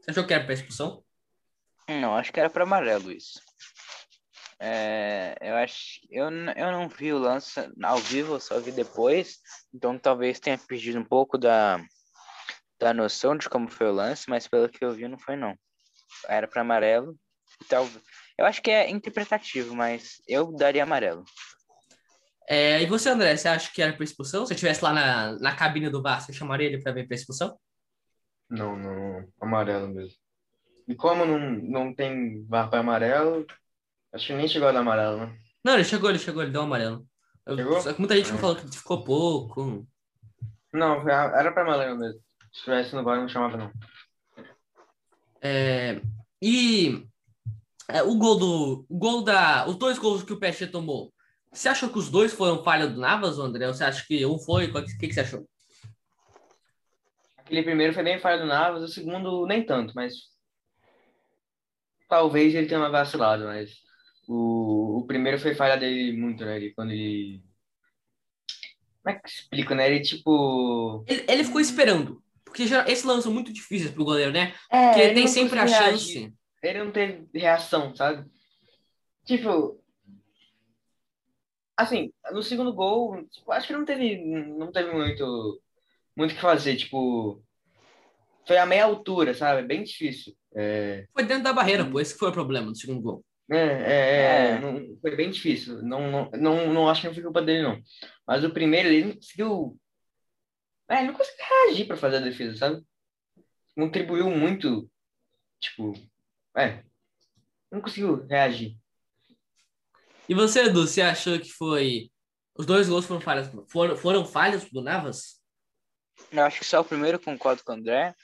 Você 0.00 0.12
achou 0.12 0.24
que 0.24 0.32
era 0.32 0.44
para 0.44 0.54
expulsão? 0.54 1.04
Não, 1.86 2.16
acho 2.16 2.32
que 2.32 2.40
era 2.40 2.48
para 2.48 2.62
amarelo 2.62 3.12
isso. 3.12 3.38
É, 4.58 5.36
eu 5.40 5.54
acho, 5.56 6.00
eu, 6.10 6.30
eu 6.30 6.72
não 6.72 6.88
vi 6.88 7.12
o 7.12 7.18
lance 7.18 7.60
ao 7.82 7.98
vivo, 7.98 8.34
eu 8.34 8.40
só 8.40 8.58
vi 8.58 8.72
depois, 8.72 9.38
então 9.74 9.98
talvez 9.98 10.40
tenha 10.40 10.56
perdido 10.56 10.98
um 10.98 11.04
pouco 11.04 11.36
da, 11.36 11.78
da 12.80 12.94
noção 12.94 13.36
de 13.36 13.48
como 13.48 13.68
foi 13.68 13.88
o 13.88 13.92
lance, 13.92 14.30
mas 14.30 14.48
pelo 14.48 14.68
que 14.68 14.84
eu 14.84 14.92
vi 14.92 15.08
não 15.08 15.18
foi 15.18 15.36
não. 15.36 15.54
Era 16.28 16.48
para 16.48 16.62
amarelo, 16.62 17.18
e 17.60 17.64
tal. 17.64 17.88
Eu 18.36 18.44
acho 18.44 18.62
que 18.62 18.70
é 18.70 18.90
interpretativo, 18.90 19.74
mas 19.74 20.20
eu 20.28 20.52
daria 20.52 20.82
amarelo. 20.82 21.24
É, 22.48 22.80
e 22.82 22.86
você, 22.86 23.08
André, 23.08 23.36
você 23.36 23.48
acha 23.48 23.72
que 23.72 23.82
era 23.82 23.92
para 23.92 24.04
expulsão? 24.04 24.46
Se 24.46 24.52
eu 24.52 24.54
estivesse 24.54 24.84
lá 24.84 24.92
na, 24.92 25.38
na 25.38 25.56
cabine 25.56 25.90
do 25.90 26.02
VAR, 26.02 26.20
você 26.20 26.32
chamaria 26.32 26.68
ele 26.68 26.80
para 26.80 26.92
ver 26.92 27.06
para 27.06 27.16
expulsão? 27.16 27.58
Não, 28.48 28.76
não, 28.76 29.26
amarelo 29.40 29.88
mesmo. 29.88 30.16
E 30.86 30.94
como 30.94 31.24
não, 31.24 31.38
não 31.40 31.94
tem 31.94 32.44
VAR 32.46 32.70
para 32.70 32.80
amarelo, 32.80 33.44
acho 34.12 34.26
que 34.26 34.32
nem 34.34 34.48
chegou 34.48 34.68
a 34.68 34.72
dar 34.72 34.80
amarelo, 34.80 35.18
né? 35.18 35.38
Não, 35.64 35.74
ele 35.74 35.84
chegou, 35.84 36.10
ele 36.10 36.18
chegou, 36.18 36.42
ele 36.42 36.52
deu 36.52 36.60
um 36.62 36.64
amarelo. 36.64 37.06
Chegou? 37.48 37.80
Só 37.80 37.92
que 37.92 37.98
muita 38.00 38.16
gente 38.16 38.32
Hum. 38.32 38.38
falou 38.38 38.56
que 38.56 38.68
ficou 38.76 39.04
pouco. 39.04 39.86
Não, 40.72 41.08
era 41.08 41.52
para 41.52 41.62
amarelo 41.62 41.98
mesmo. 41.98 42.20
Se 42.52 42.62
tivesse 42.62 42.94
no 42.94 43.02
VAR, 43.04 43.20
não 43.20 43.28
chamava, 43.28 43.56
não. 43.56 43.72
É, 45.42 46.00
e 46.42 47.06
é, 47.88 48.02
o 48.02 48.14
gol 48.16 48.36
do. 48.38 48.86
O 48.88 48.98
gol 48.98 49.22
da. 49.22 49.66
Os 49.68 49.76
dois 49.76 49.98
gols 49.98 50.22
que 50.22 50.32
o 50.32 50.38
PSG 50.38 50.66
tomou. 50.68 51.12
Você 51.52 51.68
achou 51.68 51.88
que 51.88 51.98
os 51.98 52.10
dois 52.10 52.32
foram 52.32 52.62
falha 52.62 52.86
do 52.86 53.00
Navas, 53.00 53.38
André? 53.38 53.66
Ou 53.66 53.74
você 53.74 53.84
acha 53.84 54.04
que 54.06 54.24
um 54.26 54.38
foi? 54.38 54.66
O 54.66 54.72
que, 54.98 55.08
que 55.08 55.12
você 55.12 55.20
achou? 55.20 55.48
Aquele 57.38 57.62
primeiro 57.62 57.94
foi 57.94 58.02
bem 58.02 58.18
falha 58.18 58.40
do 58.40 58.46
Navas, 58.46 58.82
o 58.82 58.88
segundo 58.88 59.46
nem 59.46 59.64
tanto, 59.64 59.92
mas 59.94 60.14
talvez 62.08 62.54
ele 62.54 62.66
tenha 62.66 62.80
uma 62.80 62.90
vacilado, 62.90 63.44
mas 63.44 63.70
o, 64.28 64.98
o 64.98 65.06
primeiro 65.06 65.38
foi 65.38 65.54
falha 65.54 65.76
dele 65.76 66.16
muito, 66.16 66.44
né? 66.44 66.56
Ele, 66.56 66.72
quando 66.74 66.92
ele. 66.92 67.42
Como 69.02 69.16
é 69.16 69.20
que 69.20 69.28
explica, 69.28 69.74
né? 69.74 69.86
Ele 69.88 70.00
tipo. 70.00 71.04
Ele, 71.06 71.24
ele 71.28 71.44
ficou 71.44 71.60
esperando. 71.60 72.22
Porque 72.44 72.66
já, 72.66 72.86
esse 72.88 73.06
lance 73.06 73.28
é 73.28 73.30
muito 73.30 73.52
difícil 73.52 73.92
pro 73.92 74.04
goleiro, 74.04 74.32
né? 74.32 74.54
É, 74.70 74.88
Porque 74.88 75.00
ele 75.00 75.14
tem 75.14 75.24
não 75.24 75.32
sempre 75.32 75.58
a 75.58 75.66
chance. 75.66 76.14
reagir. 76.14 76.34
Ele 76.62 76.84
não 76.84 76.90
teve 76.90 77.26
reação, 77.34 77.94
sabe? 77.94 78.28
Tipo. 79.24 79.80
Assim, 81.76 82.10
no 82.32 82.42
segundo 82.42 82.72
gol, 82.72 83.22
tipo, 83.26 83.52
acho 83.52 83.66
que 83.66 83.72
não 83.74 83.84
teve, 83.84 84.16
não 84.16 84.72
teve 84.72 84.90
muito 84.92 85.60
muito 86.16 86.32
o 86.32 86.34
que 86.34 86.40
fazer, 86.40 86.76
tipo. 86.76 87.42
Foi 88.46 88.56
a 88.56 88.64
meia 88.64 88.84
altura, 88.84 89.34
sabe? 89.34 89.66
Bem 89.66 89.82
difícil. 89.84 90.34
É, 90.54 91.04
Foi 91.12 91.24
dentro 91.24 91.44
da 91.44 91.52
barreira, 91.52 91.84
pô. 91.84 92.00
Esse 92.00 92.16
foi 92.16 92.30
o 92.30 92.32
problema 92.32 92.68
do 92.70 92.78
segundo 92.78 93.02
gol. 93.02 93.24
É, 93.50 93.56
é, 93.56 93.60
é, 93.60 94.50
É. 94.52 94.60
não- 94.60 94.98
foi 95.00 95.14
bem 95.16 95.30
difícil. 95.30 95.82
Não, 95.82 96.10
não, 96.10 96.30
não, 96.32 96.72
não 96.74 96.88
acho 96.88 97.00
que 97.02 97.06
não 97.08 97.14
foi 97.14 97.22
culpa 97.22 97.42
dele, 97.42 97.62
não. 97.62 97.80
Mas 98.26 98.42
o 98.44 98.50
primeiro, 98.50 98.88
ele 98.88 99.04
não 99.06 99.14
conseguiu. 99.14 99.78
É, 100.88 100.98
ele 100.98 101.08
não 101.08 101.14
conseguiu 101.14 101.44
reagir 101.46 101.86
pra 101.86 101.96
fazer 101.96 102.16
a 102.16 102.20
defesa, 102.20 102.56
sabe? 102.56 102.82
Contribuiu 103.74 104.30
muito. 104.30 104.90
Tipo. 105.60 105.92
É. 106.56 106.82
Não 107.70 107.80
conseguiu 107.80 108.24
reagir. 108.26 108.76
E 110.28 110.34
você, 110.34 110.64
Edu, 110.64 110.86
você 110.86 111.02
achou 111.02 111.38
que 111.38 111.50
foi. 111.52 112.10
Os 112.58 112.64
dois 112.66 112.88
gols 112.88 113.04
foram 113.04 113.20
falhas, 113.20 113.50
foram, 113.68 113.96
foram 113.96 114.24
falhas 114.24 114.64
do 114.70 114.80
Navas? 114.80 115.40
Eu 116.32 116.42
acho 116.42 116.60
que 116.60 116.64
só 116.64 116.80
o 116.80 116.84
primeiro 116.84 117.18
concordo 117.20 117.62
com 117.62 117.72
o 117.72 117.74
André. 117.74 118.14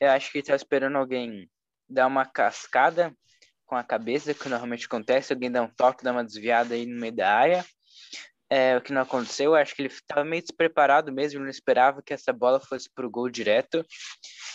Eu 0.00 0.10
acho 0.10 0.30
que 0.30 0.38
ele 0.38 0.46
tá 0.46 0.54
esperando 0.54 0.96
alguém 0.96 1.50
dar 1.88 2.06
uma 2.06 2.24
cascada 2.24 3.14
com 3.72 3.76
a 3.76 3.82
cabeça, 3.82 4.34
que 4.34 4.50
normalmente 4.50 4.84
acontece, 4.84 5.32
alguém 5.32 5.50
dá 5.50 5.62
um 5.62 5.68
toque, 5.68 6.04
dá 6.04 6.12
uma 6.12 6.22
desviada 6.22 6.74
aí 6.74 6.84
no 6.84 7.00
meio 7.00 7.16
da 7.16 7.34
área. 7.34 7.64
é, 8.50 8.76
o 8.76 8.82
que 8.82 8.92
não 8.92 9.00
aconteceu. 9.00 9.52
Eu 9.52 9.54
acho 9.54 9.74
que 9.74 9.80
ele 9.80 9.88
estava 9.88 10.22
meio 10.26 10.42
despreparado 10.42 11.10
mesmo, 11.10 11.40
não 11.40 11.48
esperava 11.48 12.02
que 12.02 12.12
essa 12.12 12.34
bola 12.34 12.60
fosse 12.60 12.86
para 12.94 13.06
o 13.06 13.10
gol 13.10 13.30
direto. 13.30 13.82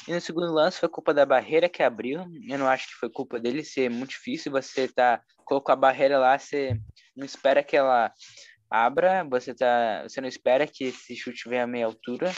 E 0.07 0.13
no 0.13 0.21
segundo 0.21 0.53
lance 0.53 0.79
foi 0.79 0.87
culpa 0.87 1.15
da 1.15 1.25
barreira 1.25 1.67
que 1.67 1.81
abriu. 1.81 2.25
Eu 2.47 2.59
não 2.59 2.67
acho 2.67 2.89
que 2.89 2.93
foi 2.93 3.09
culpa 3.09 3.39
dele, 3.39 3.63
ser 3.63 3.89
muito 3.89 4.11
difícil. 4.11 4.51
Você 4.51 4.87
tá 4.87 5.19
colocou 5.43 5.73
a 5.73 5.75
barreira 5.75 6.19
lá, 6.19 6.37
você 6.37 6.79
não 7.15 7.25
espera 7.25 7.63
que 7.63 7.75
ela 7.75 8.13
abra, 8.69 9.23
você 9.23 9.51
tá, 9.51 10.03
você 10.03 10.21
não 10.21 10.27
espera 10.27 10.67
que 10.67 10.83
esse 10.83 11.15
chute 11.15 11.49
venha 11.49 11.63
a 11.63 11.67
meia 11.67 11.87
altura. 11.87 12.31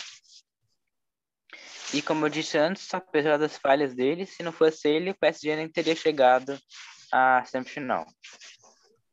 E 1.94 2.02
como 2.02 2.26
eu 2.26 2.30
disse 2.30 2.58
antes, 2.58 2.94
apesar 2.94 3.38
das 3.38 3.58
falhas 3.58 3.96
dele, 3.96 4.26
se 4.26 4.44
não 4.44 4.52
fosse 4.52 4.88
ele, 4.88 5.12
o 5.12 5.18
PSG 5.18 5.56
nem 5.56 5.68
teria 5.68 5.96
chegado 5.96 6.58
à 7.12 7.44
semifinal. 7.46 8.06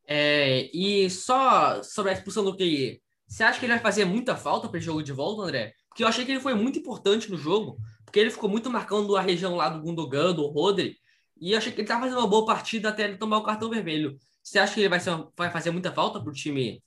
É, 0.07 0.71
e 0.73 1.09
só 1.09 1.83
sobre 1.83 2.11
a 2.11 2.15
expulsão 2.15 2.45
do 2.45 2.57
QI, 2.57 3.01
você 3.27 3.43
acha 3.43 3.59
que 3.59 3.67
ele 3.67 3.73
vai 3.73 3.83
fazer 3.83 4.05
muita 4.05 4.37
falta 4.37 4.69
para 4.69 4.79
o 4.79 4.81
jogo 4.81 5.03
de 5.03 5.13
volta, 5.13 5.43
André? 5.43 5.73
Porque 5.89 6.05
eu 6.05 6.09
achei 6.09 6.25
que 6.25 6.33
ele 6.33 6.41
foi 6.41 6.55
muito 6.55 6.79
importante 6.79 7.31
no 7.31 7.37
jogo, 7.37 7.79
porque 8.05 8.21
ele 8.21 8.31
ficou 8.31 8.49
muito 8.49 8.71
marcando 8.71 9.17
a 9.17 9.21
região 9.21 9.57
lá 9.57 9.69
do 9.69 9.81
Gundogan, 9.81 10.35
do 10.35 10.47
Rodri, 10.47 10.97
e 11.41 11.53
eu 11.53 11.59
achei 11.59 11.73
que 11.73 11.79
ele 11.79 11.85
estava 11.85 12.03
fazendo 12.03 12.19
uma 12.19 12.29
boa 12.29 12.47
partida 12.47 12.89
até 12.89 13.05
ele 13.05 13.17
tomar 13.17 13.39
o 13.39 13.43
cartão 13.43 13.69
vermelho. 13.69 14.17
Você 14.43 14.59
acha 14.59 14.75
que 14.75 14.81
ele 14.81 14.89
vai, 14.89 15.01
ser, 15.01 15.11
vai 15.37 15.51
fazer 15.51 15.71
muita 15.71 15.93
falta 15.93 16.21
para 16.21 16.31
o 16.31 16.35
time 16.35 16.83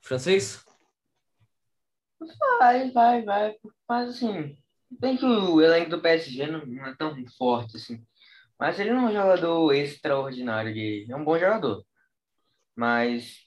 francês? 0.00 0.64
Vai, 2.58 2.90
vai, 2.90 3.22
vai. 3.22 3.54
Mas 3.88 4.10
assim, 4.10 4.56
bem 5.00 5.16
que 5.16 5.24
o 5.24 5.60
elenco 5.60 5.90
do 5.90 6.00
PSG 6.00 6.46
não, 6.46 6.64
não 6.64 6.86
é 6.86 6.94
tão 6.96 7.14
forte 7.36 7.76
assim. 7.76 8.02
Mas 8.58 8.78
ele 8.78 8.92
não 8.92 9.08
é 9.08 9.10
um 9.10 9.12
jogador 9.12 9.72
extraordinário, 9.72 10.70
ele 10.70 11.10
é 11.10 11.16
um 11.16 11.24
bom 11.24 11.38
jogador. 11.38 11.84
Mas 12.76 13.44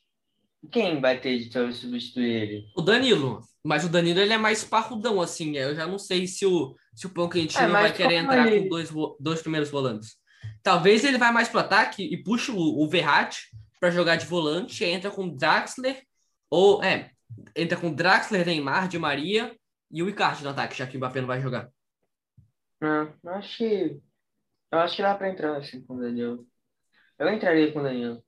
quem 0.72 1.00
vai 1.00 1.20
ter 1.20 1.38
de 1.40 1.74
substituir 1.74 2.30
ele? 2.30 2.68
O 2.76 2.82
Danilo. 2.82 3.42
Mas 3.64 3.84
o 3.84 3.90
Danilo 3.90 4.20
ele 4.20 4.34
é 4.34 4.38
mais 4.38 4.64
parrudão, 4.64 5.22
assim. 5.22 5.56
Eu 5.58 5.76
já 5.76 5.86
não 5.86 6.00
sei 6.00 6.28
se 6.28 6.46
o, 6.46 6.76
se 6.94 7.06
o 7.06 7.10
Pão 7.10 7.30
Quentinho 7.30 7.64
é, 7.64 7.68
vai 7.68 7.94
querer 7.94 8.16
entrar 8.16 8.50
com 8.50 8.68
dois, 8.68 8.90
dois 9.20 9.42
primeiros 9.42 9.70
volantes. 9.70 10.16
Talvez 10.64 11.04
ele 11.04 11.18
vá 11.18 11.32
mais 11.32 11.48
pro 11.48 11.60
ataque 11.60 12.04
e 12.04 12.18
puxe 12.22 12.52
o, 12.52 12.58
o 12.58 12.88
Verratti 12.88 13.50
para 13.80 13.92
jogar 13.92 14.16
de 14.16 14.26
volante, 14.26 14.84
entra 14.84 15.12
com 15.12 15.30
Draxler, 15.30 16.02
ou 16.50 16.84
é, 16.84 17.12
entra 17.56 17.78
com 17.78 17.94
Draxler, 17.94 18.46
Neymar, 18.46 18.88
Di 18.88 18.98
Maria 18.98 19.56
e 19.92 20.04
o 20.04 20.10
Icardi 20.10 20.44
no 20.44 20.50
ataque, 20.50 20.78
já 20.78 20.86
que 20.86 20.96
o 20.96 21.00
Mbappé 21.00 21.22
não 21.22 21.28
vai 21.28 21.42
jogar. 21.42 21.70
Não, 22.80 23.14
eu 23.24 23.32
acho 23.32 23.58
que. 23.58 24.00
Eu 24.72 24.80
acho 24.80 24.96
que 24.96 25.02
dá 25.02 25.16
pra 25.16 25.30
entrar 25.30 25.56
assim 25.58 25.82
com 25.82 25.96
o 25.96 26.00
Danilo. 26.00 26.46
Eu 27.18 27.30
entraria 27.30 27.72
com 27.72 27.80
o 27.80 27.84
Danilo. 27.84 28.24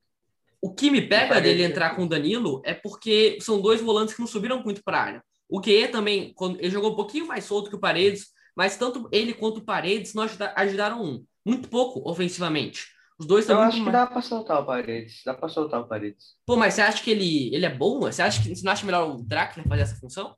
O 0.62 0.74
que 0.74 0.89
me 0.89 1.01
pega 1.01 1.39
dele 1.39 1.64
entrar 1.64 1.95
com 1.95 2.03
o 2.03 2.10
Danilo 2.10 2.62
é 2.66 2.74
porque 2.74 3.38
são 3.41 3.62
dois 3.62 3.82
volantes 3.82 4.14
que 4.14 4.20
não 4.20 4.28
subiram 4.28 4.62
muito 4.64 4.84
para 4.84 5.01
área. 5.01 5.24
O 5.47 5.62
que 5.62 5.88
também, 5.88 6.34
quando 6.34 6.60
ele 6.60 6.70
jogou 6.70 6.91
um 6.91 6.95
pouquinho 6.95 7.28
mais 7.28 7.45
solto 7.45 7.70
que 7.70 7.76
o 7.76 7.80
Paredes, 7.80 8.28
mas 8.55 8.78
tanto 8.78 9.07
ele 9.12 9.34
quanto 9.34 9.57
o 9.57 9.66
Paredes 9.66 10.14
não 10.14 10.28
ajudaram 10.55 11.03
um. 11.03 11.26
Muito 11.45 11.70
pouco 11.70 12.07
ofensivamente. 12.10 12.88
Os 13.18 13.26
dois 13.26 13.43
estão. 13.43 13.57
Eu 13.57 13.64
acho 13.64 13.84
que 13.84 13.91
dá 13.91 14.05
para 14.05 14.22
soltar 14.22 14.62
o 14.62 14.66
Paredes. 14.66 15.22
Dá 15.26 15.34
para 15.34 15.49
soltar 15.49 15.82
o 15.82 15.88
Paredes. 15.88 16.36
Pô, 16.45 16.55
mas 16.55 16.74
você 16.74 16.82
acha 16.82 17.03
que 17.03 17.12
ele, 17.12 17.53
ele 17.53 17.66
é 17.66 17.74
bom? 17.74 17.99
Você 18.01 18.22
acha 18.22 18.41
que 18.41 18.55
você 18.55 18.64
não 18.64 18.72
acha 18.72 18.86
melhor 18.86 19.10
o 19.10 19.24
Draxler 19.24 19.68
fazer 19.68 19.82
essa 19.82 19.95
função? 19.95 20.36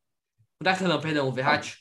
O 0.62 0.64
Draxler 0.64 0.88
não, 0.88 1.01
perdão, 1.01 1.28
o 1.28 1.32
Verratti. 1.32 1.76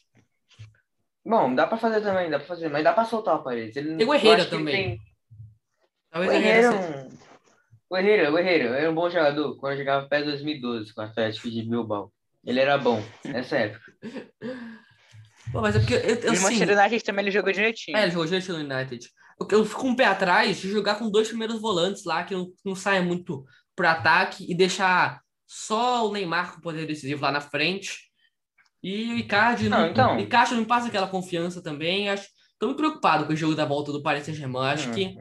Bom, 1.23 1.55
dá 1.55 1.67
para 1.67 1.77
fazer 1.77 2.01
também, 2.01 2.31
dá 2.31 2.39
para 2.39 2.49
fazer, 2.49 2.71
mas 2.71 2.83
dá 2.83 2.95
para 2.95 3.05
soltar 3.05 3.37
o 3.37 3.45
Paredes. 3.45 3.77
Ele, 3.77 3.95
tem 3.95 4.07
o 4.07 4.15
Herrera 4.15 4.47
também. 4.47 4.75
Tem... 4.75 5.01
Talvez 6.11 6.33
o 6.33 6.35
Herrera, 6.35 6.69
Herrera 6.69 7.07
um... 7.07 7.19
O 7.91 7.97
Herrera, 7.99 8.33
o 8.33 8.39
Herrera 8.39 8.79
era 8.79 8.91
um 8.91 8.95
bom 8.95 9.11
jogador 9.11 9.55
quando 9.59 9.77
jogava 9.77 10.09
pé 10.09 10.23
2012 10.23 10.95
com 10.95 11.03
o 11.03 11.05
Atlético 11.05 11.51
de 11.51 11.63
Bilbao. 11.63 12.11
Ele 12.43 12.59
era 12.59 12.79
bom 12.79 13.05
nessa 13.23 13.59
época. 13.59 13.93
Pô, 15.53 15.61
mas 15.61 15.77
é 15.77 15.81
porque. 15.81 15.95
Eu, 15.97 16.01
eu, 16.01 16.33
assim, 16.33 16.43
Manchester 16.43 16.79
United 16.79 17.05
também 17.05 17.25
ele 17.25 17.31
jogou 17.31 17.53
direitinho. 17.53 17.99
É, 17.99 18.05
ele 18.05 18.13
jogou 18.13 18.25
direitinho 18.25 18.63
no 18.63 18.75
United. 18.75 19.07
Eu, 19.39 19.59
eu 19.59 19.65
fico 19.67 19.87
um 19.87 19.95
pé 19.95 20.07
atrás 20.07 20.57
de 20.57 20.71
jogar 20.71 20.95
com 20.95 21.11
dois 21.11 21.29
primeiros 21.29 21.61
volantes 21.61 22.07
lá, 22.07 22.25
que 22.25 22.35
não, 22.35 22.51
não 22.65 22.75
saia 22.75 23.03
muito 23.03 23.45
pro 23.77 23.87
ataque 23.87 24.51
e 24.51 24.55
deixar 24.55 25.21
só 25.47 26.09
o 26.09 26.13
Neymar 26.13 26.53
com 26.53 26.61
o 26.61 26.63
poder 26.63 26.87
decisivo 26.87 27.21
lá 27.21 27.31
na 27.31 27.43
frente. 27.43 28.10
E 28.83 29.13
o 29.13 29.19
Icardi 29.19 29.69
não, 29.69 29.81
não, 29.81 29.87
então... 29.89 30.17
o 30.17 30.21
Icardi 30.21 30.55
não 30.55 30.65
passa 30.65 30.89
aquela 30.89 31.09
confiança 31.09 31.63
também. 31.63 32.09
Acho, 32.09 32.29
tô 32.59 32.67
muito 32.67 32.79
preocupado 32.79 33.27
com 33.27 33.33
o 33.33 33.37
jogo 33.37 33.55
da 33.55 33.65
volta 33.65 33.93
do 33.93 34.03
Paris 34.03 34.25
Saint-Germain. 34.25 34.73
Acho 34.73 34.91
que 34.93 35.17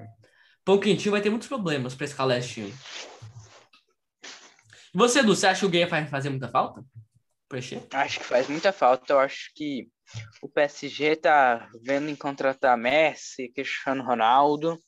Pão 0.63 0.79
Quentinho 0.79 1.11
vai 1.11 1.21
ter 1.21 1.29
muitos 1.29 1.47
problemas 1.47 1.95
para 1.95 2.05
escalar 2.05 2.37
esse 2.37 2.49
time. 2.49 2.73
E 4.93 4.97
você, 4.97 5.19
Edu, 5.19 5.35
você 5.35 5.47
acha 5.47 5.59
que 5.59 5.65
o 5.65 5.69
Gay 5.69 5.85
vai 5.85 6.07
fazer 6.07 6.29
muita 6.29 6.47
falta? 6.47 6.83
Preencher? 7.47 7.85
Acho 7.93 8.19
que 8.19 8.25
faz 8.25 8.47
muita 8.47 8.71
falta. 8.71 9.13
Eu 9.13 9.19
acho 9.19 9.51
que 9.55 9.87
o 10.41 10.49
PSG 10.49 11.15
tá 11.15 11.67
vendo 11.83 12.09
em 12.09 12.15
contratar 12.15 12.77
Messi, 12.77 13.49
Cristiano 13.49 14.03
Ronaldo, 14.03 14.79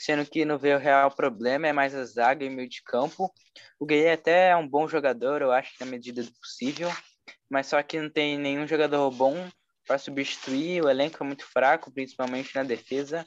sendo 0.00 0.24
que 0.24 0.44
não 0.44 0.58
vê 0.58 0.74
o 0.74 0.78
real 0.78 1.10
problema, 1.10 1.66
é 1.66 1.72
mais 1.72 1.94
a 1.94 2.04
zaga 2.04 2.44
e 2.44 2.50
meio 2.50 2.68
de 2.68 2.82
campo. 2.82 3.32
O 3.78 3.86
Gay 3.86 4.10
até 4.10 4.50
é 4.50 4.56
um 4.56 4.68
bom 4.68 4.86
jogador, 4.86 5.42
eu 5.42 5.52
acho 5.52 5.76
que 5.76 5.84
na 5.84 5.90
medida 5.90 6.22
do 6.22 6.32
possível, 6.34 6.90
mas 7.50 7.66
só 7.66 7.82
que 7.82 8.00
não 8.00 8.10
tem 8.10 8.38
nenhum 8.38 8.66
jogador 8.66 9.10
bom 9.10 9.48
para 9.86 9.98
substituir, 9.98 10.82
o 10.82 10.88
elenco 10.88 11.22
é 11.22 11.26
muito 11.26 11.44
fraco, 11.46 11.92
principalmente 11.92 12.54
na 12.54 12.62
defesa 12.62 13.24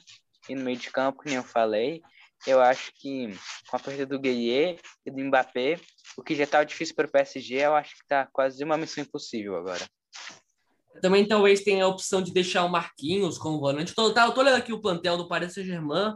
e 0.48 0.54
no 0.54 0.64
meio 0.64 0.76
de 0.76 0.90
campo, 0.90 1.22
como 1.22 1.34
eu 1.34 1.42
falei. 1.44 2.02
Eu 2.46 2.60
acho 2.60 2.92
que 2.94 3.28
com 3.68 3.76
a 3.76 3.80
partida 3.80 4.06
do 4.06 4.18
Gueye 4.18 4.78
e 5.04 5.10
do 5.10 5.24
Mbappé, 5.24 5.80
o 6.16 6.22
que 6.22 6.34
já 6.34 6.44
estava 6.44 6.64
difícil 6.64 6.94
para 6.94 7.06
o 7.06 7.10
PSG, 7.10 7.56
eu 7.56 7.74
acho 7.74 7.96
que 7.96 8.02
está 8.02 8.26
quase 8.32 8.62
uma 8.62 8.76
missão 8.76 9.02
impossível 9.02 9.56
agora. 9.56 9.84
Também 11.00 11.26
talvez 11.26 11.62
tenha 11.62 11.84
a 11.84 11.88
opção 11.88 12.22
de 12.22 12.32
deixar 12.32 12.64
o 12.64 12.68
Marquinhos 12.68 13.38
como 13.38 13.60
volante. 13.60 13.94
Tô, 13.94 14.12
tá, 14.12 14.26
eu 14.26 14.32
tô 14.32 14.40
olhando 14.40 14.56
aqui 14.56 14.72
o 14.72 14.80
plantel 14.80 15.16
do 15.16 15.28
Paris 15.28 15.54
Saint-Germain 15.54 16.14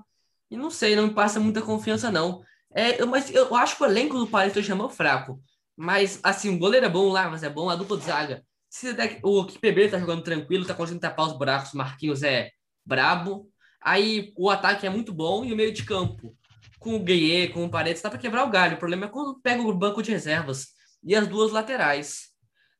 e 0.50 0.56
não 0.56 0.70
sei, 0.70 0.96
não 0.96 1.06
me 1.06 1.14
passa 1.14 1.38
muita 1.38 1.62
confiança, 1.62 2.10
não. 2.10 2.42
É, 2.74 3.04
mas 3.04 3.32
eu 3.32 3.54
acho 3.54 3.76
que 3.76 3.82
o 3.82 3.86
elenco 3.86 4.18
do 4.18 4.26
Paris 4.26 4.52
Saint-Germain 4.52 4.86
é 4.86 4.90
fraco. 4.90 5.40
Mas, 5.82 6.20
assim, 6.22 6.54
o 6.54 6.58
goleiro 6.60 6.86
é 6.86 6.88
bom 6.88 7.08
lá, 7.08 7.28
mas 7.28 7.42
é 7.42 7.50
bom 7.50 7.68
a 7.68 7.74
dupla 7.74 7.98
de 7.98 8.04
zaga. 8.04 8.46
Se 8.70 8.94
o 9.20 9.44
Kipembe 9.44 9.90
tá 9.90 9.98
jogando 9.98 10.22
tranquilo, 10.22 10.64
tá 10.64 10.74
conseguindo 10.74 11.00
tapar 11.00 11.26
os 11.26 11.36
buracos, 11.36 11.72
Marquinhos 11.72 12.22
é 12.22 12.52
brabo. 12.86 13.50
Aí 13.80 14.32
o 14.36 14.48
ataque 14.48 14.86
é 14.86 14.90
muito 14.90 15.12
bom 15.12 15.44
e 15.44 15.52
o 15.52 15.56
meio 15.56 15.72
de 15.72 15.84
campo, 15.84 16.38
com 16.78 16.94
o 16.94 17.00
Gueye, 17.00 17.48
com 17.48 17.64
o 17.64 17.68
Paredes, 17.68 18.00
dá 18.00 18.08
para 18.08 18.20
quebrar 18.20 18.44
o 18.44 18.48
galho. 18.48 18.76
O 18.76 18.78
problema 18.78 19.06
é 19.06 19.08
quando 19.08 19.40
pega 19.40 19.60
o 19.60 19.74
banco 19.74 20.00
de 20.04 20.12
reservas 20.12 20.68
e 21.02 21.16
as 21.16 21.26
duas 21.26 21.50
laterais. 21.50 22.28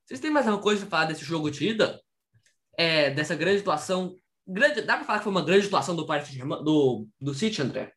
Vocês 0.07 0.21
têm 0.21 0.31
mais 0.31 0.47
alguma 0.47 0.63
coisa 0.63 0.83
para 0.83 0.91
falar 0.91 1.05
desse 1.07 1.25
jogo 1.25 1.51
de 1.51 1.71
ida? 1.71 2.01
É, 2.79 3.11
dessa 3.11 3.35
grande 3.35 3.63
atuação. 3.63 4.15
Grande, 4.47 4.81
dá 4.83 4.95
para 4.95 5.05
falar 5.05 5.19
que 5.19 5.25
foi 5.25 5.33
uma 5.33 5.45
grande 5.45 5.67
atuação 5.67 5.97
do 5.97 6.07
Paris 6.07 6.29
do, 6.37 7.09
do 7.21 7.35
City, 7.35 7.63
André? 7.63 7.93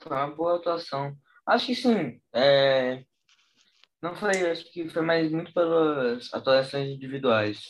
Foi 0.00 0.16
uma 0.16 0.34
boa 0.34 0.56
atuação. 0.56 1.14
Acho 1.48 1.66
que 1.66 1.74
sim. 1.74 2.20
É... 2.32 3.04
Não 4.02 4.14
foi, 4.16 4.30
acho 4.50 4.70
que 4.72 4.88
foi 4.88 5.02
mais 5.02 5.30
muito 5.32 5.52
pelas 5.52 6.32
atuações 6.34 6.88
individuais. 6.88 7.68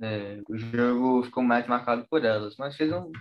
É, 0.00 0.40
o 0.48 0.56
jogo 0.56 1.22
ficou 1.24 1.42
mais 1.44 1.66
marcado 1.68 2.06
por 2.08 2.24
elas, 2.24 2.56
mas 2.58 2.76
fez 2.76 2.90
um, 2.92 3.12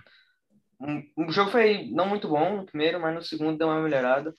um, 0.81 1.03
O 1.17 1.31
jogo 1.31 1.51
foi 1.51 1.87
não 1.91 2.07
muito 2.07 2.27
bom 2.29 2.57
no 2.57 2.65
primeiro, 2.65 2.99
mas 3.01 3.15
no 3.15 3.21
segundo 3.23 3.57
deu 3.57 3.67
uma 3.67 3.81
melhorada. 3.81 4.35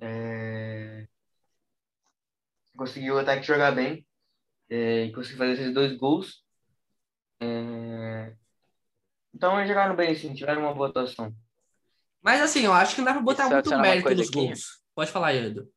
É, 0.00 1.06
conseguiu 2.76 3.18
até 3.18 3.36
que 3.36 3.42
jogar 3.46 3.72
bem, 3.72 4.06
é, 4.70 5.10
conseguiu 5.12 5.38
fazer 5.38 5.52
esses 5.54 5.74
dois 5.74 5.96
gols. 5.98 6.44
É, 7.40 8.34
então 9.34 9.56
eles 9.58 9.68
jogaram 9.68 9.96
bem, 9.96 10.14
sim, 10.14 10.34
tiveram 10.34 10.62
uma 10.62 10.74
boa 10.74 10.88
atuação. 10.88 11.34
Mas 12.26 12.42
assim, 12.42 12.64
eu 12.66 12.72
acho 12.74 12.94
que 12.94 13.00
não 13.00 13.06
dá 13.06 13.12
pra 13.14 13.22
botar 13.22 13.48
muito 13.48 13.78
mérito 13.78 14.14
nos 14.14 14.30
gols. 14.30 14.82
Pode 14.94 15.10
falar, 15.10 15.34
Edu 15.34 15.70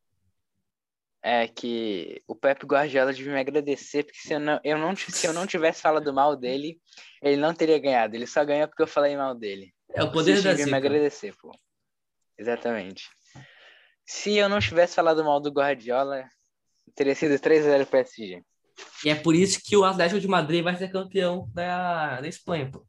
é 1.22 1.46
que 1.46 2.22
o 2.26 2.34
Pep 2.34 2.64
Guardiola 2.64 3.12
devia 3.12 3.32
me 3.32 3.40
agradecer, 3.40 4.04
porque 4.04 4.18
se 4.18 4.32
eu 4.32 4.40
não, 4.40 4.60
eu 4.64 4.78
não, 4.78 4.96
se 4.96 5.26
eu 5.26 5.32
não 5.32 5.46
tivesse 5.46 5.82
falado 5.82 6.12
mal 6.12 6.34
dele, 6.34 6.80
ele 7.22 7.36
não 7.36 7.52
teria 7.52 7.78
ganhado. 7.78 8.14
Ele 8.14 8.26
só 8.26 8.44
ganhou 8.44 8.66
porque 8.66 8.82
eu 8.82 8.86
falei 8.86 9.16
mal 9.16 9.34
dele. 9.34 9.72
É 9.92 10.02
o 10.02 10.10
poder 10.10 10.40
da 10.42 10.54
me 10.54 10.74
agradecer, 10.74 11.34
pô. 11.36 11.52
Exatamente. 12.38 13.08
Se 14.06 14.36
eu 14.36 14.48
não 14.48 14.60
tivesse 14.60 14.94
falado 14.94 15.22
mal 15.22 15.40
do 15.40 15.50
Guardiola, 15.50 16.24
teria 16.94 17.14
sido 17.14 17.34
3x0 17.34 17.86
PSG. 17.86 18.42
E 19.04 19.10
é 19.10 19.14
por 19.14 19.34
isso 19.34 19.60
que 19.62 19.76
o 19.76 19.84
Atlético 19.84 20.20
de 20.20 20.28
Madrid 20.28 20.64
vai 20.64 20.74
ser 20.76 20.90
campeão 20.90 21.50
da, 21.52 22.20
da 22.20 22.28
Espanha, 22.28 22.70
pô. 22.70 22.86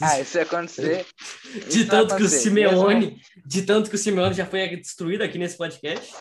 Ah, 0.00 0.20
isso 0.20 0.36
ia 0.36 0.42
acontecer. 0.42 1.06
de 1.68 1.80
isso 1.80 1.88
tanto 1.88 2.16
que 2.16 2.22
o 2.22 2.28
Simeone, 2.28 3.06
mesmo... 3.06 3.20
de 3.46 3.62
tanto 3.62 3.88
que 3.88 3.96
o 3.96 3.98
Simeone 3.98 4.34
já 4.34 4.46
foi 4.46 4.76
destruído 4.76 5.22
aqui 5.22 5.38
nesse 5.38 5.56
podcast. 5.56 6.12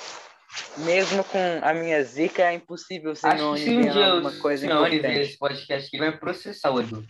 Mesmo 0.78 1.24
com 1.24 1.60
a 1.62 1.74
minha 1.74 2.04
zica, 2.04 2.44
é 2.44 2.54
impossível 2.54 3.12
Acho 3.12 3.54
que 3.54 3.60
se 3.60 3.70
um 3.70 3.82
dia 3.82 4.06
alguma 4.08 4.32
coisa 4.38 4.66
importante. 4.66 5.00
ver 5.02 5.22
esse 5.22 5.38
podcast 5.38 5.88
aqui, 5.88 5.98
vai 5.98 6.18
processar 6.18 6.72
o 6.72 6.80
Edu. 6.80 7.06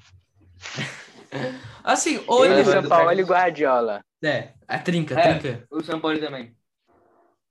assim, 1.83 2.23
olha... 2.27 2.61
O 2.61 2.65
São 2.65 2.87
Paulo 2.87 3.19
e 3.19 3.23
Guardiola. 3.23 4.03
É, 4.23 4.53
a 4.67 4.79
trinca, 4.79 5.19
é, 5.19 5.37
trinca. 5.37 5.67
O 5.69 5.83
São 5.83 5.99
Paulo 5.99 6.19
também. 6.19 6.55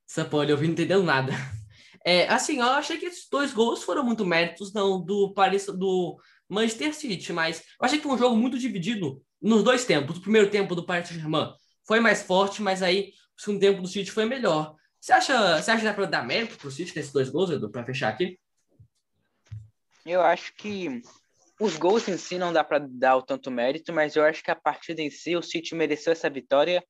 São 0.07 0.29
Paulo, 0.29 0.49
eu 0.49 0.57
vi 0.57 0.67
não 0.67 0.73
entendendo 0.73 1.03
nada. 1.03 1.33
É, 2.05 2.27
assim, 2.27 2.59
eu 2.59 2.67
achei 2.67 2.99
que 2.99 3.07
esses 3.07 3.29
dois 3.31 3.53
gols 3.53 3.85
foram 3.85 4.03
muito 4.03 4.27
méritos, 4.27 4.73
não, 4.73 5.01
do 5.01 5.33
Paris, 5.35 5.67
do 5.67 6.19
Manchester 6.53 6.95
City, 6.95 7.33
mas 7.33 7.61
eu 7.61 7.87
achei 7.87 7.99
que 7.99 8.05
foi 8.05 8.15
um 8.15 8.19
jogo 8.19 8.37
muito 8.37 8.59
dividido 8.59 9.23
nos 9.41 9.63
dois 9.63 9.85
tempos. 9.85 10.19
O 10.19 10.23
primeiro 10.23 10.51
tempo 10.51 10.75
do 10.75 10.85
Paris 10.85 11.09
Saint-Germain 11.09 11.53
foi 11.87 12.01
mais 12.01 12.23
forte, 12.23 12.63
mas 12.63 12.83
aí 12.83 13.13
o 13.37 13.41
segundo 13.41 13.61
tempo 13.61 13.83
do 13.83 13.89
City 13.89 14.11
foi 14.11 14.25
melhor. 14.25 14.77
Você 15.01 15.13
acha, 15.13 15.61
você 15.61 15.71
acha 15.71 15.81
que 15.81 15.85
dá 15.85 15.95
para 15.95 16.07
dar 16.07 16.25
mérito 16.25 16.57
pro 16.57 16.71
City 16.71 16.95
nesses 16.95 17.13
dois 17.13 17.29
gols, 17.29 17.51
Edu, 17.51 17.71
para 17.71 17.85
fechar 17.85 18.09
aqui? 18.09 18.39
Eu 20.07 20.21
acho 20.21 20.55
que 20.55 21.03
os 21.61 21.77
gols 21.77 22.09
em 22.09 22.17
si 22.17 22.39
não 22.39 22.53
dá 22.53 22.63
para 22.63 22.79
dar 22.79 23.17
o 23.17 23.23
tanto 23.23 23.51
mérito, 23.51 23.93
mas 23.93 24.17
eu 24.17 24.25
acho 24.25 24.43
que 24.43 24.51
a 24.51 24.57
partida 24.57 25.01
em 25.01 25.11
si, 25.11 25.37
o 25.37 25.43
City 25.43 25.75
mereceu 25.75 26.13
essa 26.13 26.29
vitória, 26.29 26.85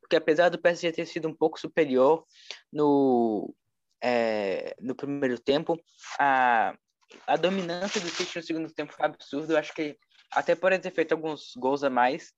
porque 0.00 0.16
apesar 0.16 0.48
do 0.48 0.60
PSG 0.60 0.92
ter 0.92 1.06
sido 1.06 1.28
um 1.28 1.34
pouco 1.34 1.58
superior 1.58 2.24
no, 2.72 3.54
é, 4.02 4.74
no 4.80 4.94
primeiro 4.94 5.38
tempo, 5.38 5.78
a, 6.18 6.74
a 7.26 7.36
dominância 7.36 8.00
do 8.00 8.08
City 8.08 8.36
no 8.36 8.42
segundo 8.42 8.72
tempo 8.72 8.92
foi 8.92 9.06
absurda. 9.06 9.54
Eu 9.54 9.58
acho 9.58 9.74
que 9.74 9.96
até 10.32 10.54
por 10.54 10.76
ter 10.78 10.92
feito 10.92 11.12
alguns 11.12 11.52
gols 11.56 11.82
a 11.82 11.90
mais. 11.90 12.32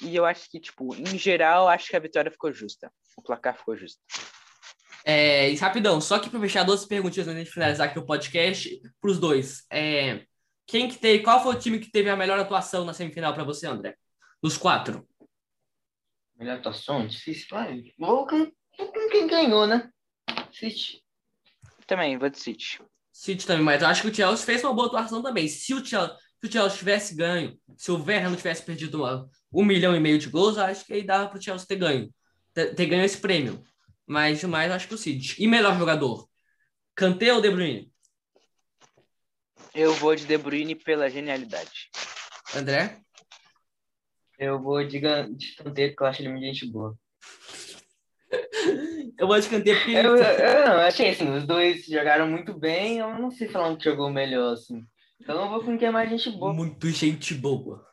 E 0.00 0.14
eu 0.14 0.24
acho 0.24 0.48
que, 0.50 0.60
tipo, 0.60 0.94
em 0.94 1.18
geral, 1.18 1.68
acho 1.68 1.88
que 1.88 1.96
a 1.96 2.00
vitória 2.00 2.30
ficou 2.30 2.52
justa. 2.52 2.90
O 3.16 3.22
placar 3.22 3.56
ficou 3.56 3.76
justo. 3.76 4.00
É, 5.04 5.50
e 5.50 5.56
rapidão, 5.56 6.00
só 6.00 6.18
que 6.18 6.30
para 6.30 6.40
fechar 6.40 6.62
duas 6.62 6.84
perguntinhas 6.84 7.26
antes 7.28 7.44
de 7.44 7.50
finalizar 7.50 7.88
aqui 7.88 7.98
o 7.98 8.06
podcast, 8.06 8.80
para 9.00 9.10
os 9.10 9.18
dois. 9.18 9.66
É, 9.70 10.24
quem 10.66 10.88
que 10.88 10.96
teve, 10.96 11.24
qual 11.24 11.42
foi 11.42 11.54
o 11.54 11.58
time 11.58 11.80
que 11.80 11.90
teve 11.90 12.08
a 12.08 12.16
melhor 12.16 12.38
atuação 12.38 12.84
na 12.84 12.94
semifinal 12.94 13.34
para 13.34 13.44
você, 13.44 13.66
André? 13.66 13.96
Dos 14.40 14.56
quatro. 14.56 15.06
Melhor 16.36 16.58
atuação? 16.58 17.06
Difícil. 17.06 17.48
Vou 17.98 18.26
com, 18.26 18.46
com 18.76 19.08
quem 19.10 19.26
ganhou, 19.26 19.66
né? 19.66 19.90
City. 20.52 21.02
Também, 21.86 22.16
vou 22.16 22.30
de 22.30 22.38
City. 22.38 22.80
City 23.12 23.46
também, 23.46 23.64
mas 23.64 23.82
eu 23.82 23.88
acho 23.88 24.02
que 24.02 24.08
o 24.08 24.14
Chelsea 24.14 24.46
fez 24.46 24.64
uma 24.64 24.72
boa 24.72 24.86
atuação 24.86 25.22
também. 25.22 25.46
Se 25.46 25.74
o 25.74 25.84
Chelsea, 25.84 26.16
se 26.40 26.48
o 26.48 26.52
Chelsea 26.52 26.78
tivesse 26.78 27.14
ganho, 27.14 27.58
se 27.76 27.90
o 27.90 28.02
Werner 28.02 28.30
não 28.30 28.36
tivesse 28.36 28.62
perdido 28.62 28.98
uma, 28.98 29.28
um 29.52 29.64
milhão 29.64 29.94
e 29.94 30.00
meio 30.00 30.18
de 30.18 30.28
gols, 30.28 30.56
acho 30.56 30.86
que 30.86 30.94
aí 30.94 31.02
dava 31.02 31.28
para 31.28 31.38
o 31.38 31.42
Chelsea 31.42 31.66
ter 31.66 31.76
ganho. 31.76 32.12
Ter, 32.54 32.74
ter 32.74 32.86
ganho 32.86 33.04
esse 33.04 33.18
prêmio. 33.18 33.62
Mas 34.06 34.42
mais 34.44 34.72
acho 34.72 34.88
que 34.88 34.94
o 34.94 34.98
City. 34.98 35.42
E 35.42 35.46
melhor 35.46 35.78
jogador? 35.78 36.26
Kanté 36.94 37.32
ou 37.32 37.40
De 37.40 37.50
Bruyne? 37.50 37.92
Eu 39.74 39.94
vou 39.94 40.14
de 40.16 40.26
De 40.26 40.36
Bruyne 40.36 40.74
pela 40.74 41.08
genialidade. 41.08 41.90
André? 42.54 43.00
Eu 44.38 44.60
vou 44.60 44.82
de, 44.84 45.00
de 45.00 45.56
Kanté, 45.56 45.88
porque 45.88 46.02
eu 46.02 46.06
acho 46.06 46.22
ele 46.22 46.28
muito 46.30 46.44
gente 46.44 46.66
boa. 46.66 46.98
eu 49.22 49.28
vou 49.28 49.38
de 49.38 49.48
Kanté 49.48 49.76
porque... 49.76 49.92
Eu, 49.92 50.16
eu, 50.16 50.66
não, 50.66 50.78
achei 50.78 51.10
assim, 51.10 51.30
os 51.30 51.46
dois 51.46 51.86
jogaram 51.86 52.26
muito 52.26 52.52
bem, 52.58 52.98
eu 52.98 53.08
não 53.20 53.30
sei 53.30 53.46
falar 53.46 53.68
um 53.68 53.76
que 53.76 53.84
jogou 53.84 54.10
melhor, 54.10 54.54
assim. 54.54 54.84
Então 55.20 55.44
eu 55.44 55.48
vou 55.48 55.62
com 55.62 55.78
quem 55.78 55.86
é 55.86 55.90
mais 55.92 56.10
gente 56.10 56.28
boa. 56.30 56.52
Muito 56.52 56.88
gente 56.90 57.32
boa. 57.32 57.86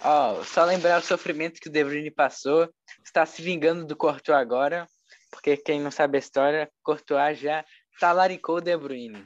Ó, 0.00 0.40
oh, 0.40 0.44
só 0.44 0.64
lembrar 0.64 1.00
o 1.00 1.04
sofrimento 1.04 1.60
que 1.60 1.68
o 1.68 1.72
De 1.72 1.84
Bruyne 1.84 2.10
passou. 2.10 2.68
Está 3.04 3.24
se 3.24 3.40
vingando 3.40 3.86
do 3.86 3.94
Courtois 3.94 4.36
agora, 4.36 4.88
porque 5.30 5.56
quem 5.56 5.80
não 5.80 5.92
sabe 5.92 6.16
a 6.16 6.18
história, 6.18 6.68
Courtois 6.82 7.38
já 7.38 7.64
talaricou 8.00 8.56
o 8.56 8.60
De 8.60 8.76
Bruyne. 8.76 9.24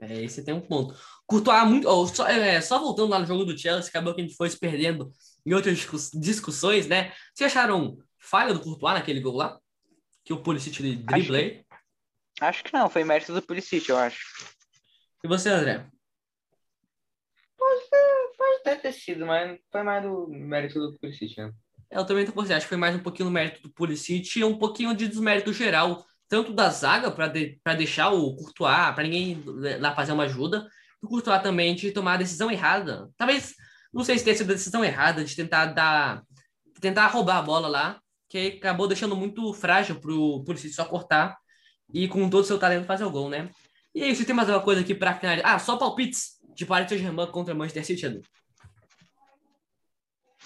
É, 0.00 0.24
esse 0.24 0.44
tem 0.44 0.54
um 0.54 0.60
ponto. 0.60 0.92
Courtois 1.24 1.68
muito. 1.68 1.88
Oh, 1.88 2.04
só, 2.08 2.26
é, 2.26 2.60
só 2.60 2.80
voltando 2.80 3.10
lá 3.10 3.20
no 3.20 3.26
jogo 3.26 3.44
do 3.44 3.56
Chelsea, 3.56 3.90
acabou 3.90 4.12
que 4.12 4.22
a 4.22 4.24
gente 4.24 4.36
foi 4.36 4.50
se 4.50 4.58
perdendo 4.58 5.12
em 5.46 5.54
outras 5.54 5.86
discussões, 6.14 6.88
né? 6.88 7.12
Vocês 7.32 7.52
acharam 7.52 7.96
falha 8.18 8.52
do 8.52 8.60
Courtois 8.60 8.94
naquele 8.94 9.20
gol 9.20 9.36
lá? 9.36 9.56
Que 10.28 10.34
o 10.34 10.42
Pulisic 10.42 10.82
driblei? 11.06 11.64
Acho, 12.38 12.44
acho 12.50 12.64
que 12.64 12.74
não, 12.74 12.90
foi 12.90 13.02
mérito 13.02 13.32
do 13.32 13.40
Pulisic, 13.40 13.88
eu 13.88 13.96
acho. 13.96 14.26
E 15.24 15.26
você, 15.26 15.48
André? 15.48 15.86
Pode 17.56 17.80
ter, 17.88 18.36
pode 18.36 18.62
ter, 18.62 18.76
ter 18.76 18.92
sido, 18.92 19.24
mas 19.24 19.58
foi 19.72 19.82
mais 19.82 20.02
do 20.02 20.28
mérito 20.28 20.78
do 20.80 20.98
Pulisic, 20.98 21.40
né? 21.40 21.50
Eu 21.90 22.04
também 22.04 22.26
tô 22.26 22.32
por 22.32 22.44
acho 22.44 22.60
que 22.60 22.68
foi 22.68 22.76
mais 22.76 22.94
um 22.94 22.98
pouquinho 22.98 23.24
no 23.24 23.30
mérito 23.30 23.62
do 23.62 23.72
Pulisic 23.72 24.38
e 24.38 24.44
um 24.44 24.58
pouquinho 24.58 24.94
de 24.94 25.08
desmérito 25.08 25.50
geral, 25.50 26.04
tanto 26.28 26.52
da 26.52 26.68
zaga 26.68 27.10
para 27.10 27.28
de, 27.28 27.58
deixar 27.78 28.10
o 28.10 28.36
Courtois, 28.36 28.94
para 28.94 29.04
ninguém 29.04 29.42
lá 29.80 29.94
fazer 29.94 30.12
uma 30.12 30.24
ajuda, 30.24 30.68
o 31.00 31.08
Courtois 31.08 31.40
também 31.40 31.74
de 31.74 31.90
tomar 31.90 32.12
a 32.12 32.18
decisão 32.18 32.50
errada. 32.50 33.08
Talvez, 33.16 33.54
não 33.90 34.04
sei 34.04 34.18
se 34.18 34.24
tenha 34.24 34.36
sido 34.36 34.50
a 34.50 34.56
decisão 34.56 34.84
errada 34.84 35.24
de 35.24 35.34
tentar 35.34 35.64
dar, 35.72 36.22
tentar 36.82 37.06
roubar 37.06 37.38
a 37.38 37.42
bola 37.42 37.66
lá, 37.66 37.98
que 38.28 38.58
acabou 38.58 38.86
deixando 38.86 39.16
muito 39.16 39.52
frágil 39.54 40.00
pro 40.00 40.42
Pulisic 40.44 40.74
só 40.74 40.84
cortar 40.84 41.38
e 41.92 42.06
com 42.06 42.28
todo 42.28 42.42
o 42.42 42.46
seu 42.46 42.58
talento 42.58 42.86
fazer 42.86 43.04
o 43.04 43.10
gol, 43.10 43.28
né? 43.30 43.50
E 43.94 44.04
aí, 44.04 44.14
você 44.14 44.24
tem 44.24 44.34
mais 44.34 44.48
alguma 44.48 44.64
coisa 44.64 44.82
aqui 44.82 44.94
para 44.94 45.14
finalizar? 45.14 45.54
Ah, 45.54 45.58
só 45.58 45.76
palpites 45.76 46.38
de 46.54 46.66
Paris 46.66 46.88
Saint-Germain 46.88 47.30
contra 47.30 47.54
Manchester 47.54 47.84
City, 47.84 48.06
Edu. 48.06 48.22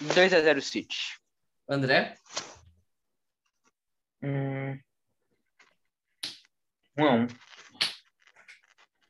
2 0.01 0.33
a 0.33 0.41
0 0.41 0.63
City. 0.63 1.19
André? 1.69 2.17
Hum. 4.23 4.79
Um 6.97 7.05
um. 7.05 7.27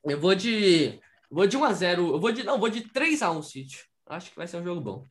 Eu 0.04 0.20
vou 0.20 0.34
de. 0.34 1.00
Vou 1.30 1.46
de 1.46 1.56
1 1.56 1.64
a 1.64 1.72
0 1.72 2.14
Eu 2.14 2.20
vou 2.20 2.32
de. 2.32 2.42
Não, 2.42 2.58
vou 2.58 2.68
de 2.68 2.88
3 2.92 3.22
a 3.22 3.30
1 3.30 3.42
City. 3.42 3.84
Acho 4.06 4.30
que 4.30 4.36
vai 4.36 4.46
ser 4.46 4.56
um 4.58 4.64
jogo 4.64 4.80
bom. 4.80 5.06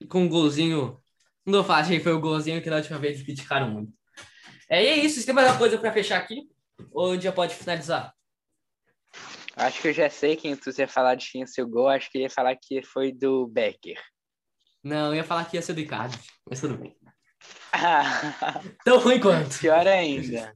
E 0.00 0.06
com 0.06 0.22
um 0.22 0.28
golzinho. 0.28 1.01
Não 1.44 1.68
achei 1.72 1.98
que 1.98 2.04
foi 2.04 2.12
o 2.12 2.20
golzinho 2.20 2.62
que 2.62 2.70
na 2.70 2.76
última 2.76 2.98
vez 2.98 3.22
criticaram 3.22 3.68
muito. 3.68 3.92
É, 4.68 4.82
e 4.82 4.86
é 4.86 4.96
isso. 4.96 5.20
Você 5.20 5.26
tem 5.26 5.34
mais 5.34 5.48
alguma 5.48 5.58
coisa 5.58 5.78
para 5.78 5.92
fechar 5.92 6.18
aqui? 6.18 6.48
Ou 6.92 7.20
já 7.20 7.32
pode 7.32 7.54
finalizar? 7.54 8.14
Acho 9.56 9.82
que 9.82 9.88
eu 9.88 9.92
já 9.92 10.08
sei 10.08 10.36
quem 10.36 10.56
tu 10.56 10.70
ia 10.78 10.88
falar 10.88 11.14
de 11.14 11.30
quem 11.30 11.46
seu 11.46 11.68
gol. 11.68 11.88
Acho 11.88 12.10
que 12.10 12.18
ia 12.18 12.30
falar 12.30 12.56
que 12.56 12.82
foi 12.82 13.12
do 13.12 13.46
Becker. 13.46 14.00
Não, 14.82 15.08
eu 15.08 15.16
ia 15.16 15.24
falar 15.24 15.44
que 15.44 15.56
ia 15.56 15.62
ser 15.62 15.74
do 15.74 15.80
Icardi, 15.80 16.18
mas 16.48 16.60
tudo 16.60 16.76
bem. 16.76 16.96
Tão 18.84 18.98
ruim 18.98 19.20
quanto. 19.20 19.58
Pior 19.58 19.86
ainda. 19.86 20.54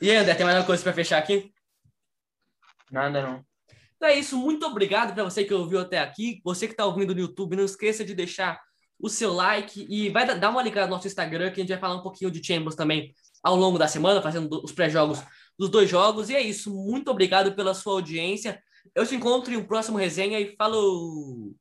E 0.00 0.10
André, 0.10 0.34
tem 0.34 0.44
mais 0.44 0.56
alguma 0.56 0.66
coisa 0.66 0.82
para 0.82 0.92
fechar 0.92 1.18
aqui? 1.18 1.52
Nada 2.90 3.22
não. 3.22 3.44
Então 3.96 4.08
é 4.08 4.14
isso, 4.14 4.36
muito 4.36 4.66
obrigado 4.66 5.14
para 5.14 5.24
você 5.24 5.42
que 5.42 5.54
ouviu 5.54 5.80
até 5.80 5.98
aqui. 5.98 6.40
Você 6.44 6.66
que 6.66 6.74
está 6.74 6.84
ouvindo 6.84 7.14
no 7.14 7.20
YouTube, 7.20 7.56
não 7.56 7.64
esqueça 7.64 8.04
de 8.04 8.14
deixar 8.14 8.60
o 8.98 9.08
seu 9.08 9.32
like 9.32 9.86
e 9.88 10.08
vai 10.10 10.38
dar 10.38 10.50
uma 10.50 10.62
ligada 10.62 10.86
no 10.86 10.94
nosso 10.94 11.06
Instagram 11.06 11.50
que 11.50 11.60
a 11.60 11.62
gente 11.62 11.72
vai 11.72 11.78
falar 11.78 11.96
um 11.96 12.02
pouquinho 12.02 12.30
de 12.30 12.44
Champions 12.44 12.74
também 12.74 13.14
ao 13.42 13.56
longo 13.56 13.78
da 13.78 13.86
semana, 13.86 14.22
fazendo 14.22 14.60
os 14.64 14.72
pré-jogos 14.72 15.22
dos 15.58 15.68
dois 15.68 15.88
jogos. 15.88 16.30
E 16.30 16.34
é 16.34 16.40
isso, 16.40 16.74
muito 16.74 17.10
obrigado 17.10 17.54
pela 17.54 17.74
sua 17.74 17.94
audiência. 17.94 18.60
Eu 18.94 19.06
te 19.06 19.14
encontro 19.14 19.52
em 19.52 19.56
um 19.56 19.64
próximo 19.64 19.98
resenha 19.98 20.40
e 20.40 20.54
falou! 20.56 21.54